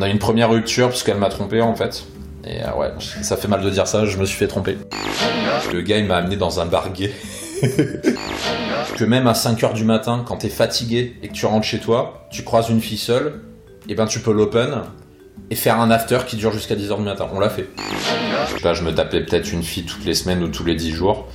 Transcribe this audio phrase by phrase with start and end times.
[0.00, 2.06] On a eu une première rupture parce qu'elle m'a trompé en fait.
[2.46, 4.78] Et euh, ouais, ça fait mal de dire ça, je me suis fait tromper.
[5.74, 6.88] Le gars il m'a amené dans un bar
[8.96, 12.26] que même à 5h du matin, quand t'es fatigué et que tu rentres chez toi,
[12.30, 13.42] tu croises une fille seule,
[13.90, 14.84] et ben tu peux l'open
[15.50, 17.28] et faire un after qui dure jusqu'à 10h du matin.
[17.34, 17.68] On l'a fait.
[18.46, 20.76] Je sais pas, je me tapais peut-être une fille toutes les semaines ou tous les
[20.76, 21.28] 10 jours.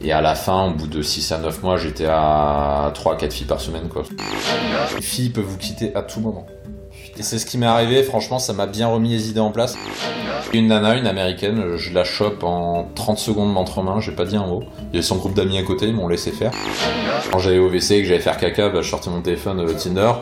[0.00, 3.48] Et à la fin, au bout de 6 à 9 mois, j'étais à 3-4 filles
[3.48, 3.88] par semaine.
[3.88, 4.04] Quoi.
[4.94, 6.46] Les filles peuvent vous quitter à tout moment.
[7.18, 9.74] Et c'est ce qui m'est arrivé, franchement, ça m'a bien remis les idées en place.
[10.52, 14.46] Une nana, une américaine, je la chope en 30 secondes d'entremain, j'ai pas dit un
[14.46, 14.64] mot.
[14.78, 16.52] Il y avait son groupe d'amis à côté, ils m'ont laissé faire.
[17.32, 19.72] Quand j'allais au WC et que j'allais faire caca, bah, je sortais mon téléphone euh,
[19.72, 20.12] Tinder.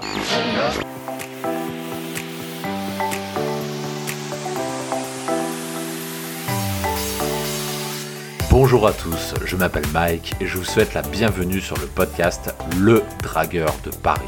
[8.50, 12.54] Bonjour à tous, je m'appelle Mike et je vous souhaite la bienvenue sur le podcast
[12.78, 14.22] Le Dragueur de Paris.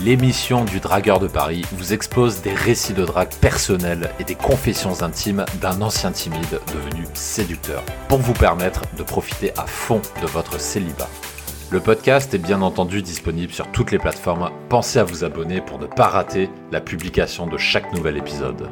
[0.00, 5.02] L'émission du Dragueur de Paris vous expose des récits de drague personnels et des confessions
[5.02, 10.60] intimes d'un ancien timide devenu séducteur pour vous permettre de profiter à fond de votre
[10.60, 11.08] célibat.
[11.72, 14.52] Le podcast est bien entendu disponible sur toutes les plateformes.
[14.68, 18.70] Pensez à vous abonner pour ne pas rater la publication de chaque nouvel épisode.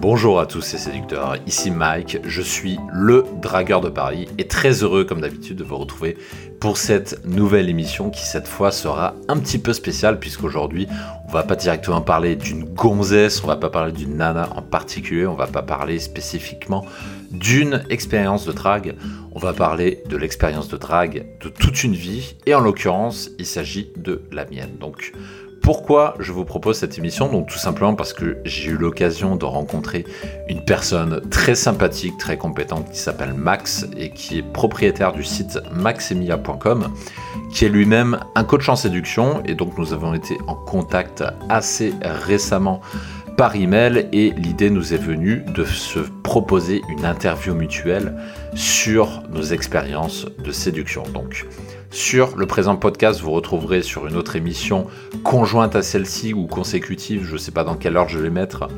[0.00, 4.82] Bonjour à tous ces séducteurs, ici Mike, je suis le dragueur de Paris et très
[4.82, 6.16] heureux comme d'habitude de vous retrouver
[6.58, 10.88] pour cette nouvelle émission qui cette fois sera un petit peu spéciale puisqu'aujourd'hui
[11.28, 15.26] on va pas directement parler d'une gonzesse, on va pas parler d'une nana en particulier,
[15.26, 16.86] on va pas parler spécifiquement
[17.30, 18.94] d'une expérience de drague,
[19.32, 23.44] on va parler de l'expérience de drague de toute une vie et en l'occurrence il
[23.44, 24.78] s'agit de la mienne.
[24.80, 25.12] Donc
[25.62, 27.30] pourquoi je vous propose cette émission.
[27.30, 30.04] Donc tout simplement parce que j'ai eu l'occasion de rencontrer
[30.48, 35.58] une personne très sympathique, très compétente qui s'appelle Max et qui est propriétaire du site
[35.72, 36.88] maxemia.com,
[37.52, 39.42] qui est lui-même un coach en séduction.
[39.44, 42.80] Et donc nous avons été en contact assez récemment
[43.36, 44.08] par email.
[44.12, 48.14] Et l'idée nous est venue de se proposer une interview mutuelle
[48.54, 51.02] sur nos expériences de séduction.
[51.14, 51.46] Donc
[51.90, 54.86] sur le présent podcast, vous retrouverez sur une autre émission
[55.24, 58.68] conjointe à celle-ci ou consécutive, je ne sais pas dans quelle heure je vais mettre,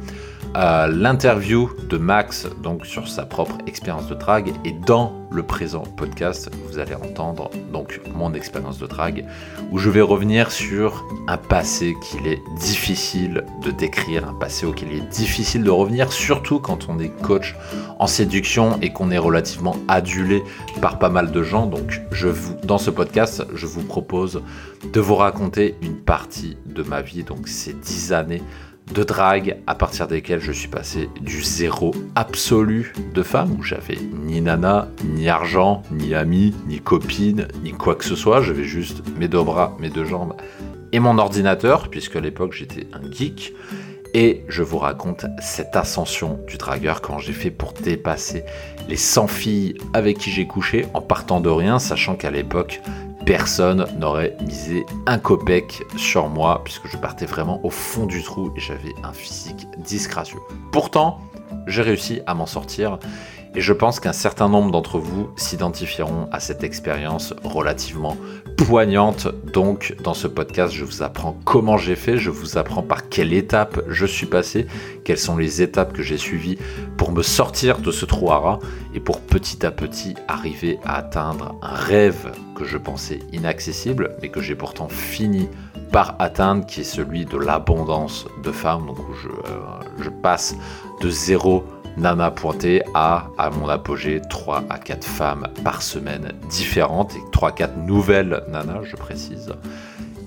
[0.55, 4.53] l'interview de Max donc sur sa propre expérience de drague.
[4.65, 9.25] Et dans le présent podcast vous allez entendre donc mon expérience de drague
[9.71, 14.89] où je vais revenir sur un passé qu'il est difficile de décrire un passé auquel
[14.93, 17.57] il est difficile de revenir surtout quand on est coach
[17.99, 20.43] en séduction et qu'on est relativement adulé
[20.83, 21.67] par pas mal de gens.
[21.67, 24.43] Donc je vous dans ce podcast je vous propose
[24.93, 27.23] de vous raconter une partie de ma vie.
[27.23, 28.43] Donc ces dix années
[28.92, 33.98] de drague à partir desquelles je suis passé du zéro absolu de femme où j'avais
[34.25, 38.42] ni nana, ni argent, ni ami, ni copine, ni quoi que ce soit.
[38.42, 40.34] J'avais juste mes deux bras, mes deux jambes
[40.92, 43.54] et mon ordinateur, puisque à l'époque j'étais un geek.
[44.14, 48.44] Et je vous raconte cette ascension du dragueur, quand j'ai fait pour dépasser
[48.86, 52.82] les 100 filles avec qui j'ai couché en partant de rien, sachant qu'à l'époque
[53.25, 58.53] personne n'aurait misé un copec sur moi puisque je partais vraiment au fond du trou
[58.56, 60.41] et j'avais un physique disgracieux.
[60.72, 61.21] Pourtant,
[61.66, 62.99] j'ai réussi à m'en sortir
[63.55, 68.16] et je pense qu'un certain nombre d'entre vous s'identifieront à cette expérience relativement
[68.57, 69.29] poignante.
[69.53, 73.33] Donc, dans ce podcast, je vous apprends comment j'ai fait, je vous apprends par quelle
[73.33, 74.67] étape je suis passé,
[75.05, 76.59] quelles sont les étapes que j'ai suivies
[76.97, 78.59] pour me sortir de ce trou à rats
[78.95, 84.29] et pour petit à petit arriver à atteindre un rêve que je pensais inaccessible, mais
[84.29, 85.49] que j'ai pourtant fini
[85.91, 89.61] par atteindre, qui est celui de l'abondance de femmes, donc je, euh,
[90.01, 90.57] je passe
[91.01, 91.65] de zéro
[91.97, 97.84] Nana pointé à, à mon apogée, 3 à 4 femmes par semaine différentes, et 3-4
[97.84, 99.53] nouvelles nanas, je précise.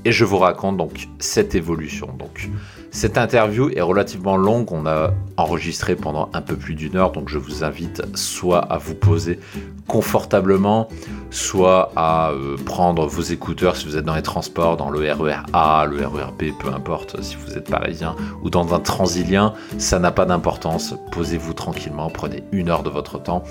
[0.06, 2.08] Et je vous raconte donc cette évolution.
[2.20, 2.50] Donc,
[2.96, 7.28] cette interview est relativement longue, on a enregistré pendant un peu plus d'une heure, donc
[7.28, 9.38] je vous invite soit à vous poser
[9.86, 10.88] confortablement,
[11.30, 15.44] soit à euh, prendre vos écouteurs si vous êtes dans les transports, dans le RER
[15.52, 20.00] A, le RER B, peu importe si vous êtes parisien, ou dans un transilien, ça
[20.00, 23.44] n'a pas d'importance, posez-vous tranquillement, prenez une heure de votre temps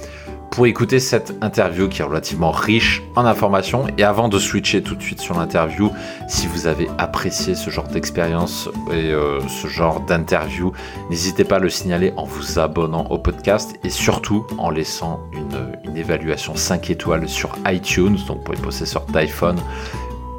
[0.55, 3.87] pour écouter cette interview qui est relativement riche en informations.
[3.99, 5.91] Et avant de switcher tout de suite sur l'interview,
[6.29, 10.73] si vous avez apprécié ce genre d'expérience et euh, ce genre d'interview,
[11.11, 15.77] n'hésitez pas à le signaler en vous abonnant au podcast et surtout en laissant une,
[15.91, 19.59] une évaluation 5 étoiles sur iTunes, donc pour les possesseurs d'iPhone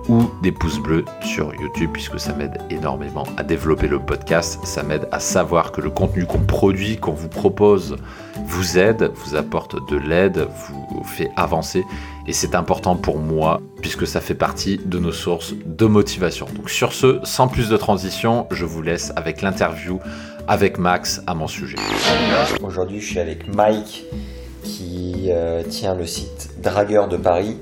[0.07, 4.81] ou des pouces bleus sur YouTube puisque ça m'aide énormément à développer le podcast, ça
[4.81, 7.97] m'aide à savoir que le contenu qu'on produit, qu'on vous propose,
[8.45, 11.83] vous aide, vous apporte de l'aide, vous fait avancer
[12.27, 16.47] et c'est important pour moi puisque ça fait partie de nos sources de motivation.
[16.55, 19.99] Donc sur ce, sans plus de transition, je vous laisse avec l'interview
[20.47, 21.77] avec Max à mon sujet.
[22.63, 24.05] Aujourd'hui, je suis avec Mike
[24.63, 27.57] qui euh, tient le site Dragueur de Paris.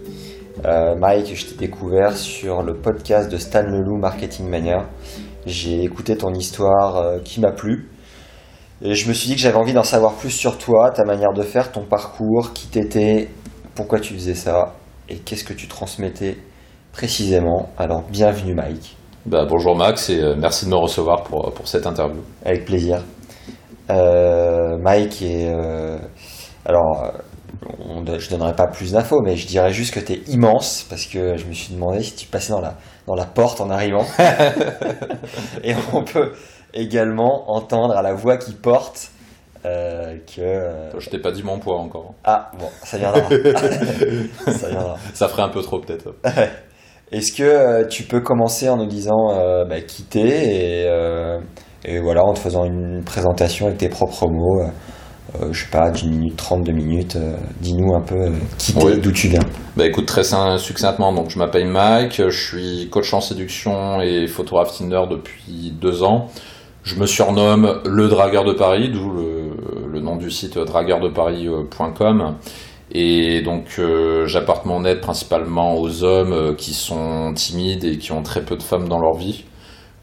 [0.66, 4.88] Euh, Mike, je t'ai découvert sur le podcast de Stan Leloup Marketing Mania.
[5.46, 7.90] J'ai écouté ton histoire euh, qui m'a plu.
[8.85, 11.31] Et je me suis dit que j'avais envie d'en savoir plus sur toi, ta manière
[11.31, 13.30] de faire, ton parcours, qui t'étais,
[13.75, 14.74] pourquoi tu faisais ça
[15.07, 16.38] et qu'est-ce que tu transmettais
[16.91, 17.69] précisément.
[17.77, 18.97] Alors, bienvenue Mike.
[19.25, 22.19] Bah, bonjour Max et euh, merci de me recevoir pour, pour cette interview.
[22.44, 23.01] Avec plaisir.
[23.89, 25.47] Euh, Mike est.
[25.50, 25.97] euh,
[26.65, 27.12] alors, euh,
[27.80, 31.06] on, je donnerai pas plus d'infos, mais je dirais juste que tu es immense parce
[31.06, 32.75] que je me suis demandé si tu passais dans la,
[33.07, 34.06] dans la porte en arrivant.
[35.63, 36.33] Et on peut
[36.74, 39.10] également entendre à la voix qui porte
[39.66, 40.42] euh, que.
[40.42, 42.14] euh, Je t'ai pas dit mon poids encore.
[42.24, 43.22] ah, bon, ça viendra.
[44.52, 44.96] ça viendra.
[45.14, 46.14] Ça ferait un peu trop peut-être.
[47.12, 49.36] Est-ce que euh, tu peux commencer en nous disant
[49.70, 50.20] bah, qui t'es
[50.86, 50.90] et,
[51.86, 54.64] et voilà, en te faisant une présentation avec tes propres mots,
[55.52, 59.00] je sais pas, d'une minute, 32 minutes, euh, dis-nous un peu qui t'es, Oui.
[59.00, 59.42] d'où tu viens.
[59.76, 60.24] Bah écoute très
[60.58, 66.04] succinctement, donc je m'appelle Mike, je suis coach en séduction et photographe Tinder depuis deux
[66.04, 66.28] ans.
[66.83, 72.35] Je me surnomme le dragueur de Paris, d'où le, nom du site dragueurdeparis.com.
[72.91, 78.12] Et donc euh, j'apporte mon aide principalement aux hommes euh, qui sont timides et qui
[78.12, 79.45] ont très peu de femmes dans leur vie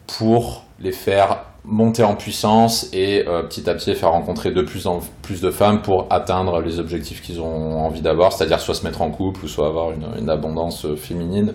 [0.06, 4.86] pour les faire monter en puissance et euh, petit à petit faire rencontrer de plus
[4.86, 8.84] en plus de femmes pour atteindre les objectifs qu'ils ont envie d'avoir, c'est-à-dire soit se
[8.84, 11.54] mettre en couple ou soit avoir une, abondance féminine.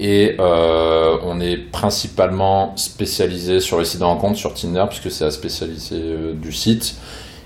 [0.00, 5.24] Et euh, on est principalement spécialisé sur les sites de rencontres, sur Tinder, puisque c'est
[5.24, 6.94] la spécialité euh, du site.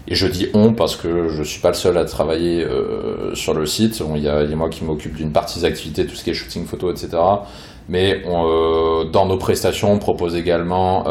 [0.07, 3.55] Et je dis on parce que je suis pas le seul à travailler euh, sur
[3.55, 4.03] le site.
[4.17, 6.67] Il y, a, moi qui m'occupe d'une partie des activités, tout ce qui est shooting
[6.67, 7.11] photo, etc.
[7.89, 11.05] Mais euh, dans nos prestations, on propose également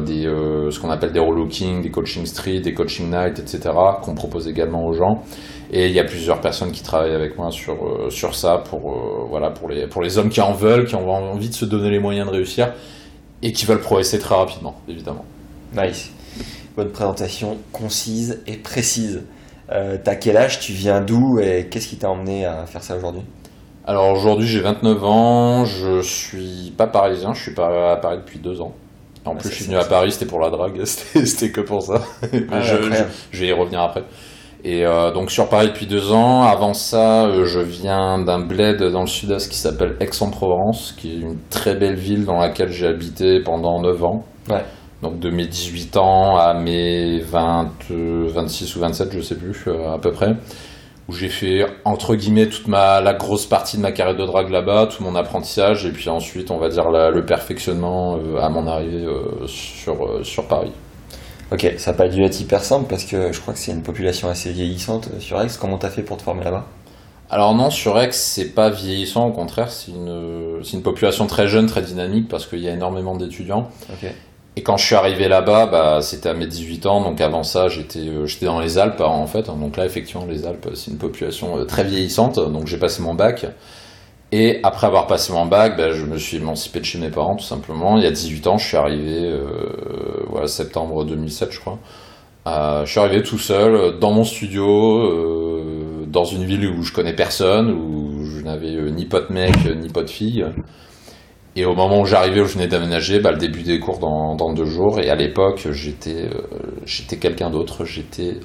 [0.00, 0.24] des,
[0.70, 3.70] ce qu'on appelle des relooking, des coaching street, des coaching night, etc.
[4.02, 5.22] qu'on propose également aux gens.
[5.76, 8.92] Et il y a plusieurs personnes qui travaillent avec moi sur, euh, sur ça pour,
[8.92, 11.64] euh, voilà, pour, les, pour les hommes qui en veulent, qui ont envie de se
[11.64, 12.72] donner les moyens de réussir
[13.42, 15.24] et qui veulent progresser très rapidement, évidemment.
[15.76, 16.10] Nice.
[16.76, 19.22] Bonne présentation, concise et précise.
[19.72, 21.40] Euh, T'as quel âge, tu viens d'où?
[21.40, 23.22] Et qu'est-ce qui t'a emmené à faire ça aujourd'hui?
[23.86, 28.38] Alors aujourd'hui j'ai 29 ans, je suis pas parisien, je suis pas à Paris depuis
[28.38, 28.72] deux ans.
[29.26, 29.84] En Ah, plus je suis venu à.
[29.84, 32.00] Paris, c'était pour la drague, c'était que pour ça.
[32.50, 33.10] Ah, je, incroyable.
[33.32, 34.04] je- je vais y revenir après.
[34.66, 38.82] Et euh, donc sur Paris depuis deux ans, avant ça euh, je viens d'un bled
[38.82, 42.86] dans le sud-est qui s'appelle Aix-en-Provence, qui est une très belle ville dans laquelle j'ai
[42.86, 44.24] habité pendant 9 ans.
[44.48, 44.64] Ouais.
[45.02, 49.64] Donc de mes 18 ans à mes 20, euh, 26 ou 27, je sais plus,
[49.66, 50.34] euh, à peu près
[51.06, 54.48] où j'ai fait entre guillemets toute ma la grosse partie de ma carrière de drague
[54.48, 58.48] là-bas, tout mon apprentissage et puis ensuite on va dire la- le perfectionnement euh, à
[58.48, 60.72] mon arrivée euh, sur euh, sur Paris.
[61.54, 63.84] Ok, ça n'a pas dû être hyper simple parce que je crois que c'est une
[63.84, 65.46] population assez vieillissante sur Aix.
[65.60, 66.66] Comment t'as fait pour te former là-bas?
[67.30, 71.82] Alors non, sur Aix, c'est pas vieillissant, au contraire, c'est une population très jeune, très
[71.82, 73.68] dynamique parce qu'il y a énormément d'étudiants.
[74.56, 77.68] Et quand je suis arrivé là-bas, bah, c'était à mes 18 ans, donc avant ça,
[77.68, 79.46] j'étais euh, j'étais dans les Alpes en fait.
[79.46, 83.14] Donc là, effectivement, les Alpes, c'est une population euh, très vieillissante, donc j'ai passé mon
[83.14, 83.46] bac.
[84.36, 87.36] Et après avoir passé mon bac, bah, je me suis émancipé de chez mes parents,
[87.36, 87.98] tout simplement.
[87.98, 89.44] Il y a 18 ans, je suis arrivé, euh,
[90.28, 91.78] voilà, septembre 2007, je crois.
[92.48, 96.92] Euh, je suis arrivé tout seul, euh, dans mon studio, dans une ville où je
[96.92, 100.44] connais personne, où je n'avais ni pote mec, ni pote fille.
[101.54, 104.52] Et au moment où j'arrivais, où je venais d'aménager, bah, le début des cours dans,
[104.52, 104.98] deux jours.
[104.98, 106.28] Et à l'époque, j'étais
[106.84, 107.84] j'étais quelqu'un d'autre.
[107.84, 108.40] J'étais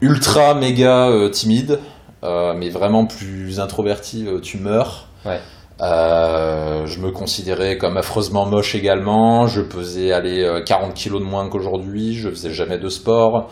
[0.00, 1.80] ultra méga timide,
[2.22, 4.24] mais vraiment plus introverti.
[4.42, 5.07] tu meurs.
[5.26, 5.40] Ouais.
[5.80, 9.46] Euh, je me considérais comme affreusement moche également.
[9.46, 12.14] Je pesais aller euh, 40 kilos de moins qu'aujourd'hui.
[12.14, 13.48] Je faisais jamais de sport.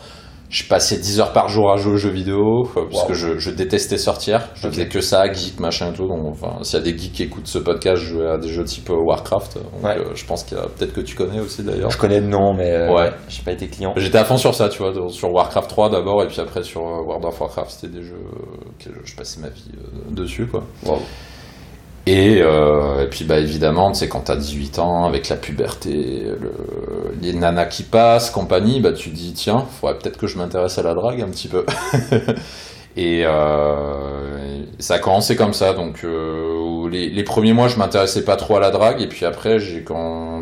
[0.49, 3.13] Je passais 10 heures par jour à jouer aux jeux vidéo, euh, puisque Wow.
[3.15, 4.47] je, je détestais sortir.
[4.55, 4.73] Je Ok.
[4.73, 6.07] faisais que ça, geek, machin et tout.
[6.07, 8.47] Donc, enfin, s'il y a des geeks qui écoutent ce podcast, je jouais à des
[8.47, 9.55] jeux type Warcraft.
[9.57, 9.97] Donc, Ouais.
[9.97, 11.89] euh, je pense qu'il y a peut-être que tu connais aussi d'ailleurs.
[11.89, 13.11] Je connais le nom, mais euh, Ouais.
[13.27, 13.91] j'ai pas été client.
[13.97, 16.81] J'étais à fond sur ça, tu vois, sur Warcraft 3 d'abord, et puis après sur
[16.81, 18.23] World of Warcraft, c'était des jeux
[18.79, 19.71] que je passais ma vie
[20.11, 20.63] dessus, quoi.
[20.85, 20.99] Wow.
[22.07, 26.53] Et, euh, et puis bah évidemment, sais, quand t'as 18 ans, avec la puberté, le,
[27.21, 30.83] les nanas qui passent, compagnie, bah tu dis tiens, faudrait peut-être que je m'intéresse à
[30.83, 31.65] la drague un petit peu.
[32.95, 35.73] Et euh, ça a commencé comme ça.
[35.73, 39.01] Donc euh, les, premiers mois, je m'intéressais pas trop à la drague.
[39.01, 39.57] Et puis après,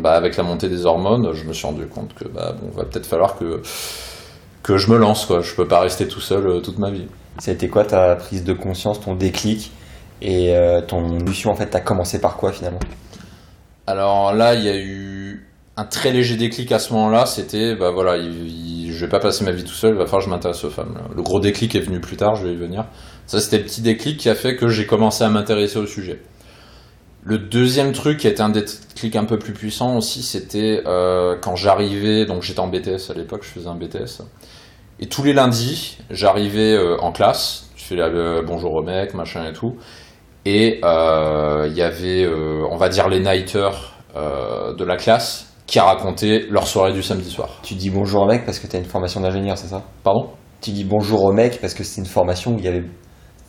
[0.00, 2.84] bah, avec la montée des hormones, je me suis rendu compte que bah, bon, va
[2.84, 3.60] peut-être falloir que
[4.62, 5.26] que je me lance.
[5.26, 5.40] Quoi.
[5.40, 7.08] Je peux pas rester tout seul toute ma vie.
[7.38, 9.72] Ça a été quoi ta prise de conscience, ton déclic?
[10.22, 12.80] Et euh, ton évolution en fait T'as commencé par quoi finalement?
[13.86, 15.46] Alors là, il y a eu
[15.76, 17.26] un très léger déclic à ce moment-là.
[17.26, 19.92] C'était, bah voilà, il, il- je vais pas passer ma vie tout seul.
[19.92, 20.96] Il va falloir que je m'intéresse aux femmes.
[21.14, 22.34] Le gros déclic est venu plus tard.
[22.34, 22.86] Je vais y venir.
[23.26, 26.20] Ça, c'était le petit déclic qui a fait que j'ai commencé à m'intéresser au sujet.
[27.24, 31.36] Le deuxième truc qui a été un déclic un peu plus puissant aussi, c'était euh,
[31.40, 34.22] quand j'arrivais, donc j'étais en BTS à l'époque, je faisais un BTS,
[35.00, 37.96] et tous les lundis, j'arrivais euh, en classe, je fais
[38.46, 39.74] bonjour au mec, machin et tout,
[40.46, 45.52] et euh, il y avait, euh, on va dire, les nighters euh, de la classe
[45.66, 47.48] qui racontaient leur soirée du samedi soir.
[47.64, 49.82] Tu dis bonjour au mec parce que t'as une formation d'ingénieur, c'est ça?
[50.04, 50.30] Pardon?
[50.60, 52.84] Tu dis bonjour au mec parce que c'est une formation où il y avait.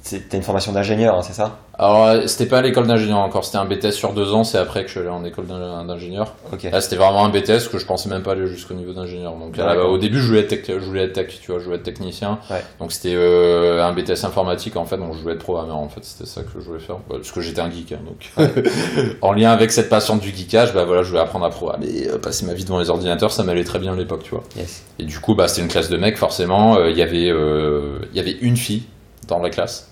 [0.09, 1.57] T'as une formation d'ingénieur, hein, c'est ça?
[1.79, 4.57] Alors, euh, c'était pas à l'école d'ingénieur encore, c'était un BTS sur deux ans, c'est
[4.57, 6.33] après que je suis allé en école d'ing- d'ingénieur.
[6.51, 6.63] Ok.
[6.63, 9.33] Là, c'était vraiment un BTS que je pensais même pas aller jusqu'au niveau d'ingénieur.
[9.35, 9.91] Donc, là, D'accord.
[9.91, 11.83] au début, je voulais être tech, je voulais être tech, tu vois, je voulais être
[11.83, 12.39] technicien.
[12.49, 12.63] Ouais.
[12.79, 16.03] Donc, c'était euh, un BTS informatique en fait, donc je voulais être programmeur en fait,
[16.03, 16.95] c'était ça que je voulais faire.
[17.09, 18.47] Bah, parce que j'étais un geek, hein, donc.
[19.21, 22.17] en lien avec cette passion du geekage, bah voilà, je voulais apprendre à programmer, euh,
[22.17, 24.43] passer ma vie devant les ordinateurs, ça m'allait très bien à l'époque, tu vois.
[24.55, 24.83] Yes.
[24.99, 26.77] Et du coup, bah, c'était une classe de mecs, forcément.
[26.77, 28.83] euh, Il y avait, euh, y avait une fille
[29.27, 29.89] dans la classe.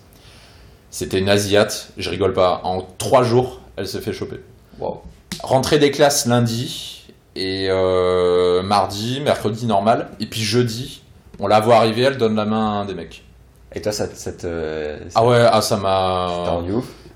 [0.96, 2.62] C'était une Asiate, je rigole pas.
[2.64, 4.40] En trois jours, elle s'est fait choper.
[4.80, 5.02] Wow.
[5.44, 7.04] Rentrée des classes lundi,
[7.36, 10.08] et euh, mardi, mercredi normal.
[10.22, 11.02] Et puis jeudi,
[11.40, 13.26] on la voit arriver, elle donne la main à un des mecs.
[13.74, 14.96] Et toi, ça, ça te.
[15.10, 16.62] ça Ah ouais, ah, ça m'a.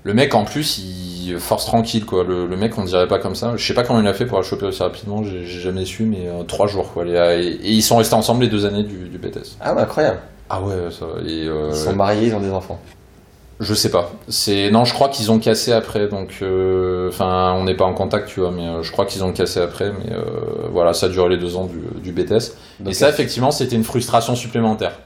[0.02, 2.22] Le mec, en plus, il force tranquille, quoi.
[2.22, 3.54] Le, le mec, on dirait pas comme ça.
[3.56, 6.04] Je sais pas comment il a fait pour la choper aussi rapidement, j'ai jamais su,
[6.04, 7.06] mais euh, trois jours, quoi.
[7.06, 7.12] Et,
[7.46, 9.56] et ils sont restés ensemble les deux années du, du BTS.
[9.58, 10.20] Ah ouais, incroyable.
[10.50, 11.06] Ah ouais, ça.
[11.26, 12.78] Et, euh, Ils sont mariés, ils ont des enfants.
[13.60, 14.10] Je sais pas.
[14.28, 16.08] C'est non, je crois qu'ils ont cassé après.
[16.08, 18.50] Donc, euh, enfin, on n'est pas en contact, tu vois.
[18.50, 19.92] Mais euh, je crois qu'ils ont cassé après.
[19.92, 22.56] Mais euh, voilà, ça a duré les deux ans du, du BTS.
[22.80, 24.98] Donc, et ça, effectivement, c'était une frustration supplémentaire.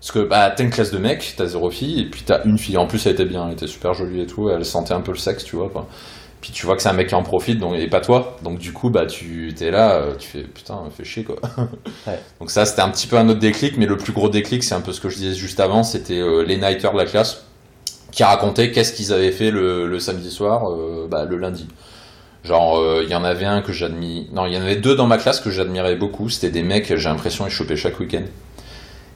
[0.00, 2.58] Parce que bah, t'as une classe de mecs, t'as zéro fille, et puis t'as une
[2.58, 2.76] fille.
[2.78, 4.50] En plus, elle était bien, elle était super jolie et tout.
[4.50, 5.68] Elle sentait un peu le sexe, tu vois.
[5.68, 5.86] Quoi.
[6.40, 8.38] Puis tu vois que c'est un mec qui en profite, donc, et pas toi.
[8.42, 11.36] Donc du coup, bah, tu t'es là, tu fais putain, fais chier quoi.
[12.06, 12.18] Ouais.
[12.40, 14.74] Donc ça, c'était un petit peu un autre déclic, mais le plus gros déclic, c'est
[14.74, 17.44] un peu ce que je disais juste avant, c'était euh, les nighters de la classe
[18.10, 21.68] qui racontaient qu'est-ce qu'ils avaient fait le, le samedi soir, euh, bah, le lundi.
[22.44, 24.26] Genre, euh, il y en avait un que j'admirais.
[24.32, 26.28] Non, il y en avait deux dans ma classe que j'admirais beaucoup.
[26.28, 28.22] C'était des mecs, j'ai l'impression, ils chopaient chaque week-end.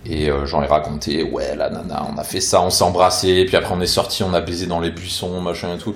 [0.06, 3.46] Et euh, j'en ai raconté, ouais, la nana, on a fait ça, on s'est embrassé,
[3.46, 5.94] puis après on est sorti, on a baisé dans les buissons, machin et tout.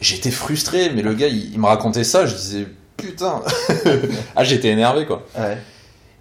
[0.00, 3.42] J'étais frustré, mais le gars, il, il me racontait ça, je disais, putain.
[4.36, 5.22] ah, j'étais énervé, quoi.
[5.38, 5.58] Ouais.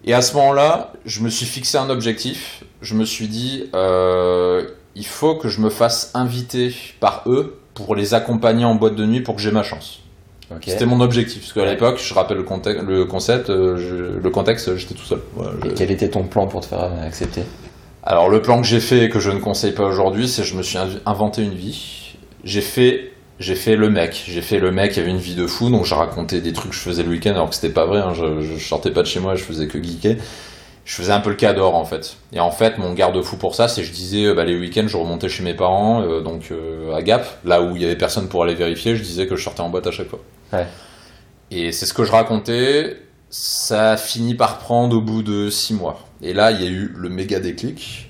[0.04, 2.64] Et à ce moment-là, je me suis fixé un objectif.
[2.82, 7.96] Je me suis dit, euh, il faut que je me fasse inviter par eux pour
[7.96, 10.00] les accompagner en boîte de nuit pour que j'ai ma chance.
[10.74, 11.42] C'était mon objectif.
[11.42, 15.06] Parce qu'à l'époque, je rappelle le, contexte, le concept, euh, je- le contexte, j'étais tout
[15.06, 15.22] seul.
[15.64, 17.44] Je- Et quel était ton plan pour te faire accepter?
[18.04, 20.48] Alors le plan que j'ai fait et que je ne conseille pas aujourd'hui, c'est que
[20.50, 22.16] je me suis inv- inventé une vie.
[22.44, 24.24] J'ai fait, j'ai fait le mec.
[24.28, 26.72] J'ai fait le mec qui avait une vie de fou, donc j'ai raconté des trucs
[26.72, 28.00] que je faisais le week-end alors que c'était pas vrai.
[28.00, 28.14] hein.
[28.14, 30.18] Je, je sortais pas de chez moi, je faisais que geeker.
[30.92, 32.18] Je faisais un peu le cador en fait.
[32.34, 34.90] Et en fait, mon garde-fou pour ça, c'est que je disais euh, bah, les week-ends,
[34.90, 37.96] je remontais chez mes parents, euh, donc euh, à Gap, là où il y avait
[37.96, 38.98] personne pour aller vérifier.
[38.98, 40.20] Je disais que je sortais en boîte à chaque fois.
[40.52, 40.68] Ouais.
[41.50, 42.98] Et c'est ce que je racontais.
[43.30, 45.98] Ça a fini par prendre au bout de six mois.
[46.22, 48.10] Et là, il y a eu le méga déclic.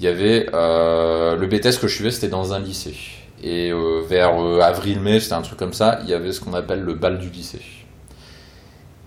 [0.00, 2.96] Il y avait euh, le BTS que je suivais, c'était dans un lycée.
[3.40, 3.70] Et
[4.08, 7.20] vers avril-mai, c'était un truc comme ça, il y avait ce qu'on appelle le bal
[7.20, 7.62] du lycée.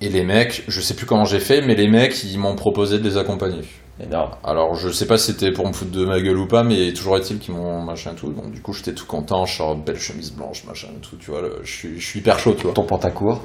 [0.03, 2.99] Et les mecs, je sais plus comment j'ai fait, mais les mecs, ils m'ont proposé
[2.99, 3.61] de les accompagner.
[4.03, 4.31] Énorme.
[4.43, 6.91] Alors, je sais pas si c'était pour me foutre de ma gueule ou pas, mais
[6.91, 8.29] toujours est-il qu'ils m'ont machin tout.
[8.31, 11.41] Donc, du coup, j'étais tout content, je sors belle chemise blanche, machin tout, tu vois.
[11.63, 12.73] je, suis, je suis hyper chaud, tu vois.
[12.73, 13.41] Ton pantacourt.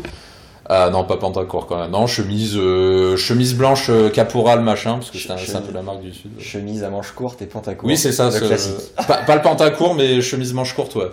[0.68, 1.92] Ah non, pas pantacourt quand même.
[1.92, 5.72] Non, chemise, euh, chemise blanche euh, caporal, machin, parce que c'est un, c'est un peu
[5.72, 6.32] la marque du Sud.
[6.40, 7.88] Chemise à manches courtes et pantacourt.
[7.88, 8.30] Oui, c'est ça.
[8.30, 8.74] Le classique.
[9.06, 11.10] Pas, pas le pantacourt, mais chemise manche courte, ouais.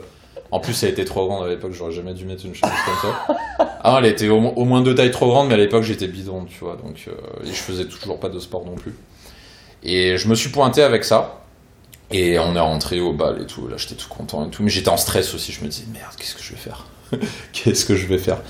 [0.55, 3.11] En plus, elle était trop grande à l'époque, j'aurais jamais dû mettre une chemise comme
[3.11, 3.27] ça.
[3.83, 6.57] Ah, elle était au moins deux tailles trop grande, mais à l'époque, j'étais bidon, tu
[6.59, 6.77] vois.
[6.81, 7.11] Donc, euh,
[7.43, 8.93] et je faisais toujours pas de sport non plus.
[9.83, 11.41] Et je me suis pointé avec ça.
[12.09, 13.67] Et on est rentré au bal et tout.
[13.67, 14.63] Là, j'étais tout content et tout.
[14.63, 15.51] Mais j'étais en stress aussi.
[15.51, 16.85] Je me disais, merde, qu'est-ce que je vais faire?
[17.51, 18.41] Qu'est-ce que je vais faire?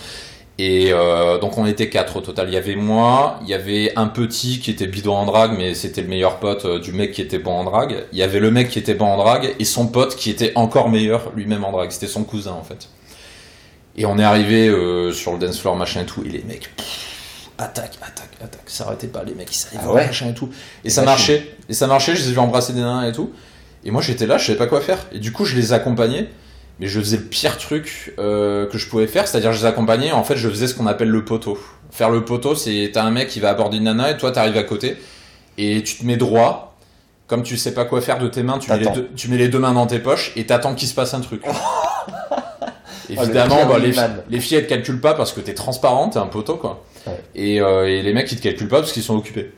[0.58, 2.48] Et euh, donc, on était quatre au total.
[2.48, 5.74] Il y avait moi, il y avait un petit qui était bidon en drague, mais
[5.74, 8.06] c'était le meilleur pote euh, du mec qui était bon en drague.
[8.14, 10.54] Il y avait le mec qui était bon en drague et son pote qui était
[10.56, 11.92] encore meilleur lui-même en drague.
[11.92, 12.88] C'était son cousin, en fait.
[13.98, 16.24] Et on est arrivé euh, sur le dance floor, machin et tout.
[16.26, 18.62] Et les mecs, pff, attaque, attaque, attaque.
[18.68, 20.50] Ça arrêtait pas, les mecs, ils savaient Ah ouais machin et tout.
[20.84, 21.56] Et Et ça marchait.
[21.68, 23.32] Et ça marchait, je les ai vu embrasser des nains et tout.
[23.84, 25.06] Et moi j'étais là, je savais pas quoi faire.
[25.12, 26.30] Et du coup je les accompagnais,
[26.80, 30.12] mais je faisais le pire truc euh, que je pouvais faire, c'est-à-dire je les accompagnais,
[30.12, 31.58] en fait je faisais ce qu'on appelle le poteau.
[31.92, 34.58] Faire le poteau, c'est t'as un mec qui va aborder une nana et toi t'arrives
[34.58, 34.98] à côté
[35.58, 36.74] et tu te mets droit.
[37.28, 39.38] Comme tu sais pas quoi faire de tes mains, tu mets, les deux, tu mets
[39.38, 41.42] les deux mains dans tes poches et t'attends qu'il se passe un truc.
[43.10, 46.28] le Évidemment, bah, les, filles elles te calculent pas parce que t'es transparent, t'es un
[46.28, 46.84] poteau quoi.
[47.08, 47.20] Ouais.
[47.34, 49.52] Et, euh, et les mecs ils te calculent pas parce qu'ils sont occupés.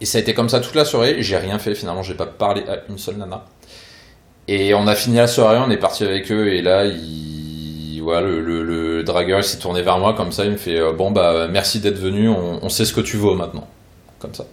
[0.00, 1.16] Et ça a été comme ça toute la soirée.
[1.20, 3.44] J'ai rien fait finalement, j'ai pas parlé à une seule nana.
[4.48, 8.20] Et on a fini la soirée, on est parti avec eux et là il, ouais,
[8.20, 11.10] le, le, le dragueur s'est tourné vers moi comme ça, il me fait euh, bon
[11.10, 13.66] bah merci d'être venu, on, on sait ce que tu vaux maintenant,
[14.18, 14.44] comme ça.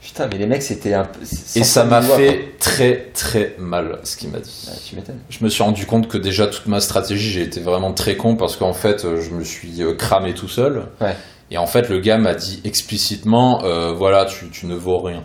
[0.00, 1.20] Putain, mais les mecs, c'était un peu.
[1.22, 4.68] Et ça m'a fait très très mal ce qu'il m'a dit.
[4.86, 5.20] Tu m'étonnes.
[5.30, 8.36] Je me suis rendu compte que déjà toute ma stratégie, j'ai été vraiment très con
[8.36, 10.88] parce qu'en fait, euh, je me suis euh, cramé tout seul.
[11.00, 11.16] Ouais.
[11.50, 15.24] Et en fait, le gars m'a dit explicitement, euh, voilà, tu, tu ne vaux rien.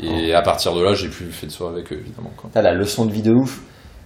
[0.00, 2.30] Et à partir de là, j'ai plus fait de soirée avec eux, évidemment.
[2.36, 2.50] Quoi.
[2.52, 3.60] T'as la leçon de vie de ouf.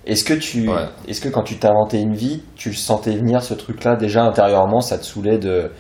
[0.07, 0.87] Est-ce que tu, Ouais.
[1.09, 4.81] est-ce que quand tu t'es inventé une vie, tu sentais venir ce truc-là déjà intérieurement,
[4.81, 5.71] ça te saoulait de,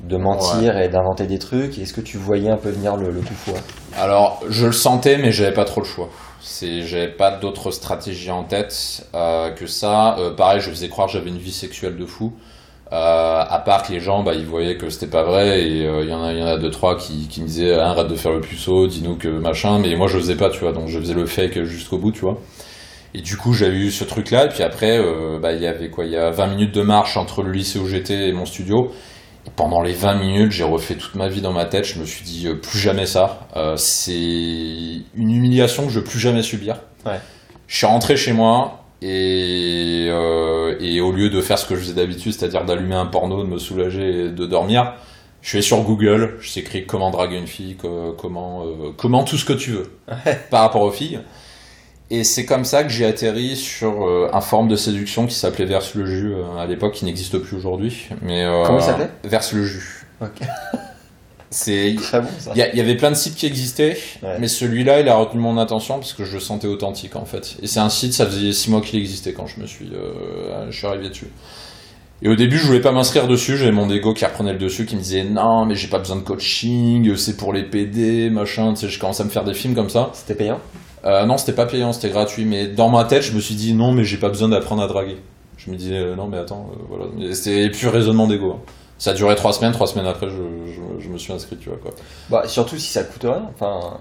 [0.00, 1.78] de mentir et d'inventer des trucs?
[1.78, 3.52] Est-ce que tu voyais un peu venir le, le coup fou
[3.98, 6.08] Alors, je le sentais, mais j'avais pas trop le choix.
[6.42, 10.16] C'est, j'avais pas d'autres stratégies en tête euh, que ça.
[10.18, 12.32] Euh, pareil, je faisais croire que j'avais une vie sexuelle de fou.
[12.92, 16.02] Euh, à part que les gens, bah, ils voyaient que c'était pas vrai, et euh,
[16.02, 17.90] il y en a, il y en a deux trois qui, qui me disaient ah,
[17.90, 19.78] arrête de faire le puceau, dis-nous que machin.
[19.78, 20.72] Mais moi, je faisais pas, tu vois.
[20.72, 22.38] Donc, je faisais le fake jusqu'au bout, tu vois.
[23.14, 25.88] Et du coup, j'avais eu ce truc-là, et puis après, euh, bah, il y avait
[25.88, 26.04] quoi?
[26.04, 28.90] Il y a 20 minutes de marche entre le lycée où j'étais et mon studio.
[29.46, 31.84] Et pendant les 20 minutes, j'ai refait toute ma vie dans ma tête.
[31.84, 33.46] Je me suis dit, plus jamais ça.
[33.76, 36.76] C'est une humiliation que je veux plus jamais subir.
[37.06, 37.20] Ouais.
[37.66, 41.80] Je suis rentré chez moi et, euh, et au lieu de faire ce que je
[41.80, 44.94] faisais d'habitude, c'est-à-dire d'allumer un porno, de me soulager et de dormir,
[45.42, 49.36] je vais sur Google, je s'écris comment draguer une fille, co- comment, euh, comment tout
[49.38, 49.90] ce que tu veux
[50.50, 51.20] par rapport aux filles.
[52.12, 55.64] Et c'est comme ça que j'ai atterri sur euh, un forum de séduction qui s'appelait
[55.64, 58.08] Verse le jus euh, à l'époque, qui n'existe plus aujourd'hui.
[58.20, 59.10] Mais euh, Comment il s'appelait?
[59.24, 60.06] Verse le jus.
[60.20, 60.40] Ok.
[61.50, 62.52] C'est Très bon ça.
[62.54, 64.36] il y, avait plein de sites qui existaient, Ouais.
[64.38, 67.56] mais celui-là, il a retenu mon attention parce que je le sentais authentique en fait.
[67.60, 70.70] Et c'est un site, ça faisait six mois qu'il existait quand je me suis, euh,
[70.70, 71.26] je suis arrivé dessus.
[72.22, 74.84] Et au début, je voulais pas m'inscrire dessus, j'avais mon ego qui reprenait le dessus,
[74.86, 78.74] qui me disait non, mais j'ai pas besoin de coaching, c'est pour les PD, machin.
[78.74, 80.10] Tu sais, je commençais à me faire des films comme ça.
[80.12, 80.60] C'était payant?
[81.04, 83.72] Euh, non, c'était pas payant, c'était gratuit, mais dans ma tête, je me suis dit
[83.72, 85.16] non, mais j'ai pas besoin d'apprendre à draguer.
[85.56, 87.34] Je me disais euh, non, mais attends, euh, voilà.
[87.34, 88.52] C'était pur raisonnement d'ego.
[88.52, 88.72] hein.
[89.00, 91.70] Ça a duré trois semaines, trois semaines après, je, je- je me suis inscrit, tu
[91.70, 91.90] vois quoi.
[92.28, 93.44] Bah surtout si ça coûte rien.
[93.54, 93.96] Enfin,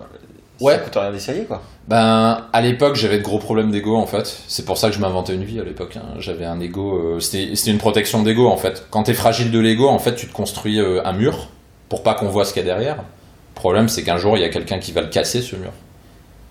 [0.57, 0.73] si Ouais.
[0.73, 1.61] ça coûte rien d'essayer quoi.
[1.87, 4.41] Ben, à l'époque, j'avais de gros problèmes d'ego en fait.
[4.49, 5.95] C'est pour ça que je m'inventais une vie à l'époque.
[5.95, 6.15] hein.
[6.19, 6.97] J'avais un ego.
[7.15, 8.85] euh, c'était une protection d'ego en fait.
[8.91, 11.47] Quand t'es fragile de l'ego, en fait, tu te construis euh, un mur
[11.87, 12.97] pour pas qu'on voit ce qu'il y a derrière.
[12.97, 15.71] Le problème, c'est qu'un jour, il y a quelqu'un qui va le casser ce mur.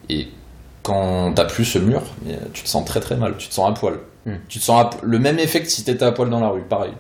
[0.09, 0.29] Et
[0.83, 3.35] quand t'as plus ce mur, mais, tu te sens très très mal.
[3.39, 3.99] Tu te sens à poil.
[4.25, 4.37] Hmm.
[4.49, 6.63] Tu te sens à- le même effet que si t'étais à poil dans la rue,
[6.63, 6.93] pareil.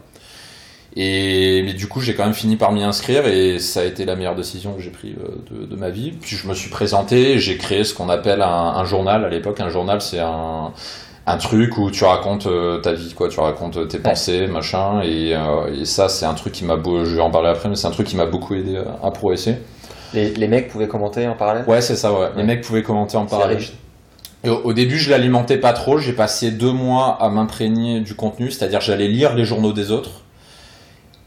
[0.96, 4.04] Et mais du coup, j'ai quand même fini par m'y inscrire et ça a été
[4.04, 6.12] la meilleure décision que j'ai prise euh, de, de ma vie.
[6.12, 9.60] Puis je me suis présenté, j'ai créé ce qu'on appelle un, un journal à l'époque.
[9.60, 10.72] Un journal, c'est un,
[11.26, 13.28] un truc où tu racontes euh, ta vie, quoi.
[13.28, 15.02] Tu racontes tes pensées, machin.
[15.02, 17.76] Et, euh, et ça, c'est un truc qui m'a je vais en parler après, mais
[17.76, 19.56] c'est un truc qui m'a beaucoup aidé à, progresser.
[20.14, 21.64] Les, les mecs pouvaient commenter en parallèle?
[21.68, 22.28] Ouais, c'est ça, ouais.
[22.34, 23.62] Les mecs pouvaient commenter en parallèle.
[24.46, 25.98] au, au début, je l'alimentais pas trop.
[25.98, 30.22] J'ai passé deux mois à m'imprégner du contenu, c'est-à-dire j'allais lire les journaux des autres.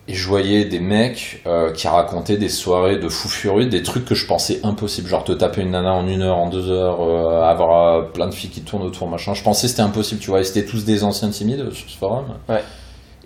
[0.07, 4.03] Et je voyais des mecs euh, qui racontaient des soirées de fous furieux, des trucs
[4.03, 7.01] que je pensais impossibles, genre te taper une nana en une heure, en deux heures,
[7.01, 9.35] euh, avoir euh, plein de filles qui tournent autour, machin.
[9.35, 10.41] Je pensais c'était impossible, tu vois.
[10.41, 12.25] Et c'était tous des anciens timides sur ce forum.
[12.49, 12.63] Ouais.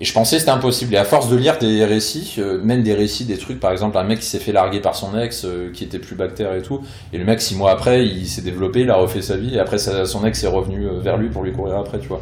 [0.01, 0.93] Et je pensais c'était impossible.
[0.93, 4.03] Et à force de lire des récits, même des récits, des trucs, par exemple, un
[4.03, 6.81] mec qui s'est fait larguer par son ex, qui était plus bactère et tout,
[7.13, 9.59] et le mec, six mois après, il s'est développé, il a refait sa vie, et
[9.59, 12.21] après, son ex est revenu vers lui pour lui courir après, tu vois.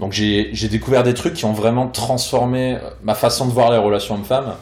[0.00, 3.78] Donc j'ai découvert des trucs qui ont vraiment transformé euh, ma façon de voir les
[3.78, 4.54] relations hommes-femmes.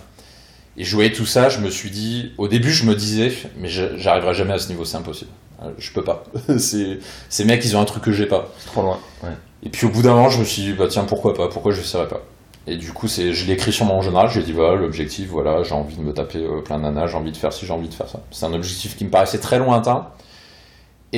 [0.78, 3.68] Et je voyais tout ça, je me suis dit, au début, je me disais, mais
[3.68, 5.30] j'arriverai jamais à ce niveau, c'est impossible.
[5.62, 6.24] Euh, Je peux pas.
[6.58, 8.48] Ces mecs, ils ont un truc que j'ai pas.
[8.58, 8.98] C'est trop loin.
[9.22, 9.30] Ouais.
[9.62, 11.72] Et puis au bout d'un moment, je me suis dit, bah tiens, pourquoi pas, pourquoi
[11.72, 12.20] je essaierais pas?
[12.66, 15.62] Et du coup, c'est, je l'ai écrit sur mon journal, j'ai dit, voilà, l'objectif, voilà,
[15.62, 17.72] j'ai envie de me taper euh, plein de nanas, j'ai envie de faire ci, j'ai
[17.72, 18.20] envie de faire ça.
[18.32, 20.08] C'est un objectif qui me paraissait très lointain.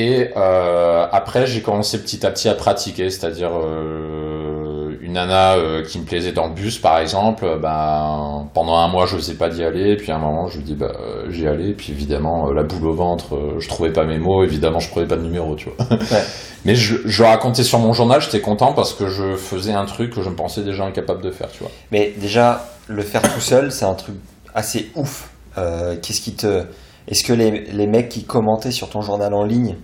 [0.01, 5.83] Et euh, après, j'ai commencé petit à petit à pratiquer, c'est-à-dire euh, une nana euh,
[5.83, 9.49] qui me plaisait dans le bus, par exemple, ben, pendant un mois, je n'osais pas
[9.49, 10.93] d'y aller, et puis à un moment, je lui dis, bah,
[11.31, 14.89] j'y allais, puis évidemment, la boule au ventre, je trouvais pas mes mots, évidemment, je
[14.89, 15.99] prenais pas de numéro, tu vois.
[16.65, 20.23] Mais je, racontais sur mon journal, j'étais content parce que je faisais un truc que
[20.23, 21.73] je me pensais déjà incapable de faire, tu vois.
[21.91, 24.15] Mais déjà, le faire tout seul, c'est un truc
[24.55, 25.31] assez ouf.
[25.57, 26.63] Qu'est-ce qui te.
[27.09, 29.77] Est-ce que les, les mecs qui commentaient sur ton journal en ligne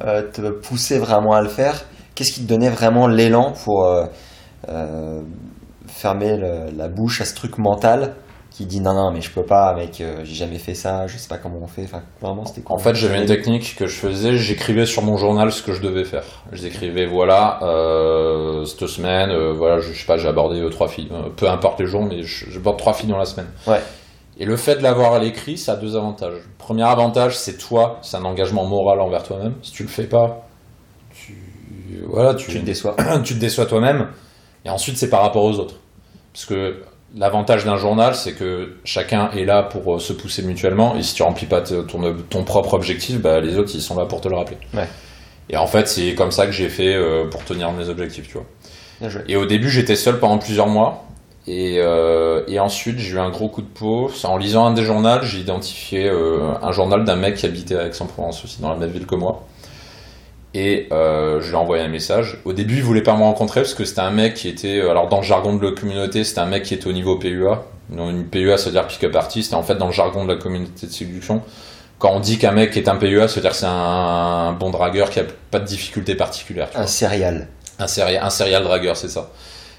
[0.00, 4.04] te poussait vraiment à le faire Qu'est-ce qui te donnait vraiment l'élan pour euh,
[4.68, 5.22] euh,
[5.86, 8.14] fermer le- la bouche à ce truc mental
[8.50, 11.16] qui dit non, non, mais je peux pas, mec, euh, j'ai jamais fait ça, je
[11.16, 11.84] sais pas comment on fait.
[11.84, 15.50] Enfin, vraiment, c'était En fait, j'avais une technique que je faisais, j'écrivais sur mon journal
[15.50, 16.24] ce que je devais faire.
[16.52, 20.88] J'écrivais, voilà, euh, cette semaine, euh, voilà, je, je sais pas, j'ai abordé euh, trois
[20.88, 23.48] filles, euh, peu importe les jours, mais j'aborde trois filles dans la semaine.
[23.66, 23.80] Ouais.
[24.38, 26.40] Et le fait de l'avoir à l'écrit, ça a deux avantages.
[26.58, 29.54] Premier avantage, c'est toi, c'est un engagement moral envers toi-même.
[29.62, 30.46] Si tu le fais pas,
[31.14, 31.36] tu,
[32.06, 32.96] voilà, tu, Tu te déçois.
[33.24, 34.08] tu te déçois toi-même.
[34.64, 35.76] Et ensuite, c'est par rapport aux autres.
[36.32, 36.82] Parce que
[37.14, 40.96] l'avantage d'un journal, c'est que chacun est là pour euh, se pousser mutuellement.
[40.96, 44.06] Et si tu remplis pas ton, ton propre objectif, bah, les autres, ils sont là
[44.06, 44.58] pour te le rappeler.
[44.72, 44.88] Ouais.
[45.50, 48.34] Et en fait, c'est comme ça que j'ai fait euh, pour tenir mes objectifs, tu
[48.34, 48.46] vois.
[49.28, 51.04] Et au début, j'étais seul pendant plusieurs mois.
[51.48, 54.10] Et, euh, et ensuite, j'ai eu un gros coup de peau.
[54.24, 57.86] En lisant un des journaux, j'ai identifié euh, un journal d'un mec qui habitait à
[57.86, 59.44] Aix-en-Provence aussi, dans la même ville que moi.
[60.54, 62.38] Et euh, je lui ai envoyé un message.
[62.44, 65.08] Au début, il voulait pas me rencontrer parce que c'était un mec qui était, alors
[65.08, 67.64] dans le jargon de la communauté, c'était un mec qui était au niveau PUA.
[67.88, 69.52] Donc, une PUA, ça veut dire pick-up artist.
[69.52, 71.42] Et en fait, dans le jargon de la communauté de séduction,
[71.98, 74.70] quand on dit qu'un mec est un PUA, ça veut dire que c'est un, bon
[74.70, 76.68] dragueur qui a pas de difficultés particulières.
[76.74, 77.48] Un céréal.
[77.78, 79.30] Un, séri- un serial dragueur, c'est ça.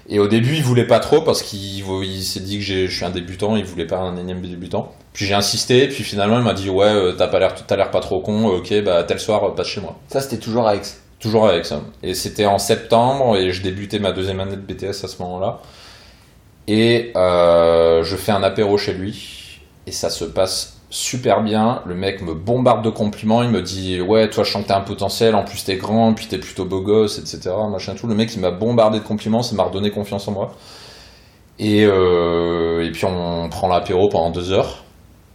[0.08, 3.04] Et au début, il voulait pas trop parce qu'il il s'est dit que je suis
[3.04, 4.92] un débutant, il voulait pas un énième débutant.
[5.14, 7.90] Puis j'ai insisté, puis finalement, il m'a dit Ouais, euh, t'as pas l'air t'as l'air
[7.90, 9.96] pas trop con, euh, ok, bah tel soir, euh, passe chez moi.
[10.08, 10.82] Ça, c'était toujours à Aix.
[11.20, 11.80] Toujours avec ça.
[12.02, 15.60] Et c'était en septembre, et je débutais ma deuxième année de BTS à ce moment-là.
[16.66, 21.82] Et euh, je fais un apéro chez lui, et ça se passe super bien.
[21.86, 24.78] Le mec me bombarde de compliments, il me dit Ouais, toi, je sens que t'as
[24.78, 27.50] un potentiel, en plus t'es grand, puis t'es plutôt beau gosse, etc.
[27.70, 28.06] Machin tout.
[28.06, 30.52] Le mec, il m'a bombardé de compliments, ça m'a redonné confiance en moi.
[31.58, 34.84] Et, euh, puis on prend l'apéro pendant deux heures.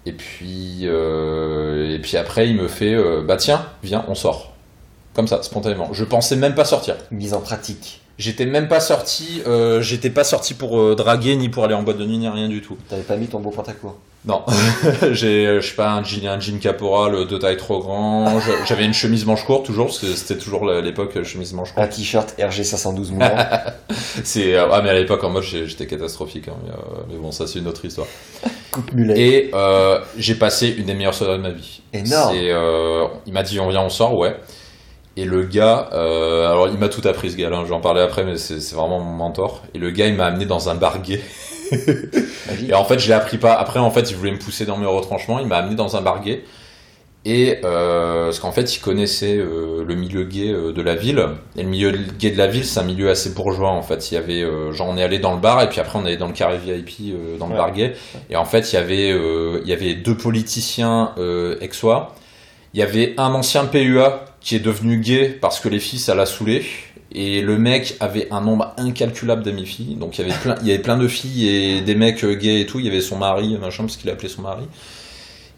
[0.06, 4.54] Et puis, euh, et puis après, il me fait euh, Bah tiens, viens, on sort.
[5.13, 5.89] Comme ça, spontanément.
[5.91, 6.95] Je pensais même pas sortir.
[7.12, 8.02] Mise en pratique.
[8.20, 11.84] J'étais même pas sorti, euh, j'étais pas sorti pour euh, draguer, ni pour aller en
[11.84, 12.76] boîte de nuit, ni rien du tout.
[12.90, 13.96] T'avais pas mis ton beau pantacourt.
[14.26, 14.44] Non,
[15.14, 18.38] j'ai, euh, je sais pas, un jean, un jean caporal de taille trop grand.
[18.68, 21.86] J'avais une chemise manche courte toujours, parce que c'était toujours l'époque chemise manche courte.
[21.86, 23.30] Un t-shirt RG 512 moulants.
[24.26, 26.74] C'est, euh, ah mais à l'époque en mode j'étais catastrophique, hein, mais,
[27.14, 28.08] mais bon ça c'est une autre histoire.
[28.70, 29.18] coupe mulet.
[29.18, 29.52] Et
[30.18, 31.80] j'ai passé une des meilleures soirées de ma vie.
[31.94, 32.36] Énorme.
[33.26, 34.36] Il m'a dit on vient, on sort, ouais.
[35.20, 37.82] Et le gars, euh, alors il m'a tout appris ce gars-là, hein, je vais en
[37.82, 39.64] parler après, mais c'est vraiment mon mentor.
[39.74, 41.20] Et le gars, il m'a amené dans un bar gay.
[42.70, 43.54] Et en fait, je l'ai appris pas.
[43.54, 45.40] Après, en fait, il voulait me pousser dans mes retranchements.
[45.40, 46.44] Il m'a amené dans un bar gay.
[47.26, 51.22] Et euh, parce qu'en fait, il connaissait euh, le milieu gay de la ville.
[51.58, 53.72] Et le milieu gay de la ville, c'est un milieu assez bourgeois.
[53.72, 56.00] En fait, il y avait, genre, on est allé dans le bar et puis après,
[56.00, 57.58] on est allé dans le carré VIP dans le Ouais.
[57.58, 57.94] bar gay.
[58.30, 62.16] Et en fait, il y avait, il y avait deux politiciens euh, exois.
[62.74, 66.16] Il y avait un ancien PUA qui est devenu gay parce que les filles, ça
[66.16, 66.64] l'a saoulé.
[67.12, 69.96] Et le mec avait un nombre incalculable d'amis filles.
[69.96, 72.36] Donc il y avait plein, il y avait plein de filles et des mecs euh,
[72.36, 72.80] gays et tout.
[72.80, 74.66] Il y avait son mari, machin, parce qu'il appelait son mari.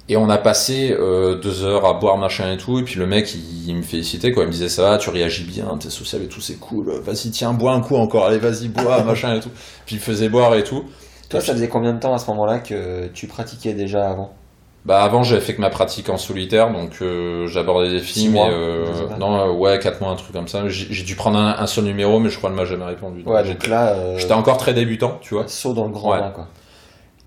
[0.07, 2.79] Et on a passé euh, deux heures à boire machin et tout.
[2.79, 4.43] Et puis le mec, il, il me félicitait quoi.
[4.43, 6.89] Il me disait ça va, tu réagis bien, t'es social et tout, c'est cool.
[7.01, 8.25] Vas-y, tiens, bois un coup encore.
[8.25, 9.51] Allez, vas-y, bois, machin et tout.
[9.85, 10.85] Puis il faisait boire et tout.
[11.29, 14.33] Toi, ça faisait combien de temps à ce moment-là que tu pratiquais déjà avant?
[14.83, 18.29] Bah avant j'avais fait que ma pratique en solitaire donc euh, j'abordais des filles Six
[18.29, 18.85] mais euh,
[19.19, 20.67] non euh, ouais 4 mois un truc comme ça.
[20.69, 23.21] J'ai dû prendre un, un seul numéro mais je crois qu'elle m'a jamais répondu.
[23.23, 25.47] Ouais, J'étais- donc là, j'étais encore très débutant tu vois.
[25.47, 26.19] saut dans le grand Ouais.
[26.19, 26.47] bain, quoi.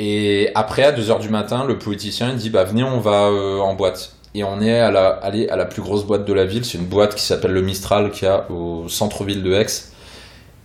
[0.00, 3.74] et après à 2h du matin le politicien il dit bah venez on va en
[3.74, 4.16] boîte.
[4.36, 6.64] Et on est à la, allé à la plus grosse boîte de la ville.
[6.64, 9.66] C'est une boîte qui s'appelle le Mistral qui a au centre-ville de Aix.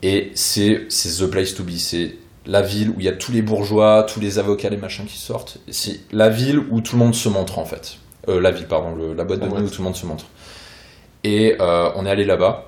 [0.02, 1.74] Et c'est c'est the place to be.
[1.78, 2.16] C'est
[2.50, 5.18] la ville où il y a tous les bourgeois, tous les avocats, les machins qui
[5.18, 5.58] sortent.
[5.70, 7.98] C'est la ville où tout le monde se montre en fait.
[8.28, 10.26] Euh, la ville, pardon, le- la boîte de nuit où tout le monde se montre.
[11.24, 12.66] Et euh, on est allé là-bas.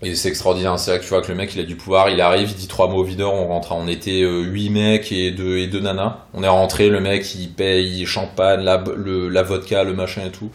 [0.00, 0.78] Et c'est extraordinaire.
[0.78, 2.08] C'est là que tu vois que le mec il a du pouvoir.
[2.10, 3.72] Il arrive, il dit trois mots au videur, on rentre.
[3.72, 6.18] On était euh, huit mecs et deux, et deux nanas.
[6.34, 10.30] On est rentré, le mec il paye champagne, la, le, la vodka, le machin et
[10.30, 10.50] tout.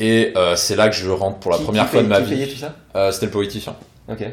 [0.00, 2.18] Et euh, c'est là que je rentre pour la Qui- première qui fois de ma
[2.20, 2.48] vie.
[2.48, 2.74] tout ça?
[3.12, 3.76] C'était le politicien.
[4.08, 4.24] Ok.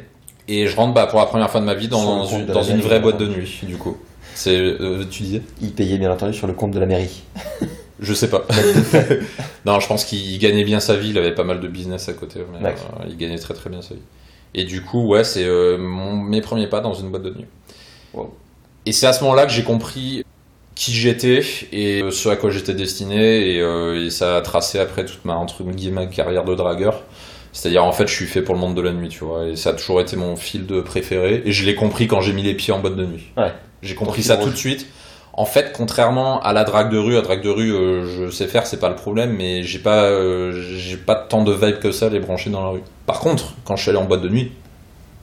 [0.52, 3.00] Et je rentre bah, pour la première fois de ma vie dans, une, dans vraie
[3.00, 3.98] boîte de nuit, du coup.
[4.34, 5.44] C'est, euh, tu disais?
[5.62, 7.22] Il payait bien entendu sur le compte de la mairie.
[8.00, 8.48] Je sais pas.
[9.66, 12.14] non, je pense qu'il gagnait bien sa vie, il avait pas mal de business à
[12.14, 14.02] côté, mais euh, il gagnait très très bien sa vie.
[14.56, 17.46] Et du coup, ouais, c'est euh, mon- mes premiers pas dans une boîte de nuit.
[18.14, 18.34] Wow.
[18.86, 20.24] Et c'est à ce moment-là que j'ai compris
[20.76, 21.42] qui j'étais
[21.74, 25.62] et ce à quoi j'étais destiné, et, et ça a tracé après toute ma, entre
[25.64, 27.04] guillemets, carrière de dragueur.
[27.52, 29.56] C'est-à-dire, en fait, je suis fait pour le monde de la nuit, tu vois, et
[29.56, 32.44] ça a toujours été mon fil de préféré, et je l'ai compris quand j'ai mis
[32.44, 33.32] les pieds en boîte de nuit.
[33.38, 33.52] Ouais.
[33.82, 34.88] J'ai compris ça tout de suite.
[35.34, 38.48] En fait, contrairement à la drague de rue, la drague de rue, euh, je sais
[38.48, 41.92] faire, c'est pas le problème, mais j'ai pas, euh, j'ai pas tant de vibe que
[41.92, 42.84] ça les brancher dans la rue.
[43.06, 44.52] Par contre, quand je suis allé en boîte de nuit,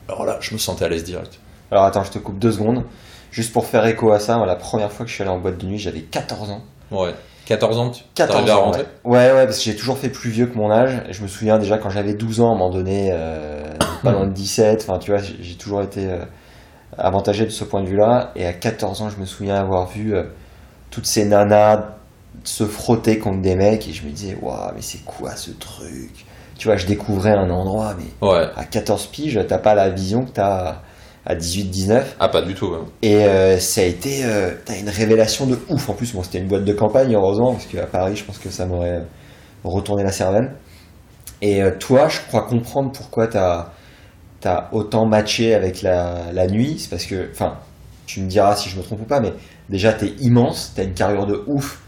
[0.09, 1.39] alors là, je me sentais à l'aise direct.
[1.71, 2.85] Alors attends, je te coupe deux secondes.
[3.31, 5.39] Juste pour faire écho à ça, moi, la première fois que je suis allé en
[5.39, 6.63] boîte de nuit, j'avais 14 ans.
[6.91, 7.13] Ouais.
[7.47, 9.17] 14 ans, tu 14 t'arrivais à ans, rentrer ouais.
[9.19, 11.03] ouais, ouais, parce que j'ai toujours fait plus vieux que mon âge.
[11.11, 13.63] Je me souviens déjà quand j'avais 12 ans, à un moment donné, euh,
[14.03, 14.85] pas loin de 17.
[14.87, 16.19] Enfin, tu vois, j'ai j'ai toujours été euh,
[16.99, 18.33] avantagé de ce point de vue-là.
[18.37, 20.25] Et à 14 ans, je me souviens avoir vu euh,
[20.91, 21.85] toutes ces nanas
[22.45, 23.89] se frotter contre des mecs.
[23.89, 26.27] Et je me disais, waouh, mais c'est quoi ce truc?
[26.59, 28.47] Tu vois, je découvrais un endroit, mais Ouais.
[28.57, 30.81] à 14 piges, t'as pas la vision que t'as
[31.27, 32.03] à 18-19.
[32.21, 32.67] Ah, pas du tout.
[32.69, 32.79] ouais.
[33.03, 35.89] Et euh, ça a été euh, t'as une révélation de ouf.
[35.89, 38.49] En plus, bon, c'était une boîte de campagne, heureusement, parce qu'à Paris, je pense que
[38.49, 39.03] ça m'aurait
[39.65, 40.53] retourné la cervelle.
[41.43, 43.73] Et euh, toi, je crois comprendre pourquoi t'as
[44.45, 46.77] as autant matché avec la, la nuit.
[46.79, 47.57] C'est parce que, enfin,
[48.07, 49.33] tu me diras si je me trompe ou pas, mais
[49.69, 51.81] déjà, t'es immense, t'as une carrure de ouf.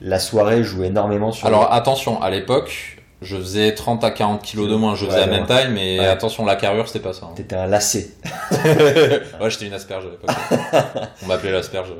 [0.00, 1.46] La soirée joue énormément sur.
[1.46, 2.93] Alors attention, à l'époque,
[3.24, 5.46] je faisais 30 à 40 kilos de moins, je faisais Ouais, la même ouais.
[5.48, 6.06] taille, mais Ouais.
[6.06, 7.26] attention, la carrure, c'était pas ça.
[7.26, 7.32] hein.
[7.34, 8.08] T'étais un lacet.
[8.52, 10.30] ouais, j'étais une asperge à l'époque.
[11.22, 11.90] On m'appelait l'asperge.
[11.90, 11.96] ouais.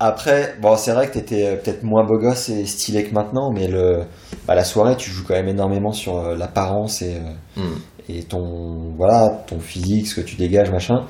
[0.00, 3.50] Après, bon, c'est vrai que t'étais euh, peut-être moins beau gosse et stylé que maintenant,
[3.52, 4.04] mais le,
[4.46, 7.78] bah, la soirée, tu joues quand même énormément sur euh, l'apparence et, euh, Hmm.
[8.08, 11.04] et ton, voilà, ton physique, ce que tu dégages, machin.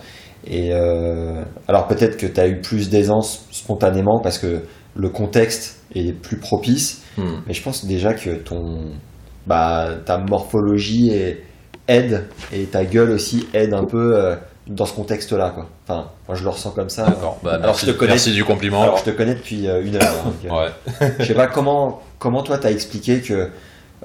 [0.46, 4.62] Et euh, alors peut-être que t'as eu plus d'aisance spontanément parce que
[4.94, 7.40] le contexte est plus propice, Hmm.
[7.46, 8.92] mais je pense déjà que ton,
[9.48, 11.42] bah, ta morphologie est-
[11.88, 15.66] aide et ta gueule aussi aide un peu euh, dans ce contexte-là, quoi.
[15.88, 17.06] Enfin, moi je le ressens comme ça.
[17.06, 17.38] D'accord.
[17.42, 18.82] Bah, Alors, merci, je te connais- merci du compliment.
[18.82, 20.14] Alors je te connais depuis euh, une heure.
[20.24, 20.54] donc, euh,
[21.00, 21.10] Ouais.
[21.18, 23.48] je sais pas comment, comment toi t'as expliqué que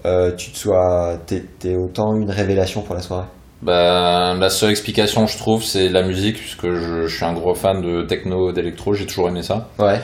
[0.06, 3.28] euh, tu te sois, t'es, t'es autant une révélation pour la soirée?
[3.62, 7.54] Bah, la seule explication, je trouve, c'est la musique, puisque je, je suis un gros
[7.56, 9.70] fan de techno, d'électro, j'ai toujours aimé ça.
[9.80, 10.00] Ouais.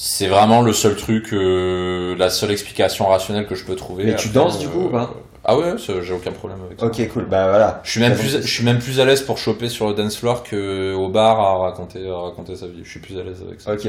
[0.00, 4.04] C'est vraiment le seul truc, euh, la seule explication rationnelle que je peux trouver.
[4.04, 5.12] Mais tu danses, du coup, ou pas
[5.44, 6.86] Ah ouais, j'ai aucun problème avec ça.
[6.86, 7.26] Ok, cool.
[7.28, 7.80] Bah voilà.
[7.82, 10.16] Je suis même plus, je suis même plus à l'aise pour choper sur le dance
[10.16, 12.82] floor que au bar à raconter, à raconter sa vie.
[12.84, 13.72] Je suis plus à l'aise avec ça.
[13.72, 13.88] Ok.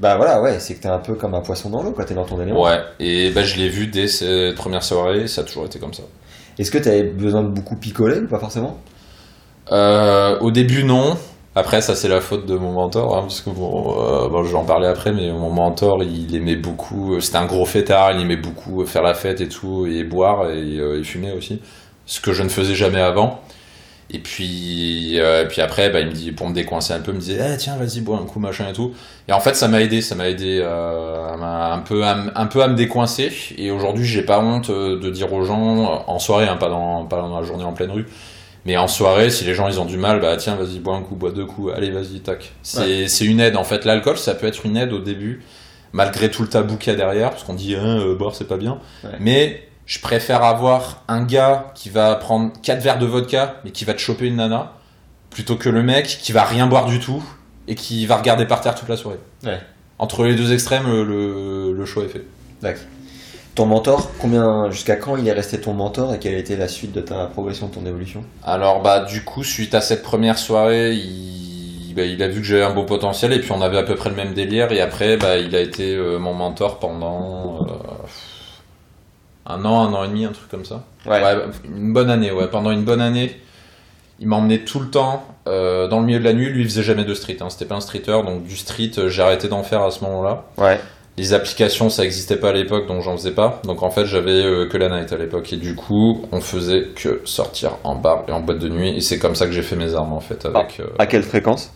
[0.00, 2.06] Bah voilà, ouais, c'est que t'es un peu comme un poisson dans l'eau, quoi.
[2.06, 2.62] T'es dans ton élément.
[2.62, 5.92] Ouais, et bah, je l'ai vu dès cette première soirée, ça a toujours été comme
[5.92, 6.04] ça.
[6.58, 8.78] Est-ce que t'avais besoin de beaucoup picoler ou pas forcément?
[9.72, 11.18] Euh, au début, non.
[11.56, 14.58] Après, ça, c'est la faute de mon mentor, hein, parce que bon, euh, je vais
[14.58, 18.22] en parler après, mais mon mentor, il aimait beaucoup, euh, c'était un gros fêtard, il
[18.22, 21.60] aimait beaucoup euh, faire la fête et tout, et boire, et, fumer aussi.
[22.06, 23.40] Ce que je ne faisais jamais avant.
[24.10, 27.14] Et puis, et puis après, bah, il me dit, pour me décoincer un peu, il
[27.14, 28.92] me disait, Eh, tiens, vas-y, bois un coup, machin et tout.
[29.28, 32.68] Et en fait, ça m'a aidé, ça m'a aidé un, peu, à, un peu à
[32.68, 33.32] me décoincer.
[33.56, 37.16] Et aujourd'hui, j'ai pas honte de dire aux gens, en soirée, hein, pas, dans, pas
[37.22, 38.06] dans la journée en pleine rue,
[38.64, 41.02] mais en soirée, si les gens ils ont du mal, bah tiens, vas-y, bois un
[41.02, 42.52] coup, bois deux coups, allez, vas-y, tac.
[42.62, 43.84] C'est une aide, en fait.
[43.84, 45.42] L'alcool, ça peut être une aide au début,
[45.92, 48.48] malgré tout le tabou qu'il y a derrière, parce qu'on dit, hein, euh, boire, c'est
[48.48, 48.78] pas bien.
[49.04, 49.10] Ouais.
[49.20, 53.84] Mais je préfère avoir un gars qui va prendre quatre verres de vodka, mais qui
[53.84, 54.72] va te choper une nana,
[55.30, 57.22] plutôt que le mec qui va rien boire du tout
[57.68, 59.18] et qui va regarder par terre toute la soirée.
[59.44, 59.60] Ouais.
[59.98, 62.24] Entre les deux extrêmes, le, le, le choix est fait.
[62.62, 62.84] D'accord.
[63.54, 66.66] Ton mentor, combien, jusqu'à quand il est resté ton mentor et quelle a été la
[66.66, 68.24] suite de ta progression, de ton évolution?
[68.42, 72.46] Alors bah du coup suite à cette première soirée, il, bah, il a vu que
[72.46, 74.80] j'avais un beau potentiel et puis on avait à peu près le même délire et
[74.80, 77.74] après bah, il a été euh, mon mentor pendant euh,
[79.46, 80.82] un an, un an et demi, un truc comme ça.
[81.06, 81.22] Ouais,
[81.64, 82.48] une bonne année, ouais.
[82.48, 83.40] Pendant une bonne année,
[84.18, 86.48] il m'emmenait tout le temps euh, dans le milieu de la nuit.
[86.48, 87.36] Lui, il faisait jamais de street.
[87.40, 87.50] Hein.
[87.50, 90.44] C'était pas un streeter, donc du street, j'ai arrêté d'en faire à ce moment-là.
[90.56, 90.80] Ouais.
[91.16, 93.60] Les applications, ça existait pas à l'époque, donc j'en faisais pas.
[93.64, 95.52] Donc en fait, j'avais euh, que la night à l'époque.
[95.52, 98.96] Et du coup, on faisait que sortir en bar et en boîte de nuit.
[98.96, 100.44] Et c'est comme ça que j'ai fait mes armes, en fait.
[100.44, 101.70] Avec, euh, À quelle fréquence?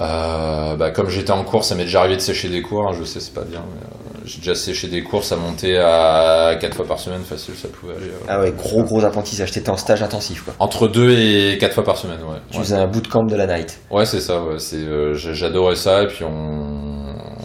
[0.00, 2.88] Euh, bah, comme j'étais en cours, ça m'est déjà arrivé de sécher des cours.
[2.88, 3.62] hein, je sais, c'est pas bien.
[3.74, 3.86] mais,
[4.24, 7.94] j'ai déjà séché des cours, ça montait à 4 fois par semaine, facile, ça pouvait
[7.96, 8.10] aller.
[8.28, 9.50] Ah ouais, gros gros apprentissage.
[9.50, 10.54] T'étais en stage intensif, quoi.
[10.58, 12.38] Entre 2 et 4 fois par semaine, ouais.
[12.50, 12.62] Tu Ouais.
[12.64, 13.80] faisais un bootcamp de la night.
[13.90, 14.42] Ouais, c'est ça.
[14.42, 14.58] Ouais.
[14.58, 14.78] C'est,
[15.14, 16.02] j'adorais ça.
[16.04, 16.89] Et puis on,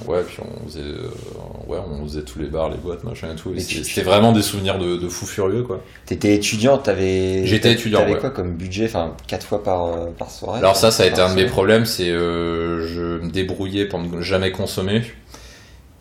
[0.07, 1.07] ouais, puis on faisait, euh,
[1.67, 3.53] ouais, on faisait tous les bars, les boîtes, machin et tout.
[3.55, 5.81] Et c'était, tu- c'était vraiment des souvenirs de, de fou furieux, quoi.
[6.05, 7.45] T'étais étudiant, t'avais.
[7.45, 8.19] J'étais étudiant, T'avais ouais.
[8.19, 11.21] quoi comme budget Enfin, quatre fois par, euh, par soirée Alors ça, ça a été
[11.21, 11.85] un de mes problèmes.
[11.85, 15.01] C'est, euh, je me débrouillais pour ne jamais consommer.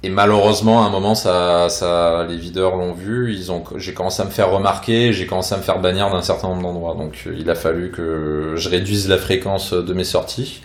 [0.03, 3.33] Et malheureusement, à un moment, ça, ça, les videurs l'ont vu.
[3.33, 5.15] Ils ont, j'ai commencé à me faire remarquer.
[5.15, 6.95] J'ai commencé à me faire bannir d'un certain nombre d'endroits.
[6.95, 10.61] Donc, euh, il a fallu que je réduise la fréquence de mes sorties.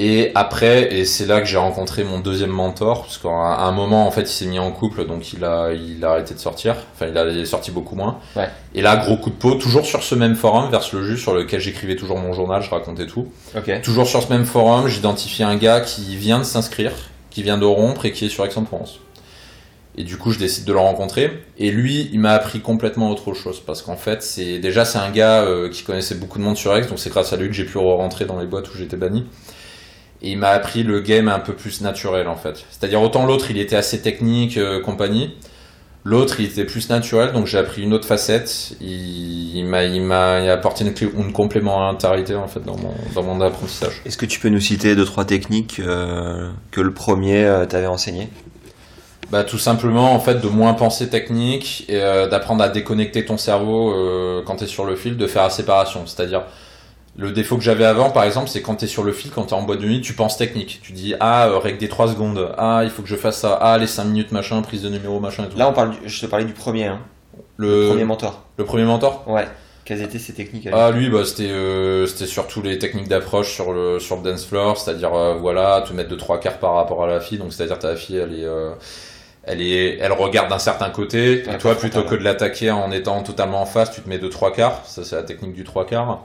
[0.00, 4.06] Et après, et c'est là que j'ai rencontré mon deuxième mentor, parce qu'à un moment,
[4.06, 6.76] en fait, il s'est mis en couple, donc il a, il a arrêté de sortir.
[6.94, 8.18] Enfin, il, a, il est sorti beaucoup moins.
[8.36, 8.48] Ouais.
[8.76, 11.34] Et là, gros coup de peau, toujours sur ce même forum, Verse le jus, sur
[11.34, 13.26] lequel j'écrivais toujours mon journal, je racontais tout.
[13.82, 16.92] Toujours sur ce même forum, j'identifie un gars qui vient de s'inscrire,
[17.30, 19.00] qui vient de rompre et qui est sur Aix-en-Provence.
[19.96, 21.42] Et du coup, je décide de le rencontrer.
[21.58, 23.58] Et lui, il m'a appris complètement autre chose.
[23.58, 26.72] Parce qu'en fait, c'est déjà, c'est un gars euh, qui connaissait beaucoup de monde sur
[26.76, 26.86] Aix.
[26.86, 29.26] Donc, c'est grâce à lui que j'ai pu rentrer dans les boîtes où j'étais banni.
[30.20, 32.64] Et il m'a appris le game un peu plus naturel, en fait.
[32.70, 35.34] C'est-à-dire, autant l'autre, il était assez technique, euh, compagnie.
[36.04, 37.32] L'autre, il était plus naturel.
[37.32, 38.72] Donc, j'ai appris une autre facette.
[38.80, 42.94] Il, il m'a, il m'a il a apporté une, une complémentarité, en fait, dans mon,
[43.14, 44.02] dans mon apprentissage.
[44.06, 47.86] Est-ce que tu peux nous citer deux trois techniques euh, que le premier euh, t'avait
[47.86, 48.28] enseigné?
[49.30, 51.98] Bah tout simplement en fait de moins penser technique et
[52.30, 53.94] d'apprendre à déconnecter ton cerveau
[54.46, 56.06] quand tu es sur le fil, de faire la séparation.
[56.06, 56.44] C'est-à-dire
[57.18, 59.42] le défaut que j'avais avant par exemple, c'est quand tu es sur le fil, quand
[59.46, 60.80] tu es en boîte de nuit, tu penses technique.
[60.82, 63.58] Tu dis ah euh, règle des 3 secondes, ah il faut que je fasse ça,
[63.60, 65.58] ah les 5 minutes machin, prise de numéro machin et tout.
[65.58, 65.90] Là, on parle.
[65.90, 67.00] du- je te parlais du premier, hein,
[67.56, 68.44] le, le, premier mentor.
[68.56, 69.24] le premier mentor?
[69.26, 69.46] Ouais.
[69.84, 70.76] Quelles étaient ces techniques à lui?
[70.78, 74.44] Ah lui bah c'était euh, c'était surtout les techniques d'approche sur le sur le dance
[74.44, 77.52] floor, c'est-à-dire euh, voilà, te mettre de trois quarts par rapport à la fille, donc
[77.54, 78.72] c'est-à-dire ta fille elle est euh,
[79.44, 83.22] elle est elle regarde d'un certain côté et toi plutôt que de l'attaquer en étant
[83.22, 85.86] totalement en face, tu te mets de trois quarts, ça c'est la technique du trois
[85.86, 86.20] quarts.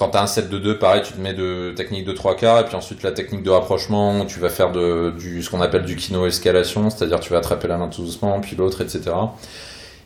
[0.00, 2.58] Quand t'as un set de deux, pareil, tu te mets de technique de trois quarts
[2.58, 5.84] et puis ensuite la technique de rapprochement, tu vas faire de du ce qu'on appelle
[5.84, 9.10] du kino escalation, c'est-à-dire tu vas attraper la main tout doucement puis l'autre etc.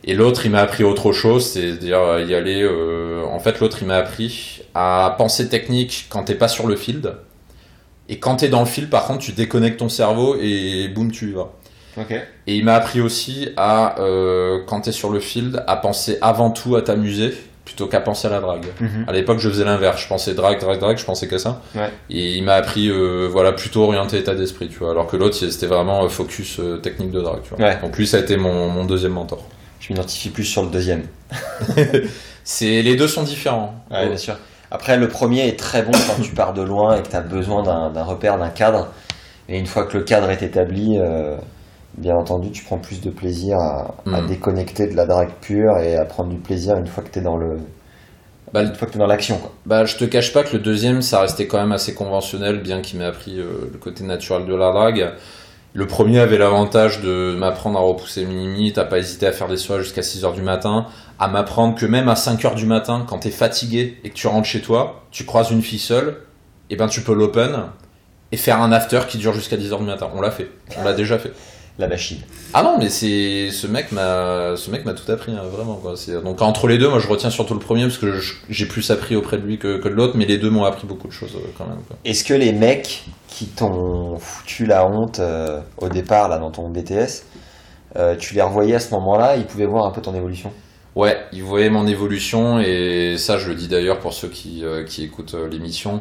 [0.03, 2.61] Et l'autre, il m'a appris autre chose, c'est-à-dire y aller.
[2.61, 6.75] euh, en fait, l'autre, il m'a appris à penser technique quand t'es pas sur le
[6.75, 7.15] field.
[8.09, 11.29] Et quand t'es dans le field, par contre, tu déconnectes ton cerveau et boum, tu
[11.29, 11.53] y vas.
[12.47, 16.51] Et il m'a appris aussi à, euh, quand t'es sur le field, à penser avant
[16.51, 17.33] tout à t'amuser
[17.65, 18.67] plutôt qu'à penser à la drague.
[18.79, 19.05] Mhm.
[19.07, 20.01] À l'époque, je faisais l'inverse.
[20.01, 21.61] Je pensais drague, drague, drague, je pensais que ça.
[21.73, 21.89] Ouais.
[22.09, 24.91] Et il m'a appris, euh, voilà, plutôt orienté état d'esprit, tu vois.
[24.91, 27.65] Alors que l'autre, c'était vraiment euh, focus euh, technique de drague, tu vois.
[27.65, 27.77] Ouais.
[27.81, 29.43] Donc lui, ça a été mon, mon deuxième mentor.
[29.79, 31.03] Je m'identifie plus sur le deuxième.
[32.43, 33.73] C'est les deux sont différents.
[33.89, 34.35] Ouais, bien sûr.
[34.71, 37.21] Après, le premier est très bon quand tu pars de loin et que tu as
[37.21, 38.89] besoin d'un d'un repère, d'un cadre.
[39.49, 41.35] Et une fois que le cadre est établi, euh,
[41.97, 44.27] bien entendu, tu prends plus de plaisir à, à Mm.
[44.27, 47.21] déconnecter de la drague pure et à prendre du plaisir une fois que tu es
[47.21, 47.57] dans le.
[48.53, 49.39] Bah, Une fois que t'es dans l'action.
[49.65, 52.81] Bah, je te cache pas que le deuxième, ça restait quand même assez conventionnel, bien
[52.81, 55.11] qu'il m'ait appris euh, le côté naturel de la drague.
[55.73, 59.49] Le premier avait l'avantage de m'apprendre à repousser mes limites, à pas hésiter à faire
[59.49, 60.85] des soirées jusqu'à 6 heures du matin,
[61.19, 64.27] à m'apprendre que même à 5 heures du matin, quand t'es fatigué et que tu
[64.27, 66.15] rentres chez toi, tu croises une fille seule,
[66.69, 67.63] et ben tu peux l'open
[68.31, 70.07] et faire un after qui dure jusqu'à 10 heures du matin.
[70.15, 70.49] On l'a fait.
[70.79, 71.33] On l'a déjà fait.
[71.77, 72.19] La machine.
[72.53, 75.95] Ah non, mais c'est ce mec m'a ce mec m'a tout appris hein, vraiment quoi.
[76.23, 78.13] Donc entre les deux, moi je retiens surtout le premier parce que
[78.49, 80.87] j'ai plus appris auprès de lui que, que de l'autre, mais les deux m'ont appris
[80.87, 81.79] beaucoup de choses euh, quand même.
[82.05, 86.69] Est-ce que les mecs qui t'ont foutu la honte euh, au départ, là, dans ton
[86.69, 87.23] BTS,
[87.97, 90.53] euh, tu les revoyais à ce moment-là, ils pouvaient voir un peu ton évolution?
[90.95, 94.85] Ouais, il voyait mon évolution et ça je le dis d'ailleurs pour ceux qui, euh,
[94.85, 95.99] qui écoutent l'émission.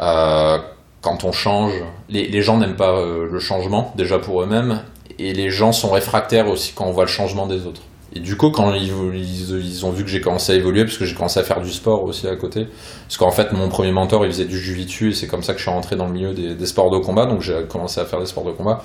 [0.00, 0.58] Euh,
[1.00, 1.72] quand on change,
[2.10, 4.82] les, les gens n'aiment pas euh, le changement déjà pour eux-mêmes
[5.18, 7.82] et les gens sont réfractaires aussi quand on voit le changement des autres.
[8.14, 11.14] Et du coup, quand ils, ont vu que j'ai commencé à évoluer, parce que j'ai
[11.14, 12.66] commencé à faire du sport aussi à côté,
[13.06, 15.58] parce qu'en fait, mon premier mentor, il faisait du jiu-jitsu, et c'est comme ça que
[15.58, 18.18] je suis rentré dans le milieu des, sports de combat, donc j'ai commencé à faire
[18.20, 18.82] des sports de combat.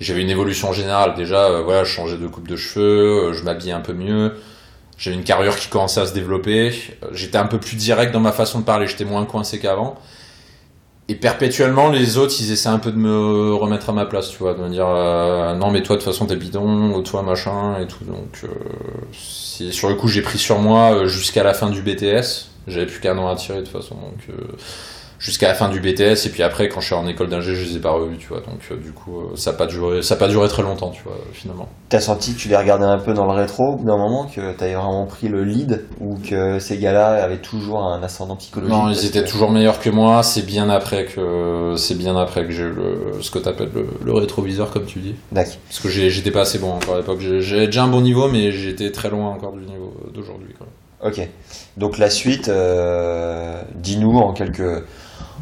[0.00, 3.44] J'avais une évolution générale, déjà, euh, voilà, je changeais de coupe de cheveux, euh, je
[3.44, 4.34] m'habillais un peu mieux,
[4.98, 6.72] j'avais une carrure qui commençait à se développer,
[7.12, 9.96] j'étais un peu plus direct dans ma façon de parler, j'étais moins coincé qu'avant.
[11.10, 14.38] Et perpétuellement, les autres, ils essaient un peu de me remettre à ma place, tu
[14.38, 17.22] vois, de me dire euh, non, mais toi, de toute façon, t'es bidon, ou toi,
[17.22, 18.04] machin, et tout.
[18.04, 22.46] Donc, euh, sur le coup, j'ai pris sur moi euh, jusqu'à la fin du BTS.
[22.68, 23.96] J'avais plus qu'un an à tirer, de toute façon.
[23.96, 24.56] Donc, euh,
[25.20, 27.62] jusqu'à la fin du BTS, et puis après, quand je suis en école d'ingé, je
[27.64, 28.38] les ai pas revus, tu vois.
[28.40, 30.88] Donc, euh, du coup, euh, ça a pas duré, ça a pas duré très longtemps,
[30.90, 31.68] tu vois, finalement.
[31.90, 34.24] T'as senti que tu les regardais un peu dans le rétro, au bout d'un moment,
[34.34, 38.74] que t'avais vraiment pris le lead, ou que ces gars-là avaient toujours un ascendant psychologique
[38.74, 40.22] Non, ils étaient que- toujours meilleurs que moi.
[40.22, 43.86] C'est bien après que, c'est bien après que j'ai eu le, ce que t'appelles le,
[44.02, 45.14] le rétroviseur, comme tu dis.
[45.32, 45.52] D'accord.
[45.68, 47.20] Parce que j'étais pas assez bon encore à l'époque.
[47.20, 50.54] J'avais déjà un bon niveau, mais j'étais très loin encore du niveau d'aujourd'hui.
[51.04, 51.26] Ok.
[51.78, 54.84] Donc la suite, euh, dis-nous en quelques,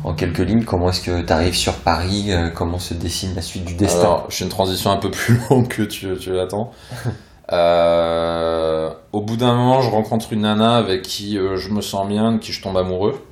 [0.05, 3.43] en quelques lignes comment est-ce que tu arrives sur Paris, euh, comment se dessine la
[3.43, 4.01] suite du destin?
[4.01, 6.73] Alors, j'ai une transition un peu plus longue que tu, tu l'attends.
[7.51, 12.07] Euh, au bout d'un moment, je rencontre une nana avec qui euh, je me sens
[12.07, 13.25] bien, de qui je tombe amoureux.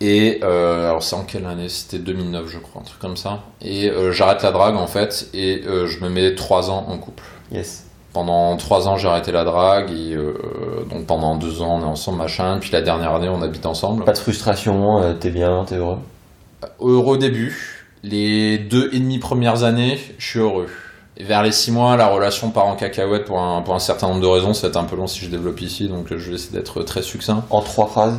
[0.00, 1.68] Et euh, alors, c'est en quelle année?
[1.68, 3.40] C'était 2009, je crois, un truc comme ça.
[3.60, 7.24] Et j'arrête la drague en fait, et je me mets trois ans en couple.
[7.50, 7.83] Yes.
[8.14, 11.84] Pendant trois ans, j'ai arrêté la drague, et euh, donc pendant deux ans, on est
[11.84, 12.58] ensemble, machin.
[12.60, 14.04] Puis la dernière année, on habite ensemble.
[14.04, 15.98] Pas de frustration, euh, t'es bien, t'es heureux?
[16.80, 17.82] Heureux au début.
[18.04, 20.68] Les deux et demi premières années, je suis heureux.
[21.16, 24.08] Et vers les six mois, la relation part en cacahuète pour un, pour un certain
[24.08, 24.54] nombre de raisons.
[24.54, 26.82] Ça va être un peu long si je développe ici, donc je vais essayer d'être
[26.82, 27.44] très succinct.
[27.50, 28.18] En trois phrases?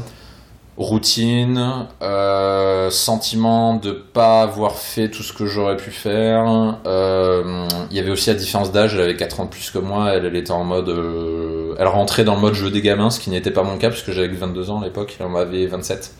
[0.77, 6.79] Routine, euh, sentiment de pas avoir fait tout ce que j'aurais pu faire.
[6.85, 9.77] Euh, il y avait aussi la différence d'âge, elle avait 4 ans de plus que
[9.79, 10.89] moi, elle, elle était en mode...
[10.89, 13.89] euh, elle rentrait dans le mode jeu des gamins, ce qui n'était pas mon cas,
[13.89, 16.11] puisque j'avais que 22 ans à l'époque, elle en avait 27.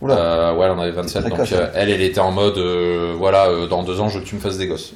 [0.00, 0.52] Oula.
[0.54, 2.58] Ouais, elle en avait 27, C'est donc elle, elle était en mode,
[3.18, 4.94] voilà, dans deux ans, je veux que tu me fasses des gosses.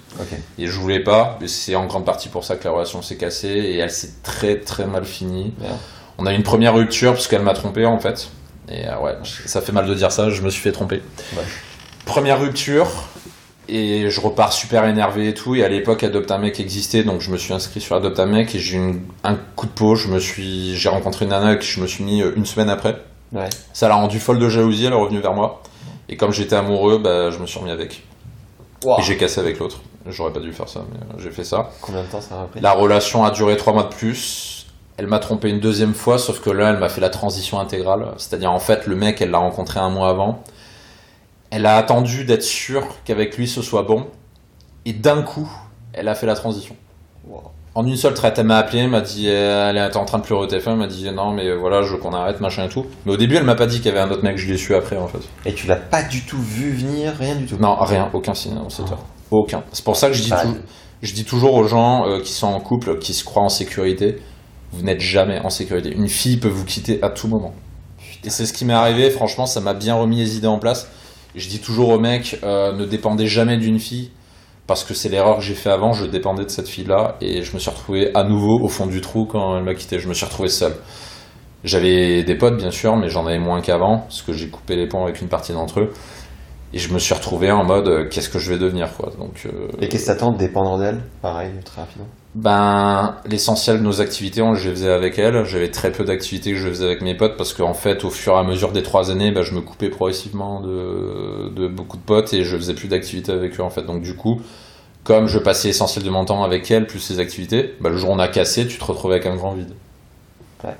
[0.58, 3.16] Et je voulais pas, mais c'est en grande partie pour ça que la relation s'est
[3.16, 5.54] cassée, et elle s'est très très mal finie.
[6.18, 8.30] On a eu une première rupture, parce qu'elle m'a trompé en fait.
[8.68, 11.02] Et euh, ouais, ça fait mal de dire ça, je me suis fait tromper.
[11.36, 11.44] Ouais.
[12.04, 12.88] Première rupture,
[13.68, 15.54] et je repars super énervé et tout.
[15.54, 18.26] Et à l'époque, Adopt un mec existait, donc je me suis inscrit sur Adopt un
[18.26, 19.94] mec et j'ai eu un coup de peau.
[19.94, 22.70] Je me suis, j'ai rencontré une nana que je me suis mis euh, une semaine
[22.70, 22.96] après.
[23.32, 23.48] Ouais.
[23.72, 25.62] Ça l'a rendu folle de jalousie, elle est revenue vers moi.
[26.08, 28.04] Et comme j'étais amoureux, bah, je me suis remis avec.
[28.84, 29.00] Wow.
[29.00, 29.80] Et j'ai cassé avec l'autre.
[30.08, 31.70] J'aurais pas dû faire ça, mais euh, j'ai fait ça.
[31.80, 32.60] Combien de temps ça a repris?
[32.60, 34.55] La relation a duré trois mois de plus.
[34.98, 38.12] Elle m'a trompé une deuxième fois, sauf que là, elle m'a fait la transition intégrale.
[38.16, 40.42] C'est-à-dire, en fait, le mec, elle l'a rencontré un mois avant.
[41.50, 44.06] Elle a attendu d'être sûre qu'avec lui, ce soit bon.
[44.86, 45.50] Et d'un coup,
[45.92, 46.76] elle a fait la transition.
[47.28, 47.42] Wow.
[47.74, 50.16] En une seule traite, elle m'a appelé, elle m'a dit, euh, elle était en train
[50.18, 52.64] de pleurer au téléphone, elle m'a dit, non, mais voilà, je veux qu'on arrête, machin
[52.64, 52.86] et tout.
[53.04, 54.56] Mais au début, elle m'a pas dit qu'il y avait un autre mec, je l'ai
[54.56, 55.18] su après, en fait.
[55.44, 57.56] Et tu l'as pas du tout vu venir, rien du tout?
[57.60, 59.04] Non, rien, aucun signe dans cette heure.
[59.30, 59.62] Aucun.
[59.72, 60.40] C'est pour ça que je dis, Ah.
[60.42, 60.56] tou-
[61.02, 64.22] je dis toujours aux gens euh, qui sont en couple, qui se croient en sécurité,
[64.72, 65.90] vous n'êtes jamais en sécurité.
[65.90, 67.54] Une fille peut vous quitter à tout moment.
[68.24, 70.90] Et c'est ce qui m'est arrivé, franchement, ça m'a bien remis les idées en place.
[71.34, 74.10] Je dis toujours aux mecs, euh, ne dépendez jamais d'une fille,
[74.66, 77.54] parce que c'est l'erreur que j'ai fait avant, je dépendais de cette fille-là, et je
[77.54, 80.14] me suis retrouvé à nouveau au fond du trou quand elle m'a quitté, je me
[80.14, 80.74] suis retrouvé seul.
[81.62, 84.86] J'avais des potes, bien sûr, mais j'en avais moins qu'avant, parce que j'ai coupé les
[84.86, 85.92] ponts avec une partie d'entre eux.
[86.72, 89.12] Et je me suis retrouvé en mode, euh, qu'est-ce que je vais devenir, quoi.
[89.18, 91.00] Donc, euh, Et qu'est-ce que t'attends de dépendre d'elle?
[91.22, 92.08] Pareil, très rapidement.
[92.36, 95.46] Ben, l'essentiel de nos activités, on, les faisais avec elle.
[95.46, 98.34] J'avais très peu d'activités que je faisais avec mes potes parce qu'en fait, au fur
[98.34, 102.02] et à mesure des trois années, ben, je me coupais progressivement de, de beaucoup de
[102.02, 103.84] potes et je faisais plus d'activités avec eux, en fait.
[103.84, 104.42] Donc, du coup,
[105.02, 108.10] comme je passais l'essentiel de mon temps avec elle, plus ses activités, ben, le jour
[108.10, 109.72] où on a cassé, tu te retrouvais avec un grand vide.
[110.62, 110.76] Ouais.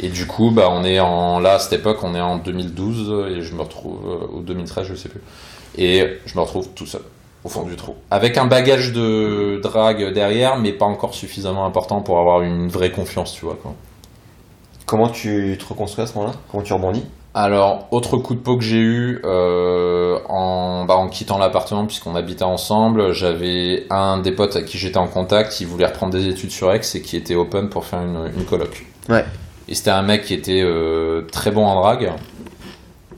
[0.00, 3.36] Et du coup, bah, on est en, là, à cette époque, on est en 2012
[3.36, 5.20] et je me retrouve, euh, ou 2013, je sais plus.
[5.76, 7.02] Et je me retrouve tout seul
[7.44, 7.94] au fond du trou.
[8.10, 12.90] Avec un bagage de drague derrière, mais pas encore suffisamment important pour avoir une vraie
[12.90, 13.58] confiance, tu vois.
[13.62, 13.74] Quoi.
[14.86, 16.34] Comment tu te reconstruis à ce moment-là?
[16.50, 17.04] Comment tu rebondis?
[17.36, 22.14] Alors, autre coup de peau que j'ai eu euh, en, bah, en quittant l'appartement, puisqu'on
[22.14, 26.28] habitait ensemble, j'avais un des potes à qui j'étais en contact qui voulait reprendre des
[26.28, 28.86] études sur Aix et qui était open pour faire une, une coloc.
[29.08, 29.24] Ouais.
[29.66, 32.12] Et c'était un mec qui était euh, très bon en drague.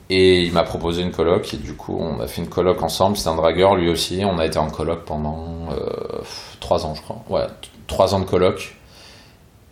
[0.08, 3.16] Et il m'a proposé une coloc, et du coup, on a fait une coloc ensemble.
[3.16, 4.22] C'était un dragueur, lui aussi.
[4.24, 6.20] On a été en coloc pendant euh,
[6.60, 7.24] trois ans, je crois.
[7.28, 8.76] Ouais, t- trois ans de coloc.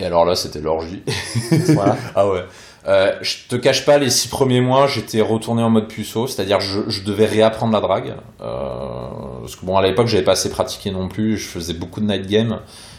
[0.00, 1.02] Et alors là, c'était l'orgie.
[1.68, 1.96] Voilà.
[2.16, 2.44] Ah ouais.
[2.86, 6.60] Euh, je te cache pas, les six premiers mois, j'étais retourné en mode puceau, c'est-à-dire
[6.60, 8.14] je, je devais réapprendre la drague.
[8.42, 9.06] Euh,
[9.40, 12.06] parce que bon, à l'époque, j'avais pas assez pratiqué non plus, je faisais beaucoup de
[12.06, 12.58] night game.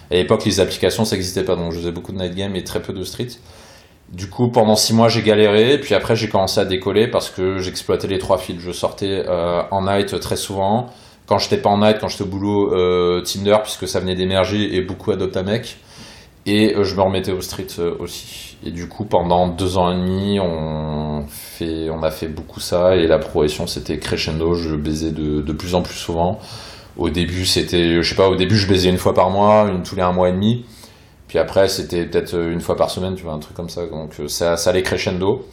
[0.10, 2.64] À l'époque, les applications, ça n'existait pas, donc je faisais beaucoup de night game et
[2.64, 3.28] très peu de street.
[4.16, 7.58] Du coup, pendant six mois, j'ai galéré, puis après, j'ai commencé à décoller parce que
[7.58, 8.62] j'exploitais les trois fils.
[8.62, 10.88] Je sortais euh, en night très souvent.
[11.26, 14.74] Quand j'étais pas en night, quand j'étais au boulot, euh, Tinder, puisque ça venait d'émerger,
[14.74, 15.80] et beaucoup Adopt a mec.
[16.46, 18.56] Et euh, je me remettais au street euh, aussi.
[18.66, 22.96] Et du coup, pendant deux ans et demi, on, fait, on a fait beaucoup ça.
[22.96, 24.54] Et la progression, c'était crescendo.
[24.54, 26.40] Je baisais de, de plus en plus souvent.
[26.98, 29.84] Au début, c'était, je sais pas, au début, je baisais une fois par mois, une
[29.84, 30.64] tous les un mois et demi.
[31.36, 33.86] Puis après, c'était peut-être une fois par semaine, tu vois, un truc comme ça.
[33.88, 35.46] Donc euh, ça, ça allait crescendo.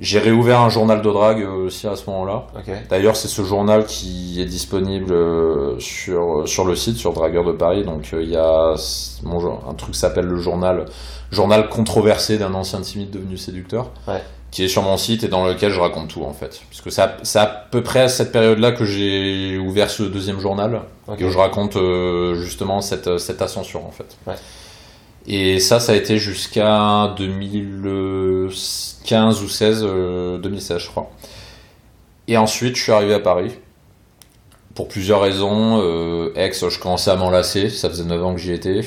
[0.00, 2.46] J'ai réouvert un journal de drague euh, aussi à ce moment-là.
[2.88, 7.52] D'ailleurs, c'est ce journal qui est disponible euh, sur, sur le site, sur Dragueur de
[7.52, 7.84] Paris.
[7.84, 10.86] Donc, euh, il y a un truc qui s'appelle le journal,
[11.30, 14.22] journal controversé d'un ancien timide devenu séducteur, Ouais.
[14.50, 16.62] qui est sur mon site et dans lequel je raconte tout en fait.
[16.70, 20.40] Puisque c'est à, c'est à peu près à cette période-là que j'ai ouvert ce deuxième
[20.40, 21.20] journal Ok.
[21.20, 24.16] et où je raconte euh, justement cette, cette ascension en fait.
[24.26, 24.34] Ouais.
[25.26, 31.10] Et ça, ça a été jusqu'à 2015 ou 16, euh, 2016 je crois.
[32.28, 33.52] Et ensuite, je suis arrivé à Paris.
[34.74, 35.80] Pour plusieurs raisons.
[35.82, 37.70] Euh, Aix, je commençais à m'enlacer.
[37.70, 38.82] Ça faisait 9 ans que j'y étais.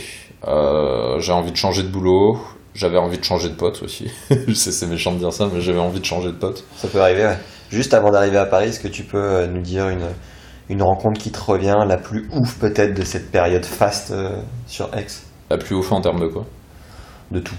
[0.48, 2.40] Euh, j'avais envie de changer de boulot.
[2.74, 4.10] J'avais envie de changer de pote aussi.
[4.54, 6.64] c'est méchant de dire ça, mais j'avais envie de changer de pote.
[6.78, 7.38] Ça peut arriver, ouais.
[7.70, 10.08] Juste avant d'arriver à Paris, est-ce que tu peux euh, nous dire une,
[10.70, 14.38] une rencontre qui te revient, la plus ouf peut-être de cette période faste euh,
[14.68, 16.46] sur X La plus ouf en termes de quoi?
[17.32, 17.56] De tout.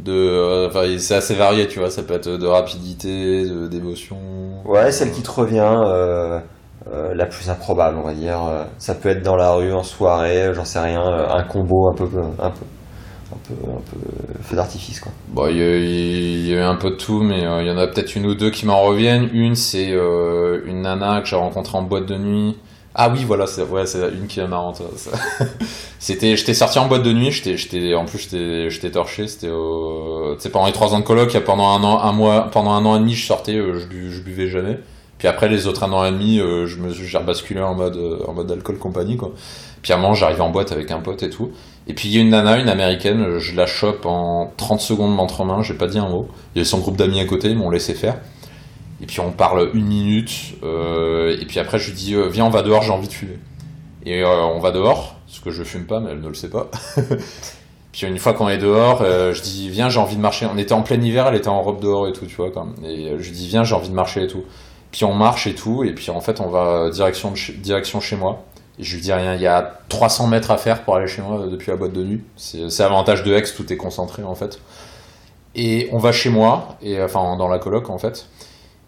[0.00, 1.90] de, euh, c'est assez varié, tu vois.
[1.90, 4.16] Ça peut être de rapidité, d'émotion.
[4.64, 6.38] Ouais, celle qui te revient, euh,
[6.92, 8.40] euh, la plus improbable, on va dire.
[8.78, 12.04] Ça peut être dans la rue, en soirée, j'en sais rien, un combo un peu,
[12.04, 12.64] un peu,
[13.32, 13.98] un peu, un peu
[14.42, 15.12] feu d'artifice, quoi.
[15.28, 17.86] Bon, il y, y a eu un peu de tout, mais il y en a
[17.86, 19.28] peut-être une ou deux qui m'en reviennent.
[19.32, 22.58] Une, c'est une nana que j'ai rencontrée en boîte de nuit.
[22.94, 24.82] Ah oui, voilà, c'est ouais, une qui est marrante.
[25.98, 27.30] C'était, j'étais sorti en boîte de nuit.
[27.32, 28.28] J'étais, en plus,
[28.68, 29.28] j'étais, torché.
[29.28, 32.84] C'était, au- pendant les trois ans de coloc, pendant un an, un mois, pendant un
[32.84, 34.78] an et demi, je sortais, euh, je, bu- je buvais jamais.
[35.18, 37.96] Puis après les autres un an et demi, euh, je me, j'ai rebasculé en mode,
[37.96, 39.32] euh, en mode alcool compagnie, quoi.
[39.80, 41.50] Puis à un moment, j'arrivais en boîte avec un pote et tout.
[41.86, 45.14] Et puis il y a une nana, une américaine, je la chope en 30 secondes
[45.14, 46.28] montre en main, j'ai pas dit un mot.
[46.54, 48.16] Il y avait son groupe d'amis à côté, ils m'ont laissé faire.
[49.02, 52.46] Et puis on parle une minute, euh, et puis après je lui dis euh, viens
[52.46, 53.38] on va dehors, j'ai envie de fumer.
[54.06, 56.48] Et euh, on va dehors, parce que je fume pas, mais elle ne le sait
[56.48, 56.70] pas.
[57.92, 60.46] puis une fois qu'on est dehors, je dis viens j'ai envie de marcher.
[60.46, 62.68] On était en plein hiver, elle était en robe dehors et tout, tu vois quand.
[62.84, 64.44] Et je lui dis viens j'ai envie de marcher et tout.
[64.92, 68.44] Puis on marche et tout, et puis en fait on va direction, direction chez moi.
[68.78, 71.22] Et je lui dis rien, il y a 300 mètres à faire pour aller chez
[71.22, 72.22] moi depuis la boîte de nuit.
[72.36, 74.60] C'est l'avantage de Aix, tout est concentré en fait.
[75.56, 78.26] Et on va chez moi, et enfin dans la coloc en fait.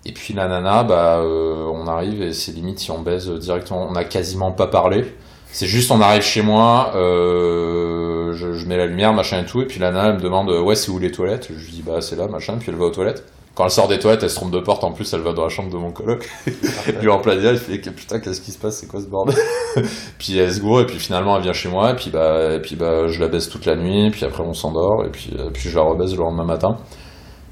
[0.06, 3.86] Et puis la nana, bah, euh, on arrive et c'est limite si on baise directement,
[3.88, 5.14] on n'a quasiment pas parlé.
[5.50, 9.66] C'est juste on arrive chez moi, euh, je, mets la lumière, machin et tout, et
[9.66, 11.48] puis la nana elle me demande euh, ouais c'est où les toilettes?
[11.56, 13.24] Je lui dis bah c'est là, machin, puis elle va aux toilettes.
[13.54, 15.44] Quand elle sort des toilettes, elle se trompe de porte, en plus elle va dans
[15.44, 16.28] la chambre de mon coloc.
[17.00, 19.36] Lui en plein il fait putain qu'est-ce qui se passe, c'est quoi ce bordel?
[20.18, 21.92] Puis elle se gourre et puis finalement elle vient chez moi.
[21.92, 25.04] Et puis bah bah je la baisse toute la nuit, puis après on s'endort.
[25.06, 26.76] Et puis euh, puis je la rebaise le lendemain matin.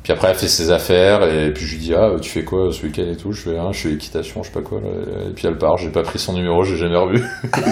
[0.02, 2.72] Puis après elle fait ses affaires et puis je lui dis ah tu fais quoi
[2.72, 4.88] ce week-end et tout, je fais ah, je fais équitation, je sais pas quoi là.
[5.28, 7.24] et puis elle part, j'ai pas pris son numéro, j'ai jamais revu.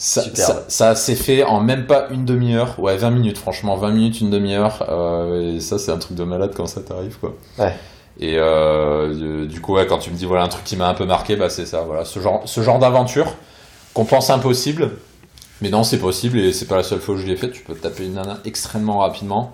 [0.00, 3.90] Ça, ça, ça s'est fait en même pas une demi-heure, ouais 20 minutes franchement, 20
[3.90, 7.34] minutes, une demi-heure, euh, et ça c'est un truc de malade quand ça t'arrive quoi.
[7.58, 7.74] Ouais.
[8.20, 10.88] Et euh, euh, du coup, ouais, quand tu me dis voilà un truc qui m'a
[10.88, 13.34] un peu marqué, bah c'est ça, voilà, ce genre, ce genre d'aventure
[13.92, 14.92] qu'on pense impossible,
[15.60, 17.50] mais non, c'est possible et c'est pas la seule fois où je l'ai fait.
[17.50, 19.50] Tu peux te taper une nana extrêmement rapidement.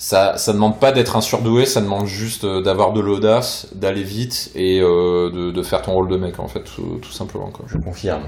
[0.00, 4.04] Ça, ça demande pas d'être un surdoué, ça demande juste euh, d'avoir de l'audace, d'aller
[4.04, 7.50] vite et euh, de, de faire ton rôle de mec en fait, tout, tout simplement
[7.50, 7.66] quoi.
[7.68, 8.22] Je confirme.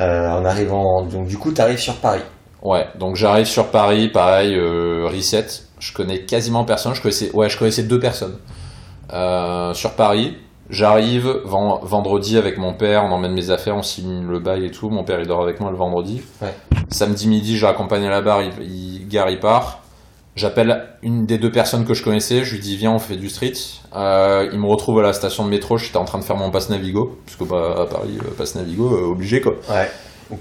[0.00, 2.22] Euh, en arrivant, donc du coup, t'arrives sur Paris.
[2.62, 5.46] Ouais, donc j'arrive sur Paris, pareil, euh, reset.
[5.78, 6.96] Je connais quasiment personne.
[6.96, 8.36] Je connaissais, ouais, je connaissais deux personnes
[9.74, 10.36] sur Paris.
[10.68, 14.72] J'arrive ven- vendredi avec mon père, on emmène mes affaires, on signe le bail et
[14.72, 14.90] tout.
[14.90, 16.22] Mon père il dort avec moi le vendredi.
[16.42, 16.52] Ouais.
[16.90, 19.78] Samedi midi, je l'accompagne à la barre, il, il gare, il part.
[20.36, 23.28] J'appelle une des deux personnes que je connaissais, je lui dis viens on fait du
[23.28, 23.52] street.
[23.94, 26.50] Euh, il me retrouve à la station de métro, j'étais en train de faire mon
[26.50, 29.52] passe Navigo, parce que bah, à Paris, euh, passe Navigo, euh, obligé quoi.
[29.70, 29.88] Ouais.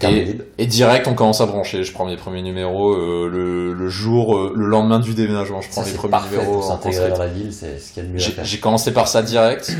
[0.01, 0.43] Libre.
[0.57, 1.83] Et direct, on commence à brancher.
[1.83, 5.61] Je prends mes premiers numéros euh, le, le jour, euh, le lendemain du déménagement.
[5.61, 6.53] Je prends Ça, les premiers numéros.
[6.53, 8.45] pour s'intégrer dans la ville, c'est ce qu'il y a de mieux à J'ai faire.
[8.45, 9.75] j'ai commencé par ça direct.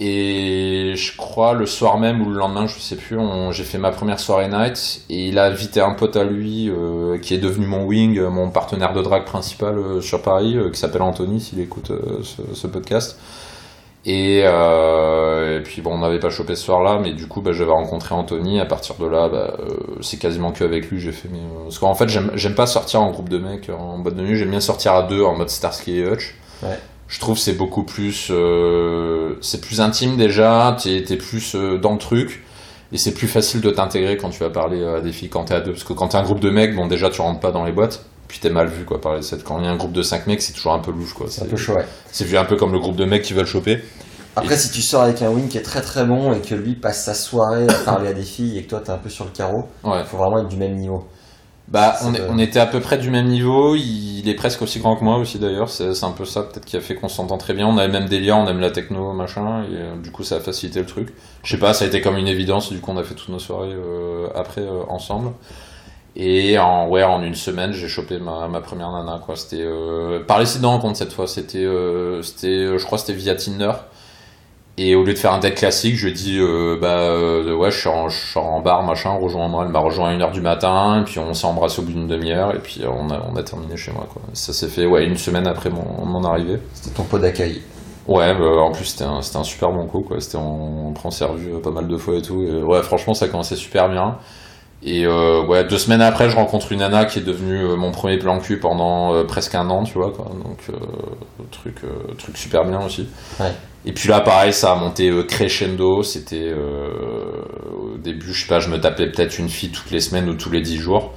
[0.00, 3.16] Et je crois le soir même ou le lendemain, je sais plus,
[3.52, 5.02] j'ai fait ma première soirée night.
[5.08, 8.28] Et il a invité un pote à lui euh, qui est devenu mon wing, euh,
[8.28, 11.92] mon partenaire de drague principal euh, sur Paris, qui s'appelle Anthony, s'il écoute
[12.22, 13.18] ce, podcast.
[14.04, 14.44] Et,
[15.64, 18.58] puis bon, on n'avait pas chopé ce soir-là, mais du coup, bah, j'avais rencontré Anthony.
[18.60, 19.56] À partir de là, bah,
[20.00, 21.38] c'est quasiment que avec lui j'ai fait mes.
[21.62, 24.36] Parce qu'en fait, j'aime pas sortir en groupe de mecs en boîte de nuit.
[24.36, 26.34] J'aime bien sortir à deux en mode Starsky et Hutch.
[26.62, 26.78] Ouais.
[27.08, 30.76] Je trouve que c'est beaucoup plus, euh, c'est plus intime déjà.
[30.82, 32.42] T'es t'es plus euh, dans le truc.
[32.92, 35.54] Et c'est plus facile de t'intégrer quand tu vas parler à des filles quand t'es
[35.54, 35.72] à deux.
[35.72, 37.72] Parce que quand t'es un groupe de mecs, bon, déjà, tu rentres pas dans les
[37.72, 38.04] boîtes.
[38.28, 39.42] Puis t'es mal vu, quoi, par les sept.
[39.44, 41.26] Quand il y a un groupe de cinq mecs, c'est toujours un peu louche, quoi.
[41.28, 41.86] C'est un peu chaud, ouais.
[42.12, 43.80] C'est vu un peu comme le groupe de mecs qui veulent choper.
[44.36, 46.74] Après, si tu sors avec un wing qui est très très bon et que lui
[46.74, 49.24] passe sa soirée à parler à des filles et que toi t'es un peu sur
[49.24, 50.00] le carreau, Ouais.
[50.00, 51.04] il faut vraiment être du même niveau.
[51.66, 53.74] Bah, on, est- de- on était à peu près du même niveau.
[53.74, 55.70] Il est presque aussi grand que moi aussi d'ailleurs.
[55.70, 57.66] C'est un peu ça peut-être qui a fait qu'on s'entend très bien.
[57.66, 59.64] On a le même délire, on aime la techno, machin.
[59.64, 61.14] Et euh, du coup, ça a facilité le truc.
[61.42, 62.70] Je sais pas, ça a été comme une évidence.
[62.70, 65.32] Du coup, on a fait toutes nos soirées euh, après euh, ensemble.
[66.16, 69.36] Et en ouais, en une semaine, j'ai chopé ma, ma première nana quoi.
[69.36, 71.26] C'était euh, par les sites de rencontre cette fois.
[71.28, 71.66] C'était
[72.22, 73.72] c'était, je crois, c'était via Tinder.
[74.76, 77.54] Et au lieu de faire un date classique, je lui ai dit euh, bah euh,
[77.54, 79.64] ouais, je suis, en, je suis en bar, machin, rejoins-moi.
[79.66, 82.08] Elle m'a rejoint à 1h du matin, et puis on s'est embrassé au bout d'une
[82.08, 84.08] demi-heure, et puis euh, on a, on a terminé chez moi.
[84.12, 84.22] Quoi.
[84.32, 86.58] Ça s'est fait ouais, une semaine après mon, mon arrivée.
[86.72, 87.62] C'était ton pot d'accueil.
[88.08, 90.20] Ouais, bah, en plus c'était un, super bon coup, quoi.
[90.20, 92.42] C'était on, on prend servi euh, pas mal de fois et tout.
[92.42, 94.18] Et, ouais, franchement, ça commençait super bien.
[94.84, 97.90] Et euh, ouais, deux semaines après, je rencontre une nana qui est devenue euh, mon
[97.90, 100.10] premier plan cul pendant euh, presque un an, tu vois.
[100.10, 100.26] Quoi.
[100.44, 100.58] Donc
[101.50, 101.76] truc,
[102.18, 103.08] truc super bien aussi.
[103.40, 103.52] Ouais.
[103.86, 106.02] Et puis là, pareil, ça a monté euh, crescendo.
[106.02, 106.88] C'était euh,
[107.94, 110.34] au début, je sais pas, je me tapais peut-être une fille toutes les semaines ou
[110.34, 111.12] tous les dix jours.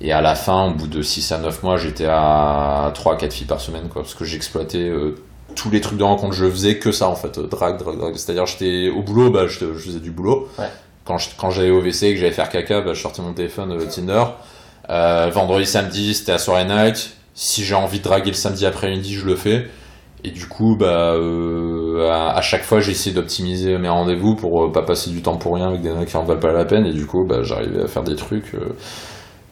[0.00, 3.32] Et à la fin, au bout de 6 à 9 mois, j'étais à 3 4
[3.32, 5.14] filles par semaine, quoi, parce que j'exploitais euh,
[5.54, 8.16] tous les trucs de rencontre, je faisais que ça en fait, euh, drague, drague, drague.
[8.16, 10.48] C'est-à-dire, j'étais au boulot, bah, je, je faisais du boulot.
[10.58, 10.66] Ouais.
[11.04, 13.32] Quand, je- quand j'allais au WC et que j'allais faire caca, bah, je sortais mon
[13.32, 14.24] téléphone euh, Tinder.
[14.90, 17.12] Euh, vendredi, samedi, c'était à soirée night.
[17.34, 19.68] Si j'ai envie de draguer le samedi après-midi, je le fais.
[20.24, 24.82] Et du coup, bah, euh, à, chaque fois, essayé d'optimiser mes rendez-vous pour euh, pas
[24.82, 26.86] passer du temps pour rien avec des mecs qui en valent pas la peine.
[26.86, 28.54] Et du coup, bah, j'arrivais à faire des trucs.
[28.54, 28.74] euh,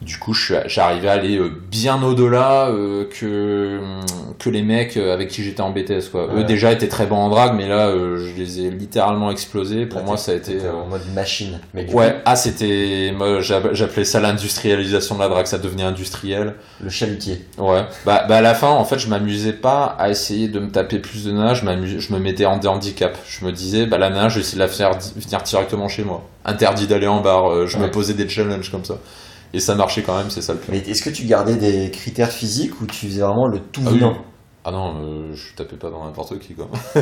[0.03, 3.79] du coup, je suis- j'arrivais à aller euh, bien au-delà euh, que,
[4.39, 6.09] que les mecs euh, avec qui j'étais en BTS.
[6.11, 6.27] Quoi.
[6.35, 9.85] Eux déjà étaient très bons en drague, mais là, euh, je les ai littéralement explosés.
[9.85, 10.57] Pour Là, moi, ça a été.
[10.69, 11.59] en mode machine.
[11.73, 13.13] Mais Ouais, ah, c'était.
[13.17, 16.55] Moi, j'appelais ça l'industrialisation de la drague, ça devenait industriel.
[16.81, 17.41] le chalutier.
[17.57, 17.83] Ouais.
[18.05, 20.99] Bah, bah, à la fin, en fait, je m'amusais pas à essayer de me taper
[20.99, 23.17] plus de nanas, je, je me mettais en handicap.
[23.27, 26.03] Je me disais, bah, la nana, je vais essayer de la faire venir directement chez
[26.03, 26.23] moi.
[26.45, 27.83] Interdit d'aller en bar, je Ouais.
[27.83, 28.95] me posais des challenges comme ça.
[29.53, 30.69] Et ça marchait quand même, c'est ça le pire.
[30.71, 33.91] Mais est-ce que tu gardais des critères physiques ou tu faisais vraiment le tout Ah
[33.91, 33.99] oui.
[34.65, 36.69] Ah non, euh, je tapais pas dans n'importe qui, quoi.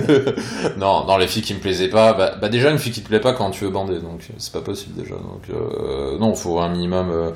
[0.77, 3.07] non, dans les filles qui me plaisaient pas, bah, bah, déjà, une fille qui te
[3.07, 5.13] plaît pas quand tu veux bander, donc c'est pas possible déjà.
[5.15, 7.09] Donc, euh, non, faut un minimum.
[7.11, 7.31] euh.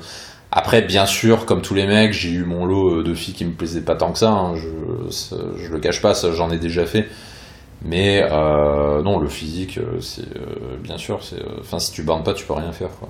[0.50, 3.44] Après, bien sûr, comme tous les mecs, j'ai eu mon lot euh, de filles qui
[3.44, 6.50] me plaisaient pas tant que ça, hein, je, ça- je le cache pas, ça j'en
[6.50, 7.06] ai déjà fait.
[7.84, 10.24] Mais non, le physique, c'est
[10.82, 11.42] bien sûr, c'est.
[11.60, 13.08] Enfin, si tu bandes pas, tu peux rien faire, quoi.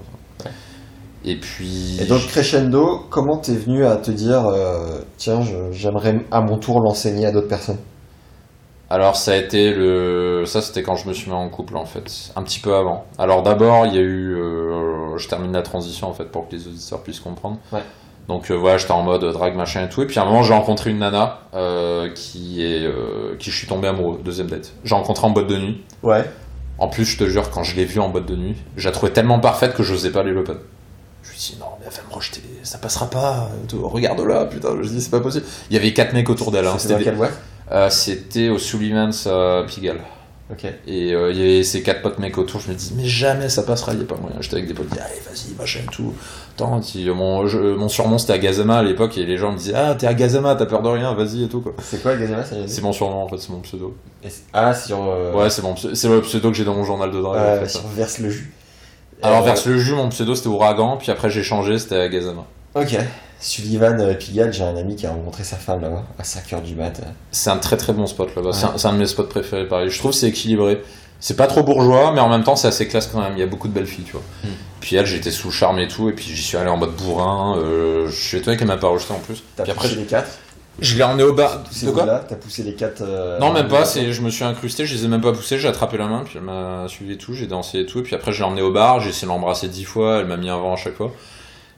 [1.25, 1.99] Et puis.
[2.01, 6.59] Et donc crescendo, comment t'es venu à te dire euh, tiens, je- j'aimerais à mon
[6.59, 7.79] tour l'enseigner à d'autres personnes?
[8.89, 11.85] Alors ça a été le ça c'était quand je me suis mis en couple en
[11.87, 12.05] fait
[12.37, 13.05] un petit peu avant.
[13.19, 16.55] Alors d'abord il y a eu euh, je termine la transition en fait pour que
[16.55, 17.57] les auditeurs puissent comprendre.
[17.73, 17.83] Ouais.
[18.29, 20.45] Donc euh, voilà j'étais en mode drague machin et tout et puis à un moment
[20.45, 21.41] j'ai rencontré une nana
[22.15, 22.89] qui est
[23.41, 24.73] qui je suis tombé amoureux deuxième date.
[24.85, 25.83] J'ai rencontré en boîte de nuit.
[26.05, 26.25] Ouais.
[26.79, 28.93] En plus je te jure quand je l'ai vue en boîte de nuit je la
[28.93, 30.59] trouvais tellement parfaite que j'osais pas aller l'open.
[31.27, 33.51] Je lui dis non mais elle va me rejeter ça passera pas.
[33.75, 35.45] Regarde là putain je dis c'est pas possible.
[35.71, 36.67] Il y avait quatre mecs autour d'elle.
[36.67, 36.77] hein.
[36.79, 37.13] C'était des-
[37.73, 40.01] euh, C'était au Sullivan's à Pigalle.
[40.49, 40.65] Ok.
[40.87, 43.49] Et euh, il y avait ces quatre potes mecs autour, je me dis, mais jamais
[43.49, 44.37] ça passera, il n'y a pas moyen.
[44.39, 46.15] J'étais avec des potes, allez, vas-y, machin tout.
[46.55, 49.75] Attends, si, mon, je- mon surnom c'était Agazama à l'époque, et les gens me disaient,
[49.75, 51.75] ah, t'es Agazama, t'as peur de rien, vas-y et tout, quoi.
[51.83, 53.97] C'est quoi Gazama C'est mon surnom en fait, c'est mon pseudo.
[54.23, 55.03] Et Ah, sur.
[55.03, 57.41] euh, Ouais, c'est mon c'est le pseudo que j'ai dans mon journal de drague.
[57.41, 57.69] en fait.
[57.69, 58.53] sur Verse le jus.
[59.23, 62.45] Alors, Euh, verse le jus, mon pseudo c'était Ouragan, puis après j'ai changé, c'était Agazama.
[62.75, 62.97] Ok.
[63.39, 66.75] Sullivan euh, Pigalle, j'ai un ami qui a rencontré sa femme là-bas à 5h du
[66.75, 67.01] mat.
[67.31, 68.73] C'est un très très bon spot là-bas, c'est Ouais.
[68.75, 69.91] un, c'est un de mes spots préférés Paris.
[69.91, 70.83] Je trouve que c'est équilibré.
[71.21, 73.33] C'est pas trop bourgeois, mais en même temps c'est assez classe quand même.
[73.37, 74.23] Il y a beaucoup de belles filles, tu vois.
[74.45, 74.49] Hmm.
[74.81, 76.95] Puis elle, j'étais sous le charme et tout, et puis j'y suis allé en mode
[76.95, 77.57] bourrin.
[77.59, 79.43] euh, je suis étonné qu'elle m'a pas rejeté en plus.
[79.57, 80.29] T'as Puis après, les quatre?
[80.81, 81.63] Je l'ai emmené au bar.
[81.83, 82.25] De quoi là?
[82.27, 83.85] T'as poussé les quatre euh, Non, même pas.
[83.85, 85.59] C'est, je me suis incrusté, je les ai même pas poussés.
[85.59, 87.33] J'ai attrapé la main, puis elle m'a suivi et tout.
[87.33, 88.01] J'ai dansé et tout.
[88.01, 89.01] Et puis après, je l'ai emmené au bar.
[89.01, 90.19] J'ai essayé de l'embrasser dix fois.
[90.19, 91.13] Elle m'a mis un vent à chaque fois.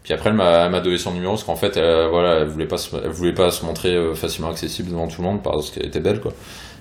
[0.02, 2.78] Puis après, elle m'a, donné son numéro parce qu'en fait, elle, voilà, elle voulait pas,
[2.78, 5.86] se, elle voulait pas se montrer euh, facilement accessible devant tout le monde parce qu'elle
[5.86, 6.32] était belle, quoi.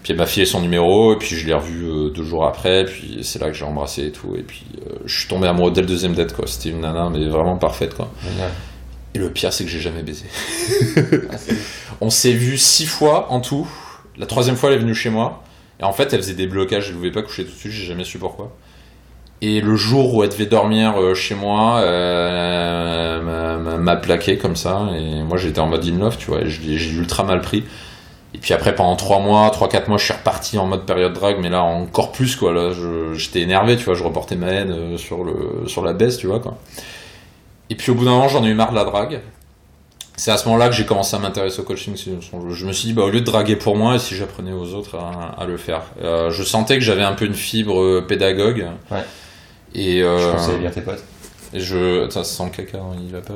[0.02, 2.86] Puis elle m'a filé son numéro et puis je l'ai revu euh, deux jours après.
[2.86, 4.36] Puis c'est là que j'ai embrassé et tout.
[4.38, 6.48] Et puis euh, je suis tombé amoureux dès le deuxième date, quoi.
[6.48, 8.08] C'était une nana, mais vraiment parfaite, quoi.
[8.24, 8.52] Génial.
[9.18, 10.26] Et le pire, c'est que j'ai jamais baisé.
[11.32, 11.36] Ah,
[12.02, 13.68] On s'est vu six fois en tout.
[14.18, 15.42] La troisième fois, elle est venue chez moi.
[15.80, 16.86] Et en fait, elle faisait des blocages.
[16.88, 17.72] Elle ne pouvait pas coucher tout de suite.
[17.72, 18.56] J'ai jamais su pourquoi.
[19.42, 24.88] Et le jour où elle devait dormir euh, chez moi, euh, m'a- plaqué comme ça.
[24.96, 26.44] Et moi, j'étais en mode in love, tu vois.
[26.46, 27.64] je J'ai ultra mal pris.
[28.36, 31.38] Et puis après, pendant 3 mois, 3-4 mois, je suis reparti en mode période drague,
[31.42, 32.52] mais là encore plus, quoi.
[32.54, 33.96] Là, je- j'étais énervé, tu vois.
[33.96, 36.58] Je reportais ma haine euh, sur, le, sur la baisse, tu vois, quoi.
[37.70, 39.22] Et puis au bout d'un moment, j'en ai eu marre de la drague.
[40.16, 41.96] C'est à ce moment-là que j'ai commencé à m'intéresser au coaching.
[41.96, 44.96] Je me suis dit, bah, au lieu de draguer pour moi, si j'apprenais aux autres
[44.98, 48.66] à, à le faire Euh, Je sentais que j'avais un peu une fibre euh, pédagogue.
[48.90, 49.04] Ouais.
[49.76, 51.04] Et euh, Je bien tes potes.
[51.54, 52.10] et je.
[52.10, 53.36] Ça sent le caca, hein, il va pas.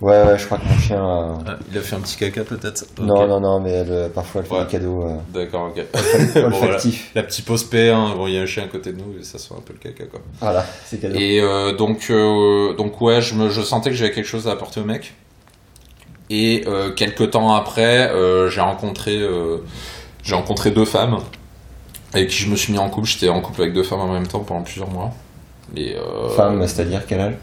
[0.00, 1.04] Ouais, ouais, je crois que mon chien.
[1.46, 4.40] euh, il a fait un petit caca peut-être Non, non, non, mais elle, euh, parfois
[4.40, 4.64] elle fait Ouais.
[4.64, 5.84] des cadeaux euh, D'accord, ok.
[7.14, 8.14] La petite pause paix, hein.
[8.16, 9.74] bon, il y a un chien à côté de nous et ça sent un peu
[9.74, 10.20] le caca quoi.
[10.40, 11.18] Voilà, c'est cadeau.
[11.18, 12.10] Et euh, donc,
[12.78, 15.14] donc ouais, je, me, je sentais que j'avais quelque chose à apporter au mec.
[16.30, 16.64] Et
[16.96, 18.10] quelques temps après,
[18.50, 19.20] j'ai rencontré,
[20.22, 21.18] j'ai rencontré deux femmes
[22.14, 23.08] avec qui je me suis mis en couple.
[23.08, 25.10] J'étais en couple avec deux femmes en même temps pendant plusieurs mois.
[25.76, 27.34] Et, euh, Femme, c'est-à-dire quel âge?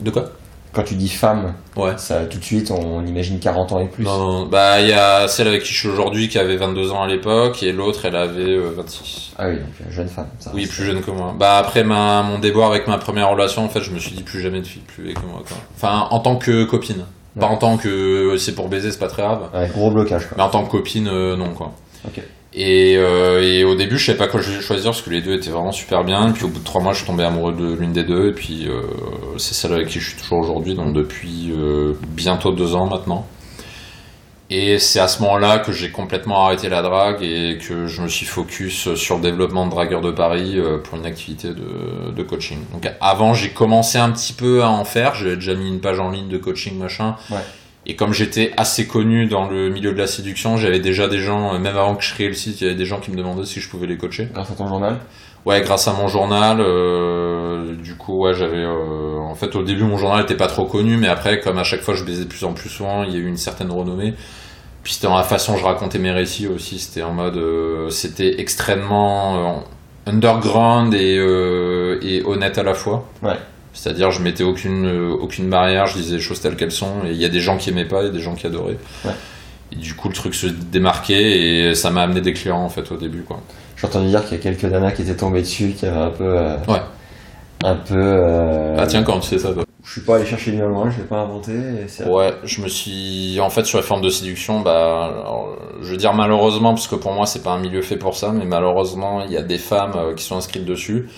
[0.00, 0.30] De quoi?
[0.72, 1.94] Quand tu dis femme, Ouais.
[1.96, 4.04] ça tout de suite on imagine 40 ans et plus.
[4.04, 7.02] Non, bah il y a celle avec qui je suis aujourd'hui qui avait 22 ans
[7.02, 9.32] à l'époque et l'autre elle avait euh, 26.
[9.38, 10.28] Ah oui, donc euh, jeune femme.
[10.38, 11.34] Ça Oui, plus jeune que moi.
[11.38, 14.22] Bah après ma, mon déboire avec ma première relation, en fait, je me suis dit
[14.22, 15.42] plus jamais de fille plus vieille que moi.
[15.46, 15.56] Quoi.
[15.76, 17.04] Enfin, en tant que copine.
[17.38, 19.48] Pas en tant que c'est pour baiser, c'est pas très grave.
[19.54, 20.34] Ouais, gros blocage quoi.
[20.36, 21.72] Mais en tant que copine, euh, non quoi.
[22.06, 22.20] Ok.
[22.52, 25.50] Et, euh, et au début, je savais pas quoi choisir parce que les deux étaient
[25.50, 26.28] vraiment super bien.
[26.28, 28.28] Et puis au bout de trois mois, je suis tombé amoureux de l'une des deux.
[28.30, 28.82] Et puis euh,
[29.36, 33.26] c'est celle avec qui je suis toujours aujourd'hui, donc depuis euh, bientôt deux ans maintenant.
[34.52, 38.08] Et c'est à ce moment-là que j'ai complètement arrêté la drague et que je me
[38.08, 42.58] suis focus sur le développement de dragueur de Paris pour une activité de, de coaching.
[42.72, 45.14] Donc avant, j'ai commencé un petit peu à en faire.
[45.14, 47.14] J'avais déjà mis une page en ligne de coaching machin.
[47.30, 47.38] Ouais.
[47.90, 51.52] Et comme j'étais assez connu dans le milieu de la séduction, j'avais déjà des gens,
[51.52, 53.16] euh, même avant que je crée le site, il y avait des gens qui me
[53.16, 54.28] demandaient si je pouvais les coacher.
[54.32, 54.98] Grâce à ton journal?
[55.44, 58.62] Ouais, grâce à mon journal, euh, du coup, ouais, j'avais.
[58.62, 61.64] euh, en fait, au début, mon journal était pas trop connu, mais après, comme à
[61.64, 63.72] chaque fois, je baisais de plus en plus souvent, il y a eu une certaine
[63.72, 64.14] renommée.
[64.84, 66.78] Puis c'était dans la façon dont je racontais mes récits aussi.
[66.78, 69.64] C'était en mode, euh, c'était extrêmement
[70.06, 71.16] underground et,
[72.02, 73.04] et honnête à la fois.
[73.20, 73.36] Ouais.
[73.72, 77.04] C'est-à-dire, je mettais aucune euh, aucune barrière, je disais les choses telles qu'elles sont.
[77.06, 78.46] Et il y a des gens qui aimaient pas, il y a des gens qui
[78.46, 78.78] adoraient.
[79.04, 79.12] Ouais.
[79.72, 82.90] Et du coup, le truc se démarquait et ça m'a amené des clients en fait
[82.90, 83.40] au début, quoi.
[83.76, 86.10] J'ai entendu dire qu'il y a quelques nanas qui étaient tombées dessus, qui avaient un
[86.10, 86.24] peu.
[86.24, 86.80] euh, Ouais.
[87.62, 87.94] Un peu.
[87.96, 89.64] euh, Ah tiens, quand tu sais ça, toi.
[89.84, 91.52] Je suis pas allé chercher bien loin, je l'ai pas inventé.
[91.52, 93.38] et c'est- Ouais, je me suis.
[93.40, 95.04] En fait, sur les formes de séduction, bah.
[95.22, 98.16] alors, je veux dire malheureusement, parce que pour moi, c'est pas un milieu fait pour
[98.16, 101.08] ça, mais malheureusement, il y a des femmes euh, qui sont inscrites dessus.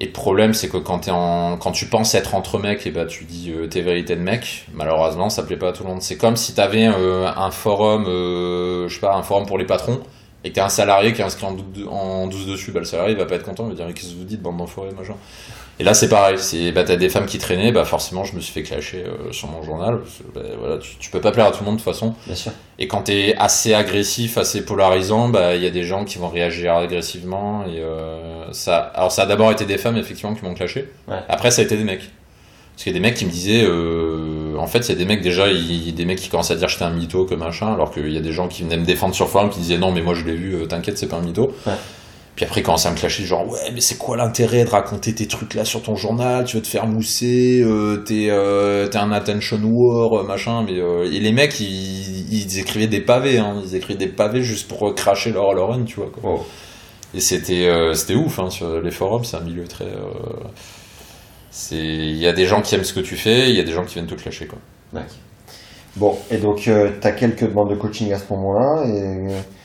[0.00, 3.50] Et le problème, c'est que quand, tu penses être entre mecs, et bah, tu dis
[3.50, 6.02] euh, tes vérités de mec, malheureusement, ça plaît pas à tout le monde.
[6.02, 9.66] C'est comme si t'avais euh, un forum, euh, je sais pas, un forum pour les
[9.66, 10.00] patrons,
[10.44, 12.70] et que t'as un salarié qui est inscrit en 12 dessus.
[12.70, 14.24] Bah, le salarié, il va pas être content, il va dire, mais qu'est-ce que vous
[14.24, 15.16] dites, bande d'enfoirés, machin.
[15.80, 16.36] Et là, c'est pareil.
[16.38, 19.32] C'est, bah, t'as des femmes qui traînaient, bah, forcément, je me suis fait clasher euh,
[19.32, 20.00] sur mon journal.
[20.00, 21.92] parce que, bah, voilà, tu, tu peux pas plaire à tout le monde de toute
[21.92, 22.14] façon.
[22.26, 22.52] Bien sûr.
[22.78, 26.28] Et quand t'es assez agressif, assez polarisant, bah, il y a des gens qui vont
[26.28, 27.64] réagir agressivement.
[27.64, 30.88] Et, euh, ça, alors, ça a d'abord été des femmes, effectivement, qui m'ont clashé.
[31.06, 31.18] Ouais.
[31.28, 32.10] Après, ça a été des mecs.
[32.78, 34.94] Parce qu'il y a des mecs qui me disaient, euh, en fait, il y a
[34.94, 37.74] des mecs déjà, il des mecs qui commencent à dire j'étais un mytho, que machin,
[37.74, 39.90] alors qu'il y a des gens qui venaient me défendre sur forum, qui disaient non,
[39.90, 41.52] mais moi je l'ai vu, euh, t'inquiète, c'est pas un mytho.
[41.66, 41.72] Ouais.
[42.38, 45.12] Puis après, ils commençaient à me clasher, genre, ouais, mais c'est quoi l'intérêt de raconter
[45.12, 48.98] tes trucs là sur ton journal, tu veux te faire mousser, euh, t'es, euh, t'es
[48.98, 53.38] un attention war, euh, machin, mais, euh, et les mecs, ils, ils écrivaient des pavés,
[53.38, 56.30] hein, ils écrivaient des pavés juste pour cracher leur, leur haine, tu vois, quoi.
[56.30, 56.46] Wow.
[57.12, 59.88] Et c'était c'était ouf hein, sur les forums, c'est un milieu très.
[61.72, 63.72] il y a des gens qui aiment ce que tu fais, il y a des
[63.72, 64.58] gens qui viennent te clasher quoi.
[65.96, 68.86] Bon, et donc tu as quelques demandes de coaching à ce moment-là.
[68.86, 69.57] Et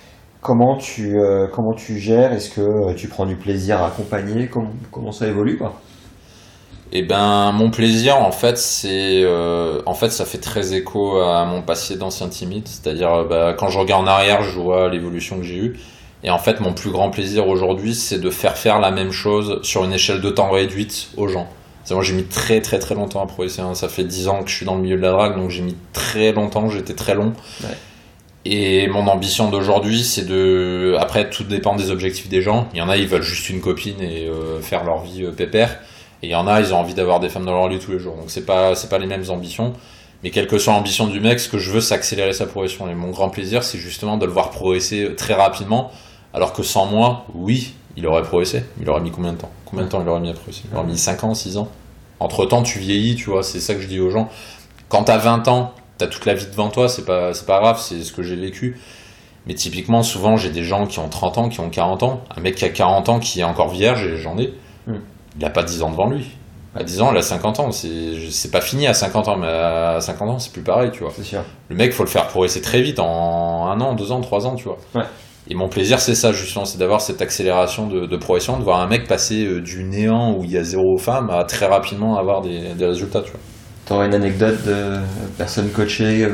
[0.44, 2.34] comment tu euh, comment tu gères?
[2.34, 4.48] Est-ce que euh, tu prends du plaisir à accompagner?
[4.50, 5.74] Comment, comment ça évolue quoi?
[6.92, 11.44] Et ben mon plaisir en fait c'est euh, en fait ça fait très écho à
[11.46, 15.44] mon passé d'ancien timide, c'est-à-dire bah, quand je regarde en arrière, je vois l'évolution que
[15.44, 15.80] j'ai eue.
[16.26, 19.60] Et en fait, mon plus grand plaisir aujourd'hui, c'est de faire faire la même chose
[19.64, 21.48] sur une échelle de temps réduite aux gens.
[21.84, 23.62] C'est moi, j'ai mis très très très longtemps à progresser.
[23.62, 23.74] hein.
[23.74, 25.64] Ça fait 10 ans que je suis dans le milieu de la drague, donc j'ai
[25.64, 27.34] mis très longtemps, j'étais très long.
[27.62, 27.76] Ouais.
[28.46, 30.96] Et mon ambition d'aujourd'hui, c'est de.
[31.00, 32.68] Après, tout dépend des objectifs des gens.
[32.74, 35.32] Il y en a, ils veulent juste une copine et euh, faire leur vie euh,
[35.32, 35.80] pépère.
[36.22, 37.92] Et il y en a, ils ont envie d'avoir des femmes dans leur lit tous
[37.92, 38.16] les jours.
[38.16, 39.74] Donc c'est pas pas les mêmes ambitions.
[40.24, 42.90] Mais quelle que soit l'ambition du mec, ce que je veux, c'est accélérer sa progression.
[42.90, 45.92] Et mon grand plaisir, c'est justement de le voir progresser très rapidement.
[46.34, 48.64] Alors que sans moi, oui, il aurait progressé.
[48.82, 49.52] Il aurait mis combien de temps?
[49.66, 50.64] Combien de temps il aurait mis à progresser?
[50.72, 51.70] Il aurait mis 5 ans, 6 ans?
[52.20, 53.44] Entre temps, tu vieillis, tu vois.
[53.44, 54.30] C'est ça que je dis aux gens.
[54.88, 57.80] Quand t'as 20 ans, t'as toute la vie devant toi, c'est pas, c'est pas grave,
[57.80, 58.78] c'est ce que j'ai vécu.
[59.46, 62.22] Mais typiquement, souvent, j'ai des gens qui ont 30 ans, qui ont 40 ans.
[62.36, 64.54] Un mec qui a 40 ans, qui est encore vierge, et j'en ai,
[64.86, 64.96] Mm.
[65.40, 66.32] il a pas 10 ans devant lui.
[66.76, 67.72] À 10 ans, il a 50 ans.
[67.72, 71.04] C'est, c'est pas fini à 50 ans, mais à 50 ans, c'est plus pareil, tu
[71.04, 71.12] vois.
[71.16, 71.42] C'est sûr.
[71.70, 74.56] Le mec, faut le faire progresser très vite, en un an, deux ans, trois ans,
[74.56, 74.78] tu vois.
[74.96, 75.04] Ouais.
[75.50, 78.80] Et mon plaisir, c'est ça, justement, c'est d'avoir cette accélération de, de progression, de voir
[78.80, 82.18] un mec passer euh, du néant où il y a zéro femme à très rapidement
[82.18, 83.40] avoir des, des résultats, tu vois.
[83.86, 85.00] T'aurais une anecdote de
[85.38, 86.30] personne coachée euh,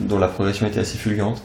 [0.00, 1.42] dont la progression était assez fulgurante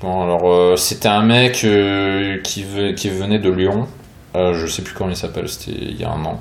[0.00, 3.86] Bon, alors, euh, c'était un mec euh, qui, ve- qui venait de Lyon.
[4.34, 6.40] Je sais plus comment il s'appelle, c'était il y a un an.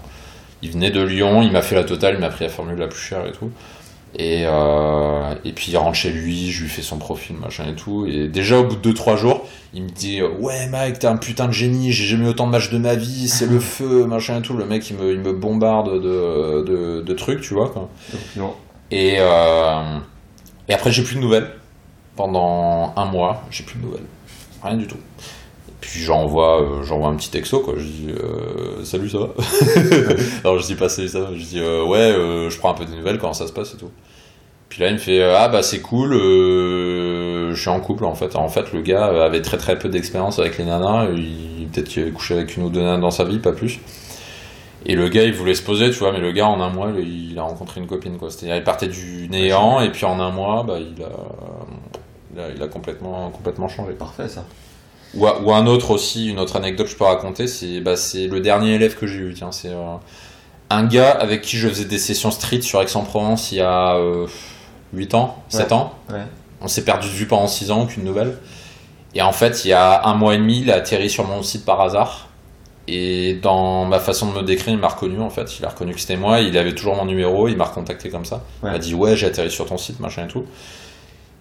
[0.62, 2.88] Il venait de Lyon, il m'a fait la totale, il m'a pris la formule la
[2.88, 3.52] plus chère et tout.
[4.20, 8.06] Et, et puis il rentre chez lui, je lui fais son profil, machin et tout.
[8.08, 11.48] Et déjà au bout de 2-3 jours, il me dit Ouais, Mike, t'es un putain
[11.48, 14.40] de génie, j'ai jamais eu autant de matchs de ma vie, c'est le feu, machin
[14.40, 14.56] et tout.
[14.56, 17.70] Le mec, il me, il me bombarde de, de, de trucs, tu vois.
[17.70, 17.90] Quoi.
[18.36, 18.54] Non.
[18.92, 20.00] Et, euh,
[20.68, 21.52] et après, j'ai plus de nouvelles.
[22.16, 24.06] Pendant un mois, j'ai plus de nouvelles.
[24.64, 24.98] Rien du tout.
[24.98, 27.76] Et puis j'envoie euh, j'envoie un petit texto, quoi.
[27.78, 29.28] Je dis euh, Salut, ça va?
[30.44, 31.36] Alors je dis pas salut, ça va.
[31.36, 33.76] Je dis euh, Ouais, euh, je prends un peu des nouvelles, comment ça se passe
[33.76, 33.92] et tout.
[34.70, 38.06] Puis là, il me fait euh, Ah bah c'est cool, euh, je suis en couple
[38.06, 38.36] en fait.
[38.36, 41.08] En fait, le gars avait très très peu d'expérience avec les nanas.
[41.16, 43.80] Il, peut-être qu'il avait couché avec une ou deux nanas dans sa vie, pas plus.
[44.86, 46.92] Et le gars, il voulait se poser, tu vois, mais le gars, en un mois,
[46.98, 48.30] il, a rencontré une copine, quoi.
[48.30, 51.10] C'est-à-dire, il partait du néant, et puis en un mois, bah, il a,
[52.34, 53.94] il a, il a complètement, complètement changé.
[53.94, 54.46] Parfait ça.
[55.16, 57.96] Ou, à- ou un autre aussi, une autre anecdote que je peux raconter, c'est bah,
[58.14, 59.34] le dernier élève que j'ai eu.
[59.34, 59.96] Tiens, c'est euh,
[60.70, 64.28] un gars avec qui je faisais des sessions street sur Aix-en-Provence il y a euh,
[64.94, 65.94] 8 ans, 7 ans.
[66.10, 66.22] Ouais.
[66.62, 68.38] On s'est perdu de vue pendant 6 ans, aucune nouvelle.
[69.14, 71.44] Et en fait, il y a un mois et demi, il a atterri sur mon
[71.44, 72.28] site par hasard.
[72.88, 75.60] Et dans ma façon de me décrire, il m'a reconnu en fait.
[75.60, 76.40] Il a reconnu que c'était moi.
[76.40, 77.48] Il avait toujours mon numéro.
[77.48, 78.44] Il m'a recontacté comme ça.
[78.64, 80.46] Il m'a dit ouais, j'ai atterri sur ton site, machin et tout.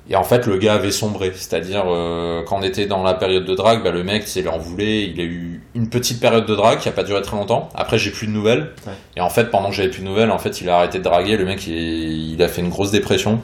[0.09, 1.32] Et en fait, le gars avait sombré.
[1.34, 4.57] C'est-à-dire, euh, quand on était dans la période de drague, bah, le mec, il en
[4.59, 5.04] voulait.
[5.09, 7.68] Il a eu une petite période de drague qui a pas duré très longtemps.
[7.74, 8.70] Après, j'ai plus de nouvelles.
[8.86, 8.92] Ouais.
[9.16, 11.02] Et en fait, pendant que j'avais plus de nouvelles, en fait, il a arrêté de
[11.04, 11.36] draguer.
[11.36, 13.40] Le mec, il, il a fait une grosse dépression.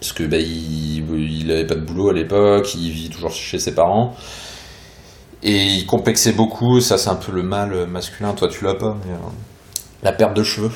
[0.00, 1.04] Parce que bah, il,
[1.40, 2.74] il avait pas de boulot à l'époque.
[2.74, 4.14] Il vit toujours chez ses parents.
[5.42, 6.80] Et il complexait beaucoup.
[6.80, 8.32] Ça, c'est un peu le mal masculin.
[8.34, 9.12] Toi, tu l'as pas, mais.
[9.12, 9.16] euh,
[10.02, 10.70] la perte de cheveux.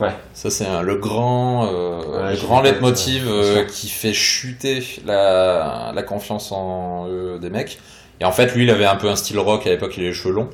[0.00, 0.12] Ouais.
[0.32, 3.66] Ça, c'est le grand, euh, Ouais, grand leitmotiv euh, sûr.
[3.66, 7.78] qui fait chuter la, la confiance en eux des mecs.
[8.20, 10.08] Et en fait, lui, il avait un peu un style rock à l'époque, il avait
[10.10, 10.48] les cheveux longs.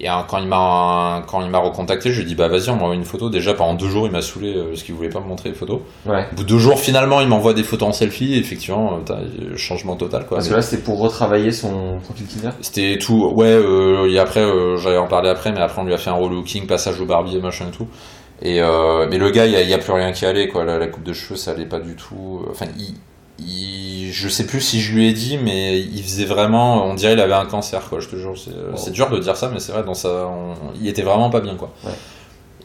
[0.00, 2.70] Et euh, quand il m'a quand il m'a recontacté, je lui ai dit bah vas-y,
[2.70, 3.30] on m'envoie une photo.
[3.30, 5.54] Déjà pendant deux jours, il m'a saoulé euh, parce qu'il voulait pas me montrer les
[5.54, 5.80] photos.
[6.06, 6.26] Ouais.
[6.32, 8.34] Au bout de deux jours, finalement, il m'envoie des photos en selfie.
[8.34, 10.38] Et effectivement, euh, euh, changement total quoi.
[10.38, 12.50] Parce que là, c'était pour retravailler son profil Tinder?
[12.62, 13.32] C'était tout.
[13.36, 16.10] Ouais, euh, et après, euh, j'allais en parler après, mais après, on lui a fait
[16.10, 17.86] un relooking, passage au barbier, machin et tout.
[18.44, 20.64] Et euh, mais le gars, il y a, plus rien qui allait, quoi.
[20.64, 22.42] La, la coupe de cheveux, ça allait pas du tout.
[22.50, 22.94] Enfin, il,
[23.38, 26.84] il- je sais plus si je lui ai dit, mais il faisait vraiment.
[26.86, 28.00] On dirait il avait un cancer, quoi.
[28.00, 28.34] Je te jure.
[28.76, 29.84] C'est dur de dire ça, mais c'est vrai.
[29.84, 31.72] Dans ça, on- il était vraiment pas bien, quoi.
[31.84, 31.92] Ouais.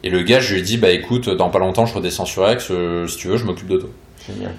[0.04, 2.48] Et le gars, je lui ai dit, bah écoute, dans pas longtemps, je redescends sur
[2.48, 2.58] Aix.
[2.70, 3.88] euh, si tu veux, je m'occupe de toi.
[4.28, 4.52] Génial.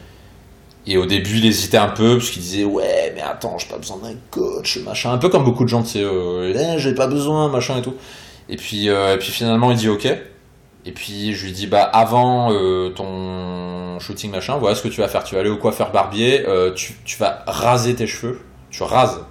[0.87, 3.77] Et au début, il hésitait un peu parce qu'il disait ouais, mais attends, j'ai pas
[3.77, 5.11] besoin d'un coach, machin.
[5.11, 7.81] Un peu comme beaucoup de gens, tu sais, euh, Eh, j'ai pas besoin, machin et
[7.81, 7.93] tout.
[8.49, 10.07] Et puis, euh, et puis finalement, il dit ok.
[10.89, 15.01] Et puis je lui dis bah avant euh, ton shooting machin, voilà ce que tu
[15.01, 15.23] vas faire.
[15.23, 18.39] Tu vas aller au coiffeur barbier, euh, tu, tu vas raser tes cheveux,
[18.71, 19.23] tu rases.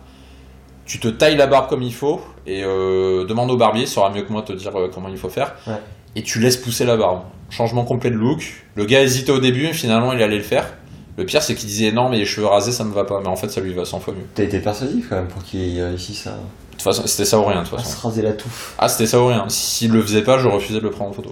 [0.86, 4.10] Tu te tailles la barbe comme il faut et euh, demande au barbier, il saura
[4.10, 5.56] mieux que moi te dire comment il faut faire.
[5.66, 5.80] Ouais.
[6.14, 7.22] Et tu laisses pousser la barbe.
[7.50, 8.64] Changement complet de look.
[8.76, 10.74] Le gars hésitait au début, finalement il allait le faire.
[11.16, 13.20] Le pire, c'est qu'il disait non, mais les cheveux rasés, ça me va pas.
[13.20, 14.26] Mais en fait, ça lui va 100 fois mieux.
[14.36, 17.62] T'as été persuasif quand même pour qu'il réussisse De toute façon, c'était ça ou rien,
[17.62, 17.96] de toute à façon.
[17.96, 18.74] se raser la touffe.
[18.78, 19.44] Ah, c'était ça ou rien.
[19.48, 21.30] S'il le faisait pas, je refusais de le prendre en photo.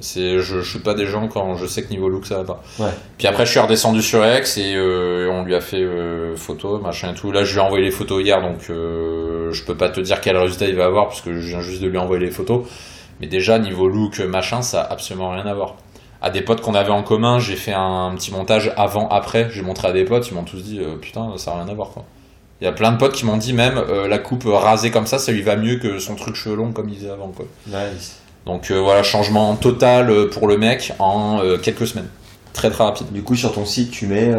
[0.00, 2.62] C'est je shoot pas des gens quand je sais que niveau look, ça va pas.
[2.78, 2.90] Ouais.
[3.18, 6.78] Puis après, je suis redescendu sur Aix et euh, on lui a fait euh, photo,
[6.78, 7.30] machin et tout.
[7.30, 10.20] Là, je lui ai envoyé les photos hier, donc euh, je peux pas te dire
[10.20, 12.66] quel résultat il va avoir parce que je viens juste de lui envoyer les photos.
[13.20, 15.76] Mais déjà, niveau look, machin, ça a absolument rien à voir.
[16.22, 19.48] À des potes qu'on avait en commun, j'ai fait un petit montage avant-après.
[19.50, 21.74] J'ai montré à des potes, ils m'ont tous dit euh, putain, ça a rien à
[21.74, 22.04] voir quoi.
[22.60, 25.06] Il y a plein de potes qui m'ont dit même euh, la coupe rasée comme
[25.06, 27.46] ça, ça lui va mieux que son truc cheveux long comme il faisait avant quoi.
[27.66, 28.16] nice.
[28.46, 32.08] Donc euh, voilà, changement total euh, pour le mec en euh, quelques semaines.
[32.52, 33.12] Très très rapide.
[33.12, 34.32] Du coup, sur ton site, tu mets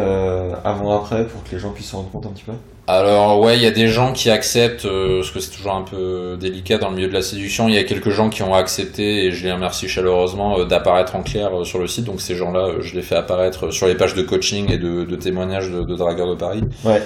[0.64, 2.52] avant-après pour que les gens puissent se rendre compte un petit peu?
[2.88, 5.82] Alors ouais, il y a des gens qui acceptent, euh, parce que c'est toujours un
[5.82, 8.54] peu délicat dans le milieu de la séduction, il y a quelques gens qui ont
[8.54, 12.04] accepté, et je les remercie chaleureusement, euh, d'apparaître en clair euh, sur le site.
[12.04, 15.16] Donc ces gens-là, je les fais apparaître sur les pages de coaching et de, de
[15.16, 16.62] témoignages de, de dragueurs de Paris.
[16.84, 17.02] Ouais.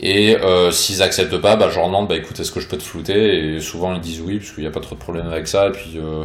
[0.00, 2.76] Et euh, s'ils acceptent pas, bah, je leur demande, bah écoute, est-ce que je peux
[2.76, 3.56] te flouter?
[3.56, 5.68] Et souvent ils disent oui, parce qu'il n'y a pas trop de problème avec ça.
[5.68, 6.24] Et puis euh,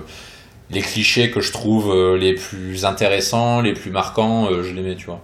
[0.70, 4.82] les clichés que je trouve euh, les plus intéressants, les plus marquants, euh, je les
[4.82, 5.22] mets, tu vois.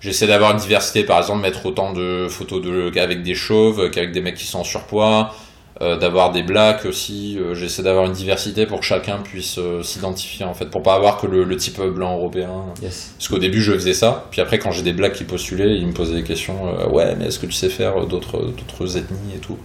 [0.00, 4.12] J'essaie d'avoir une diversité, par exemple, mettre autant de photos de, avec des chauves qu'avec
[4.12, 5.34] des mecs qui sont en surpoids,
[5.82, 7.36] euh, d'avoir des blacks aussi.
[7.38, 10.94] euh, J'essaie d'avoir une diversité pour que chacun puisse euh, s'identifier, en fait, pour pas
[10.94, 12.50] avoir que le, le type blanc européen.
[12.82, 13.14] Yes.
[13.18, 15.86] Parce qu'au début, je faisais ça, puis après, quand j'ai des blacks qui postulaient, ils
[15.86, 16.68] me posaient des questions.
[16.68, 19.58] euh, ouais, mais est-ce que tu sais faire d'autres d'autres ethnies et tout?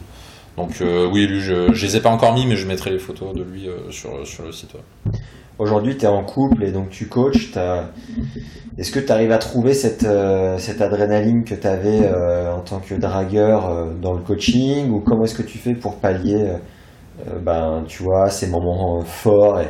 [0.58, 3.00] Donc euh, oui, lui, je, je les ai pas encore mis, mais je mettrai les
[3.00, 4.74] photos de lui euh, sur, sur le site.
[4.74, 5.12] ouais.
[5.60, 7.52] Aujourd'hui, tu es en couple et donc tu coaches.
[8.78, 12.10] Est-ce que tu arrives à trouver cette, euh, cette adrénaline que tu avais
[12.50, 15.98] en tant que dragueur euh, dans le coaching Ou comment est-ce que tu fais pour
[15.98, 16.58] pallier euh,
[17.28, 19.68] euh, ben, tu vois, ces moments euh, forts et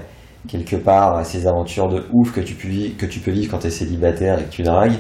[0.48, 2.68] quelque part ces aventures de ouf que tu peux,
[2.98, 4.98] que tu peux vivre quand tu es célibataire et que tu dragues?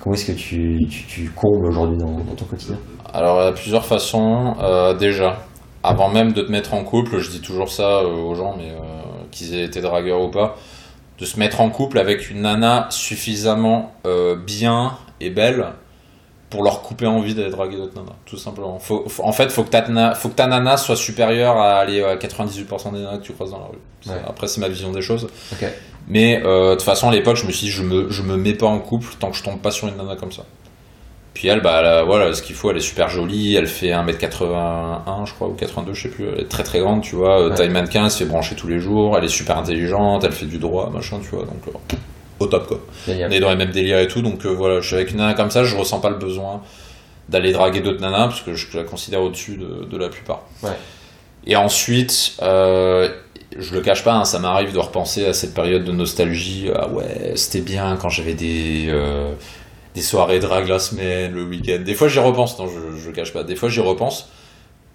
[0.00, 2.76] Comment est-ce que tu, tu, combles aujourd'hui dans, dans ton quotidien?
[3.12, 4.54] Alors, il y a plusieurs façons.
[4.60, 5.38] Euh, déjà,
[5.82, 8.70] avant même de te mettre en couple, je dis toujours ça euh, aux gens, mais
[8.70, 8.76] euh,
[9.38, 10.56] qu'ils aient été dragueurs ou pas,
[11.18, 15.66] de se mettre en couple avec une nana suffisamment euh, bien et belle
[16.50, 18.78] pour leur couper envie d'aller draguer d'autres nanas, tout simplement.
[18.78, 21.80] Faut, faut- en fait, faut que, ta, nana- faut que ta nana soit supérieure à
[21.80, 23.78] à 98% des nanas que tu croises dans la rue.
[24.14, 24.22] Ouais.
[24.26, 25.28] Après, c'est ma vision des choses.
[26.06, 28.36] Mais euh, de toute façon, à l'époque, je me suis dit, je me, je me
[28.38, 30.44] mets pas en couple tant que je tombe pas sur une nana comme ça.
[31.34, 35.24] Puis elle, bah, elle voilà, ce qu'il faut, elle est super jolie, elle fait 1m81,
[35.26, 37.50] je crois, ou 82, je sais plus, elle est très très grande, tu vois, euh,
[37.50, 37.54] Ouais.
[37.56, 40.46] taille mannequin, elle se fait brancher tous les jours, elle est super intelligente, elle fait
[40.46, 41.96] du droit, machin, tu vois, donc euh,
[42.40, 42.80] au top quoi.
[43.08, 45.18] On est dans les mêmes délires et tout, donc euh, voilà, je suis avec une
[45.18, 46.60] nana comme ça, je ressens pas le besoin
[47.28, 50.42] d'aller draguer d'autres nanas parce que je la considère au-dessus de, de la plupart.
[50.62, 50.70] Ouais.
[51.46, 53.08] Et ensuite, euh,
[53.56, 56.68] je le cache pas, hein, ça m'arrive de repenser à cette période de nostalgie.
[56.74, 58.86] Ah ouais, c'était bien quand j'avais des
[59.94, 61.78] des soirées drague la semaine, le week-end.
[61.84, 63.42] Des fois j'y repense, non, je, je le cache pas.
[63.44, 64.28] Des fois j'y repense.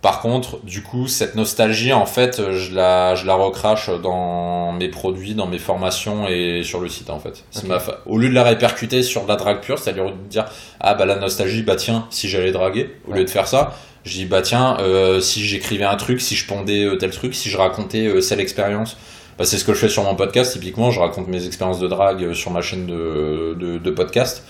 [0.02, 4.90] Par contre, du coup, cette nostalgie, en fait, je la, je la recrache dans mes
[4.90, 7.46] produits, dans mes formations et sur le site, en fait.
[7.66, 10.44] Ma fa- Au lieu de la répercuter sur de la drague pure, c'est-à-dire de dire,
[10.82, 13.20] ah bah la nostalgie, bah tiens, si j'allais draguer, au Ouais.
[13.20, 16.46] lieu de faire ça, je dis, bah tiens, euh, si j'écrivais un truc, si je
[16.48, 18.98] pondais euh, tel truc, si je racontais euh, telle expérience.
[19.38, 21.88] Bah, c'est ce que je fais sur mon podcast, typiquement, je raconte mes expériences de
[21.88, 24.44] drague euh, sur ma chaîne de, de, de podcast.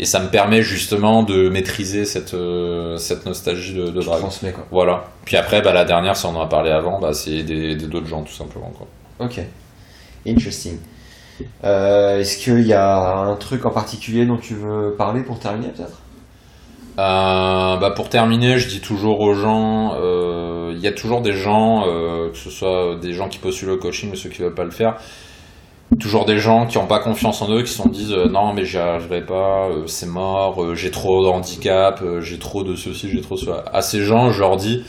[0.00, 4.18] Et ça me permet justement de maîtriser cette, euh, cette nostalgie de, de drague.
[4.18, 4.66] transmets quoi.
[4.72, 5.04] Voilà.
[5.24, 7.86] Puis après, bah, la dernière, si on en a parlé avant, bah, c'est des des-
[7.86, 8.72] d'autres gens, tout simplement.
[8.76, 8.86] Quoi.
[9.26, 9.40] Ok.
[10.26, 10.78] Interesting.
[11.64, 15.68] Euh, Est-ce qu'il y a un truc en particulier dont tu veux parler pour terminer
[15.68, 16.00] peut-être?
[16.98, 21.32] Euh, bah, pour terminer, je dis toujours aux gens, euh, il y a toujours des
[21.32, 24.54] gens, euh, que ce soit des gens qui postulent au coaching ou ceux qui veulent
[24.54, 24.96] pas le faire,
[25.98, 28.64] toujours des gens qui n'ont pas confiance en eux, qui se disent euh, non mais
[28.64, 32.74] j'y arriverai pas, euh, c'est mort, euh, j'ai trop de handicap, euh, j'ai trop de
[32.76, 33.64] ceci, j'ai trop de cela.
[33.72, 34.82] À ces gens, je leur dis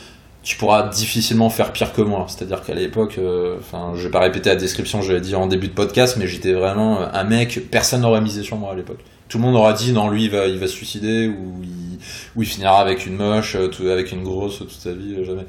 [0.43, 2.25] tu pourras difficilement faire pire que moi.
[2.27, 5.47] C'est-à-dire qu'à l'époque, euh, enfin, je vais pas répéter la description que j'avais dit en
[5.47, 8.99] début de podcast, mais j'étais vraiment un mec, personne n'aurait misé sur moi à l'époque.
[9.27, 11.97] Tout le monde aura dit non, lui il va, il va se suicider ou il,
[12.35, 15.45] ou il finira avec une moche, tout- avec une grosse toute sa vie, jamais.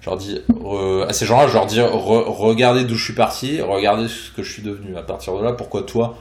[0.00, 3.12] Je leur dis, euh, à ces gens-là, je leur dis, re- regardez d'où je suis
[3.12, 4.96] parti, regardez ce que je suis devenu.
[4.96, 6.16] À partir de là, pourquoi toi,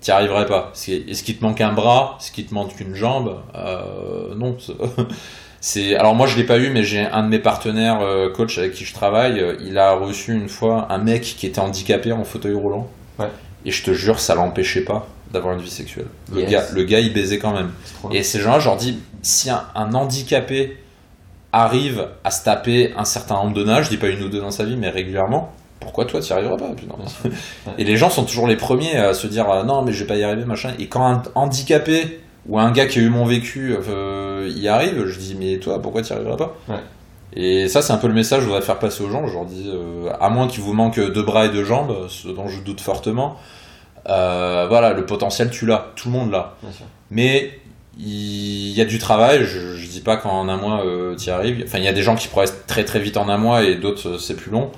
[0.00, 0.70] t'y arriverais pas?
[0.86, 2.16] Est-ce qu'il te manque un bras?
[2.20, 3.38] Est-ce qu'il te manque une jambe?
[3.56, 4.56] Euh, Non.
[5.60, 8.58] c'est- alors moi je l'ai pas eu, mais j'ai un de mes partenaires euh, coach
[8.58, 9.40] avec qui je travaille.
[9.40, 12.86] euh, Il a reçu une fois un mec qui était handicapé en fauteuil roulant.
[13.18, 13.28] Ouais.
[13.64, 16.06] Et je te jure, ça l'empêchait pas d'avoir une vie sexuelle.
[16.32, 16.50] Le Yes.
[16.50, 17.72] gars, le gars, il baisait quand même.
[18.12, 20.76] Et ces gens-là, je leur dis, si un, un handicapé
[21.54, 24.40] arrive à se taper un certain nombre de nages, je dis pas une ou deux
[24.40, 26.94] dans sa vie, mais régulièrement, pourquoi toi tu y arriveras pas putain
[27.78, 30.06] Et les gens sont toujours les premiers à se dire, ah, non mais je vais
[30.06, 30.72] pas y arriver, machin.
[30.78, 35.06] Et quand un handicapé ou un gars qui a eu mon vécu euh, y arrive,
[35.06, 36.56] je dis, mais toi, pourquoi tu y arriveras pas?
[36.68, 36.80] Ouais.
[37.36, 39.26] Et ça, c'est un peu le message que je voudrais faire passer aux gens.
[39.26, 42.28] Je leur dis, euh, à moins qu'il vous manque deux bras et deux jambes, ce
[42.28, 43.36] dont je doute fortement,
[44.08, 45.92] euh, voilà, le potentiel, tu l'as.
[45.96, 46.54] Tout le monde l'a.
[47.10, 47.58] Mais
[47.98, 49.44] il y a du travail.
[49.44, 51.62] Je, je dis pas qu'en un mois euh, tu y arrives.
[51.66, 53.76] Enfin, il y a des gens qui progressent très très vite en un mois et
[53.76, 54.70] d'autres euh, c'est plus long.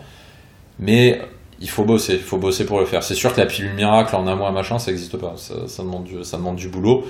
[0.79, 1.21] Mais
[1.61, 2.15] il faut bosser.
[2.15, 3.03] Il faut bosser pour le faire.
[3.03, 5.35] C'est sûr que la pilule miracle en un mois machin, ça n'existe pas.
[5.37, 7.05] Ça, ça demande du, ça demande du boulot.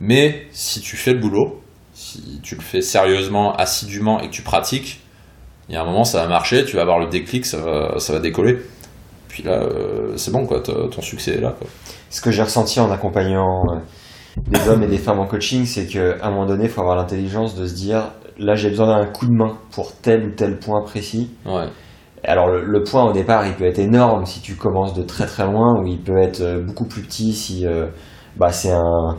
[0.00, 1.62] Mais si tu fais le boulot,
[1.94, 5.00] si tu le fais sérieusement, assidûment et que tu pratiques,
[5.68, 6.64] il y a un moment ça va marcher.
[6.64, 8.58] Tu vas avoir le déclic, ça va, ça va décoller.
[9.28, 10.60] Puis là, euh, c'est bon quoi.
[10.60, 11.54] Ton succès est là.
[12.10, 13.62] Ce que j'ai ressenti en accompagnant
[14.36, 16.96] des hommes et des femmes en coaching, c'est qu'à un moment donné, il faut avoir
[16.96, 20.58] l'intelligence de se dire là, j'ai besoin d'un coup de main pour tel ou tel
[20.58, 21.30] point précis.
[21.46, 21.66] Ouais.
[22.24, 25.26] Alors, le, le point au départ, il peut être énorme si tu commences de très
[25.26, 27.86] très loin, ou il peut être euh, beaucoup plus petit si euh,
[28.36, 29.16] bah, c'est un,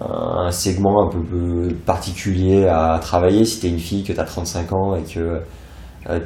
[0.00, 3.44] un segment un peu, peu particulier à travailler.
[3.44, 5.40] Si tu es une fille, que tu as 35 ans et que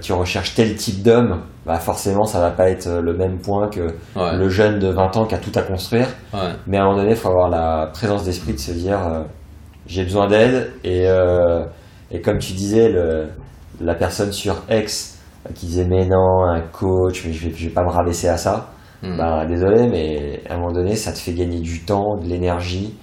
[0.00, 3.68] tu recherches tel type d'homme, bah forcément, ça va pas être euh, le même point
[3.68, 4.36] que Ouais.
[4.36, 6.06] le jeune de 20 ans qui a tout à construire.
[6.34, 6.50] Ouais.
[6.66, 9.22] Mais à un moment donné, il faut avoir la présence d'esprit de se dire euh,
[9.86, 10.72] j'ai besoin d'aide.
[10.84, 11.64] Et, euh,
[12.10, 13.26] et comme tu disais, le,
[13.80, 17.64] la personne sur X euh, qui disait mais non, un coach, mais je vais, je
[17.68, 18.70] vais pas me rabaisser à ça.
[19.02, 19.16] Hmm.
[19.16, 22.94] Bah, désolé, mais à un moment donné, ça te fait gagner du temps, de l'énergie,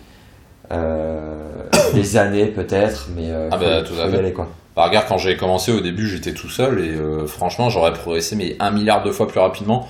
[0.74, 1.64] euh,
[1.94, 4.18] des années peut-être, mais euh, Ah faut, bah, tout à faut y fait.
[4.18, 4.48] aller quoi.
[4.76, 8.36] Bah, regarde, quand j'ai commencé au début, j'étais tout seul et euh, franchement, j'aurais progressé
[8.36, 9.88] mais un milliard de fois plus rapidement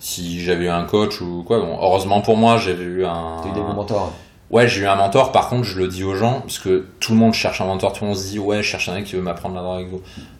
[0.00, 1.60] si j'avais eu un coach ou quoi.
[1.60, 3.40] Bon, heureusement pour moi, j'avais eu un.
[3.42, 4.12] T'as eu des bons mentors.
[4.50, 5.32] Ouais, j'ai eu un mentor.
[5.32, 7.92] Par contre, je le dis aux gens parce que tout le monde cherche un mentor.
[7.92, 9.88] Tout le monde se dit ouais, je cherche un mec qui veut m'apprendre la drague.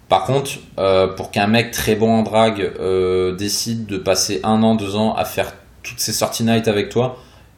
[0.09, 4.63] Par contre, euh, pour qu'un mec très bon en drague euh, décide de passer un
[4.63, 7.17] an, deux ans à faire toutes ces sorties night avec toi,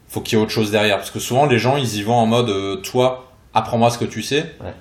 [0.09, 0.97] faut qu'il y ait autre chose derrière.
[0.99, 4.05] Parce que souvent, les gens, ils y vont en mode euh, toi, apprends-moi ce que
[4.05, 4.55] tu sais.
[4.61, 4.73] Ouais.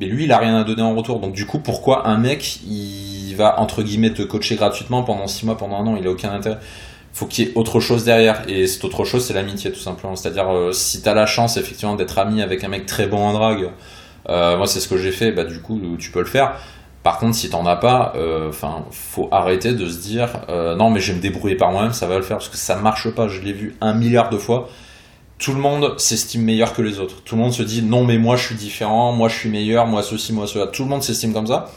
[0.00, 1.20] Mais lui, il a rien à donner en retour.
[1.20, 5.44] Donc du coup, pourquoi un mec, il va entre guillemets te coacher gratuitement pendant six
[5.44, 6.58] mois, pendant un an, il a aucun intérêt.
[7.12, 8.42] Faut qu'il y ait autre chose derrière.
[8.48, 10.16] Et cette autre chose, c'est l'amitié, tout simplement.
[10.16, 13.32] C'est-à-dire, euh, si t'as la chance, effectivement, d'être ami avec un mec très bon en
[13.34, 13.68] drague,
[14.28, 16.54] euh, moi, c'est ce que j'ai fait, bah, du coup, tu peux le faire.
[17.02, 18.14] Par contre, si t'en as pas,
[18.48, 21.92] enfin, faut arrêter de se dire, euh, non, mais je vais me débrouiller par moi-même,
[21.92, 23.26] ça va le faire, parce que ça marche pas.
[23.28, 24.68] Je l'ai vu un milliard de fois.
[25.40, 27.22] Tout le monde s'estime meilleur que les autres.
[27.24, 29.86] Tout le monde se dit, non, mais moi, je suis différent, moi, je suis meilleur,
[29.86, 30.66] moi, ceci, moi, cela.
[30.66, 31.70] Tout le monde s'estime comme ça.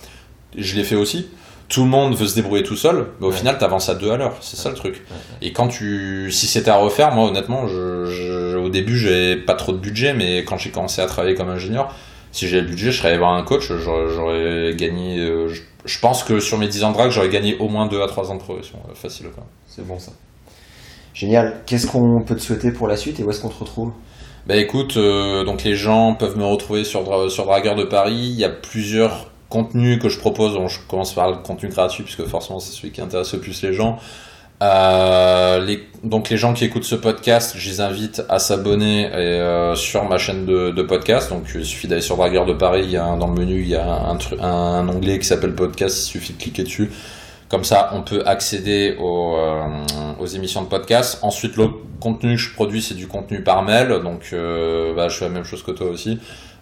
[0.58, 1.28] Je l'ai fait aussi.
[1.70, 3.36] Tout le monde veut se débrouiller tout seul, mais au Ouais.
[3.38, 4.36] final, t'avances à deux à l'heure.
[4.42, 5.02] C'est ça le truc.
[5.42, 9.54] Et quand tu, si c'était à refaire, moi honnêtement, je, je- au début j'avais pas
[9.54, 11.96] trop de budget, mais quand j'ai commencé à travailler comme ingénieur,
[12.34, 15.20] si j'ai le budget, je serais allé voir un coach, j'aurais, gagné.
[15.20, 17.88] euh, je, je pense que sur mes 10 ans de drague, j'aurais gagné au moins
[17.88, 18.78] 2 à 3 ans de progression.
[18.90, 19.46] euh, facile quoi.
[19.68, 20.12] C'est bon ça.
[21.14, 21.62] Génial.
[21.66, 23.92] Qu'est-ce qu'on peut te souhaiter pour la suite et où est-ce qu'on te retrouve?
[24.48, 28.16] Bah écoute, euh, donc les gens peuvent me retrouver sur, sur Dragueur de Paris.
[28.16, 30.56] Il y a plusieurs contenus que je propose.
[30.56, 33.62] Bon, je commence par le contenu gratuit puisque forcément c'est celui qui intéresse le plus
[33.62, 34.00] les gens.
[34.62, 40.04] Euh, donc les gens qui écoutent ce podcast, je les invite à s'abonner euh, sur
[40.06, 41.30] ma chaîne de, podcast.
[41.30, 42.82] Donc il suffit d'aller sur Dragueur de Paris.
[42.86, 46.08] Il y a dans le menu il y a un onglet qui s'appelle podcast.
[46.08, 46.92] Il suffit de cliquer dessus.
[47.54, 49.68] Comme ça, on peut accéder aux, euh,
[50.20, 51.20] aux émissions de podcast.
[51.22, 53.90] Ensuite, l'autre contenu que je produis, c'est du contenu par mail.
[54.04, 56.18] Donc, euh, bah, je fais la même chose que toi aussi.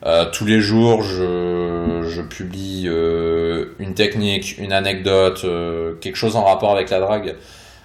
[0.06, 6.36] Euh, tous les jours, je, je publie euh, une technique, une anecdote, euh, quelque chose
[6.36, 7.38] en rapport avec la drague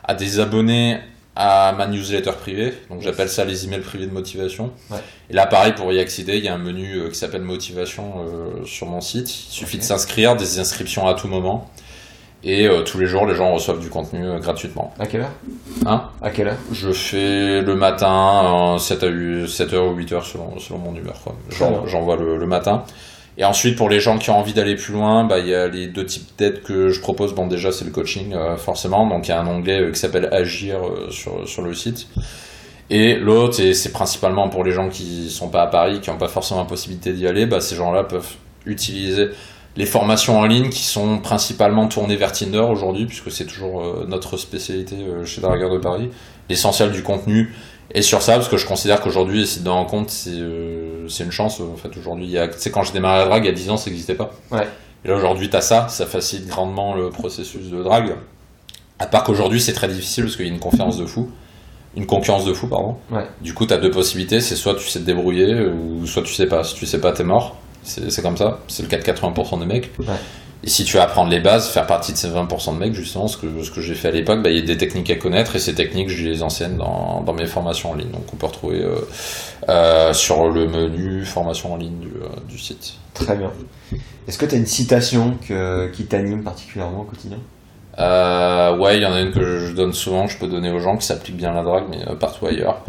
[0.02, 0.98] à des abonnés
[1.36, 2.74] à ma newsletter privée.
[2.90, 4.72] Donc, j'appelle ça les emails privés de motivation.
[4.90, 4.98] Ouais.
[5.30, 8.14] Et là, pareil, pour y accéder, il y a un menu qui s'appelle motivation
[8.64, 9.30] sur mon site.
[9.30, 11.70] Il suffit de s'inscrire, des inscriptions à tout moment.
[12.44, 14.92] Et euh, tous les jours, les gens reçoivent du contenu euh, gratuitement.
[14.98, 15.32] À quelle heure?
[15.84, 16.04] Hein?
[16.22, 16.56] À quelle heure?
[16.72, 21.20] Je fais le matin, euh, 7 à 8, 7h ou 8h selon, selon mon humeur.
[21.24, 21.34] quoi.
[21.50, 21.86] J'en-.
[21.86, 22.84] J'envoie le, le matin.
[23.38, 25.68] Et ensuite, pour les gens qui ont envie d'aller plus loin, bah, il y a
[25.68, 27.34] les deux types d'aides que je propose.
[27.34, 29.06] Bon, déjà, c'est le coaching, euh, forcément.
[29.06, 32.06] Donc, il y a un onglet euh, qui s'appelle Agir euh, sur, sur le site.
[32.88, 36.16] Et l'autre, et c'est principalement pour les gens qui sont pas à Paris, qui n'ont
[36.16, 38.30] pas forcément la possibilité d'y aller, bah, ces gens-là peuvent
[38.64, 39.28] utiliser
[39.76, 44.06] les formations en ligne qui sont principalement tournées vers Tinder aujourd'hui, puisque c'est toujours euh,
[44.08, 46.10] notre spécialité euh, chez Dragueur de Paris.
[46.48, 47.54] L'essentiel du contenu
[47.92, 50.42] est sur ça, parce que je considère qu'aujourd'hui, essayer de en compte, c'est
[51.08, 51.60] c'est une chance.
[51.60, 53.90] En fait, aujourd'hui, sais, quand j'ai démarré la drague, il y a 10 ans, ça
[53.90, 54.30] n'existait pas.
[54.50, 54.66] Ouais.
[55.04, 58.16] Et là, aujourd'hui, tu as ça, ça facilite grandement le processus de drague.
[58.98, 61.30] À part qu'aujourd'hui, c'est très difficile, parce qu'il y a une conférence de fou.
[61.96, 62.96] Une concurrence de fou, pardon.
[63.10, 63.26] Ouais.
[63.40, 66.34] Du coup, tu as deux possibilités, c'est soit tu sais te débrouiller, ou soit tu
[66.34, 66.64] sais pas.
[66.64, 67.56] Si tu sais pas, t'es mort.
[67.86, 68.60] C'est comme ça.
[68.68, 69.90] C'est le cas de 80% des mecs.
[69.98, 70.06] Ouais.
[70.64, 73.28] Et si tu veux apprendre les bases, faire partie de ces 20% de mecs, justement,
[73.28, 75.14] ce que, ce que j'ai fait à l'époque, bah, il y a des techniques à
[75.14, 78.10] connaître et ces techniques, je les enseigne dans, dans mes formations en ligne.
[78.10, 78.96] Donc on peut retrouver euh,
[79.68, 82.94] euh, sur le menu formation en ligne du, euh, du site.
[83.14, 83.52] Très bien.
[84.26, 87.38] Est-ce que tu as une citation que, qui t'anime particulièrement au quotidien?
[87.98, 90.80] Euh, ouais, il y en a une que je donne souvent, je peux donner aux
[90.80, 92.82] gens, qui s'applique bien à la drague, mais euh, partout ailleurs.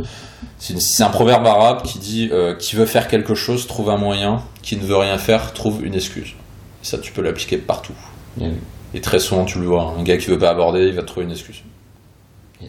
[0.58, 4.42] C'est un proverbe arabe qui dit euh, Qui veut faire quelque chose trouve un moyen,
[4.62, 6.34] qui ne veut rien faire trouve une excuse.
[6.84, 7.96] Et ça, tu peux l'appliquer partout.
[8.94, 11.26] Et très souvent, tu le vois, un gars qui veut pas aborder, il va trouver
[11.26, 11.64] une excuse.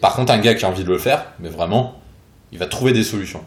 [0.01, 1.95] Par contre, un gars qui a envie de le faire, mais vraiment,
[2.51, 3.41] il va trouver des solutions.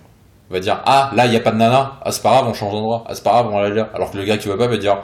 [0.51, 2.47] Il va dire Ah, là, il n'y a pas de nana, ah, c'est pas grave,
[2.49, 3.91] on change d'endroit, ah, c'est pas grave, on va aller là.
[3.95, 4.99] Alors que le gars qui veut pas va dire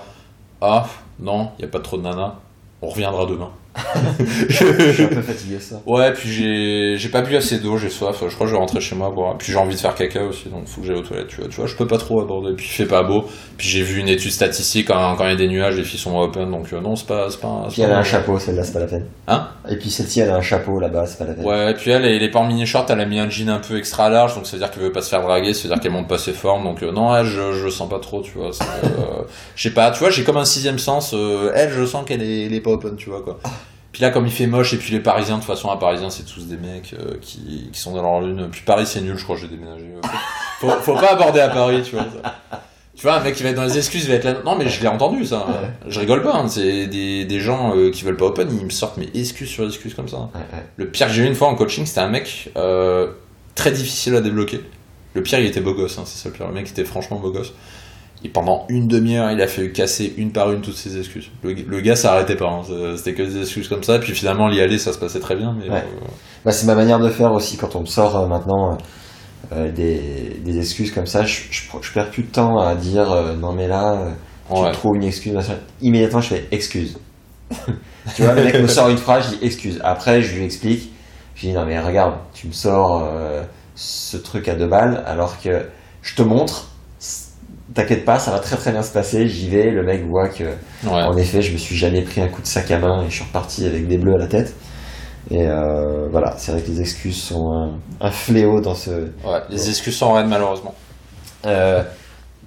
[0.61, 0.86] Ah,
[1.18, 2.36] non, il n'y a pas trop de nana,
[2.82, 3.51] on reviendra demain.
[4.49, 5.81] Je suis un peu fatigué ça.
[5.87, 8.61] Ouais, puis j'ai j'ai pas bu assez d'eau, j'ai soif, je crois que je vais
[8.61, 9.37] rentrer chez moi boire.
[9.39, 11.49] Puis j'ai envie de faire caca aussi, donc faut que j'aille aux toilettes, tu vois.
[11.49, 13.24] Tu vois, je peux pas trop aborder, puis il fait pas beau.
[13.57, 15.99] Puis j'ai vu une étude statistique, quand, quand il y a des nuages, les filles
[16.01, 18.39] sont open, donc euh, non, c'est pas, c'est pas, c'est Puis elle a un chapeau,
[18.39, 19.07] celle-là, c'est pas la peine.
[19.26, 19.49] Hein?
[19.70, 21.45] Et puis celle-ci, elle a un chapeau là-bas, c'est pas la peine.
[21.45, 23.49] Ouais, et puis elle, elle est pas en mini short, elle a mis un jean
[23.51, 25.68] un peu extra large, donc ça veut dire qu'elle veut pas se faire draguer, ça
[25.68, 27.99] veut dire qu'elle monte pas ses formes, donc euh, non, elle, je, je sens pas
[28.01, 28.49] trop, tu vois.
[28.49, 29.22] euh,
[29.57, 31.14] je sais pas, tu vois, j'ai comme un sixième sens,
[31.55, 33.39] elle, je sens qu'elle est, elle est pas open, tu vois, quoi.
[33.93, 36.11] Puis là, comme il fait moche, et puis les Parisiens, de toute façon, à Parisiens,
[36.11, 38.49] c'est tous des mecs euh, qui, qui sont dans leur lune.
[38.51, 39.86] Puis Paris, c'est nul, je crois, j'ai déménagé.
[40.61, 42.05] Faut, faut pas aborder à Paris, tu vois.
[42.05, 42.61] ça.
[42.95, 44.34] Tu vois, un mec qui va être dans les excuses, il va être là.
[44.45, 45.47] Non, mais je l'ai entendu, ça.
[45.86, 48.70] Je rigole pas, hein, c'est des, des gens euh, qui veulent pas open, ils me
[48.70, 50.16] sortent mes excuses sur excuses comme ça.
[50.16, 50.64] Ouais, ouais.
[50.76, 53.12] Le pire que j'ai eu une fois en coaching, c'était un mec euh,
[53.55, 54.61] très difficile à débloquer.
[55.14, 56.49] Le pire, il était beau gosse, hein, c'est ça le pire.
[56.49, 57.53] Le mec était franchement beau gosse.
[58.25, 61.31] Et pendant une demi-heure, il a fait casser une par une toutes ses excuses.
[61.45, 62.62] Le, le gars s'arrêtait pas, hein,
[62.97, 64.01] c'était que des excuses comme ça.
[64.01, 65.55] Puis finalement, l'y aller, ça se passait très bien.
[65.57, 65.77] Mais Ouais.
[65.79, 66.07] euh,
[66.45, 68.77] Bah, c'est ma manière de faire aussi quand on me sort euh, maintenant
[69.53, 71.25] euh, des, des excuses comme ça.
[71.25, 73.07] Je, je, je perds plus de temps à dire
[73.41, 73.97] non, mais là,
[74.53, 74.73] tu ouais.
[74.73, 75.37] trouves une excuse.
[75.81, 76.99] Immédiatement, je fais excuse.
[78.16, 79.81] tu vois, le mec me sort une phrase, je dis excuse.
[79.85, 80.91] Après, je lui explique.
[81.37, 83.09] Je dis non, mais regarde, tu me sors
[83.77, 85.66] ce truc à deux balles alors que
[86.03, 86.66] je te montre.
[87.75, 89.29] T'inquiète pas, ça va très très bien se passer.
[89.29, 90.91] J'y vais, le mec voit que Ouais.
[91.03, 93.16] en effet, je me suis jamais pris un coup de sac à main et je
[93.16, 94.55] suis reparti avec des bleus à la tête.
[95.31, 98.90] Et euh, voilà, c'est vrai que les excuses sont un, un fléau dans ce.
[98.90, 100.74] Ouais, les excuses sont raides, malheureusement.
[101.45, 101.82] Euh,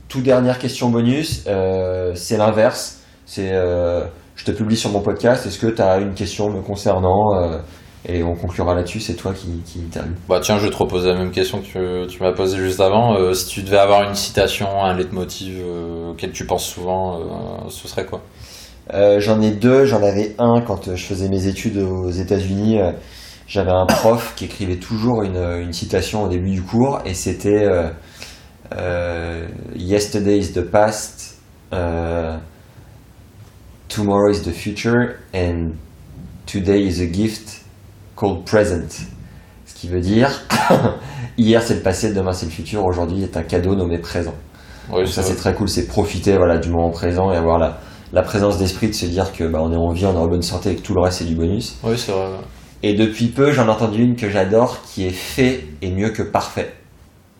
[0.09, 3.01] toute dernière question bonus, euh, c'est l'inverse.
[3.27, 4.01] C'est, euh,
[4.35, 5.45] je te publie sur mon podcast.
[5.45, 7.59] Est-ce que tu as une question me concernant
[8.07, 8.99] Et on conclura là-dessus.
[8.99, 10.15] C'est toi qui, qui interviewe.
[10.27, 12.79] Bah tiens, je vais te reposer la même question que tu, tu m'as posée juste
[12.79, 13.15] avant.
[13.15, 17.69] Euh, si tu devais avoir une citation, un leitmotiv euh, auquel tu penses souvent, euh,
[17.69, 18.21] ce serait quoi?
[18.93, 19.85] Euh, j'en ai deux.
[19.85, 22.79] J'en avais un quand je faisais mes études aux États-Unis.
[23.47, 27.69] J'avais un prof qui écrivait toujours une, une citation au début du cours et c'était
[29.75, 31.37] Yesterday is the past,
[33.89, 35.73] Tomorrow is the future and
[36.45, 37.60] today is a gift
[38.21, 39.05] called present.
[39.65, 40.29] Ce qui veut dire
[41.37, 44.35] hier c'est le passé, demain c'est le futur, aujourd'hui est un cadeau nommé présent.
[44.91, 47.79] Oui, ça c'est très cool, c'est profiter voilà, du moment présent et avoir la,
[48.13, 50.27] la présence d'esprit de se dire que bah, on est en vie, on est en
[50.27, 51.77] bonne santé et que tout le reste c'est du bonus.
[51.83, 52.27] Oui, c'est vrai.
[52.83, 56.23] Et depuis peu, j'en ai entendu une que j'adore qui est fait est mieux que
[56.23, 56.73] parfait.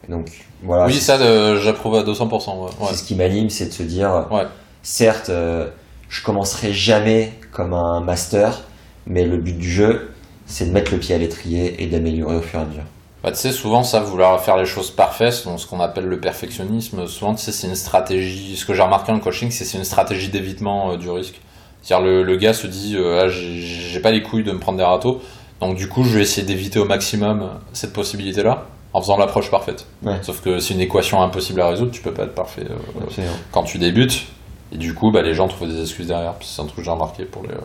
[0.07, 0.31] Et donc
[0.63, 2.09] voilà, oui, ça, euh, j'approuve à 200%.
[2.29, 2.63] Ouais.
[2.63, 2.69] Ouais.
[2.89, 4.43] c'est ce qui m'anime, c'est de se dire, Ouais.
[4.83, 5.67] certes, euh,
[6.09, 8.61] je commencerai jamais comme un master,
[9.07, 10.10] mais le but du jeu,
[10.51, 12.83] c'est de mettre le pied à l'étrier et d'améliorer au fur et à mesure.
[13.23, 16.19] Bah, tu sais, souvent, ça, vouloir faire les choses parfaites, donc ce qu'on appelle le
[16.19, 18.57] perfectionnisme, souvent, tu sais, c'est une stratégie.
[18.57, 21.39] Ce que j'ai remarqué en coaching, c'est une stratégie d'évitement euh, du risque.
[21.81, 24.59] C'est-à-dire, le, le gars se dit, euh, ah, j'ai j'ai pas les couilles de me
[24.59, 25.21] prendre des râteaux,
[25.59, 29.85] donc du coup, je vais essayer d'éviter au maximum cette possibilité-là, en faisant l'approche parfaite.
[30.03, 30.17] Ouais.
[30.21, 33.63] Sauf que c'est une équation impossible à résoudre, tu peux pas être parfait euh, quand
[33.63, 34.25] tu débutes.
[34.71, 36.35] Et du coup, bah, les gens trouvent des excuses derrière.
[36.41, 37.61] C'est un truc que j'ai remarqué pour les, euh,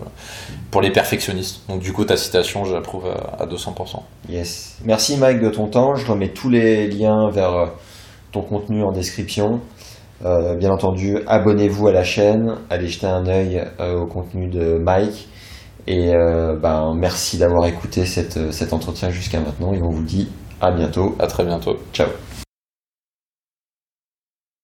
[0.71, 1.61] pour les perfectionnistes.
[1.69, 4.03] Donc, du coup, ta citation, j'approuve à, à 200%.
[4.29, 4.79] Yes.
[4.85, 5.95] Merci Mike de ton temps.
[5.95, 7.67] Je remets tous les liens vers euh,
[8.33, 9.61] ton contenu en description.
[10.25, 14.79] Euh, bien entendu, abonnez-vous à la chaîne, allez jeter un œil euh, au contenu de
[14.79, 15.29] Mike.
[15.87, 19.73] Et euh, ben, merci d'avoir écouté cette, cet entretien jusqu'à maintenant.
[19.73, 20.29] Et on vous dit
[20.61, 21.15] à bientôt.
[21.19, 21.77] À très bientôt.
[21.93, 22.09] Ciao.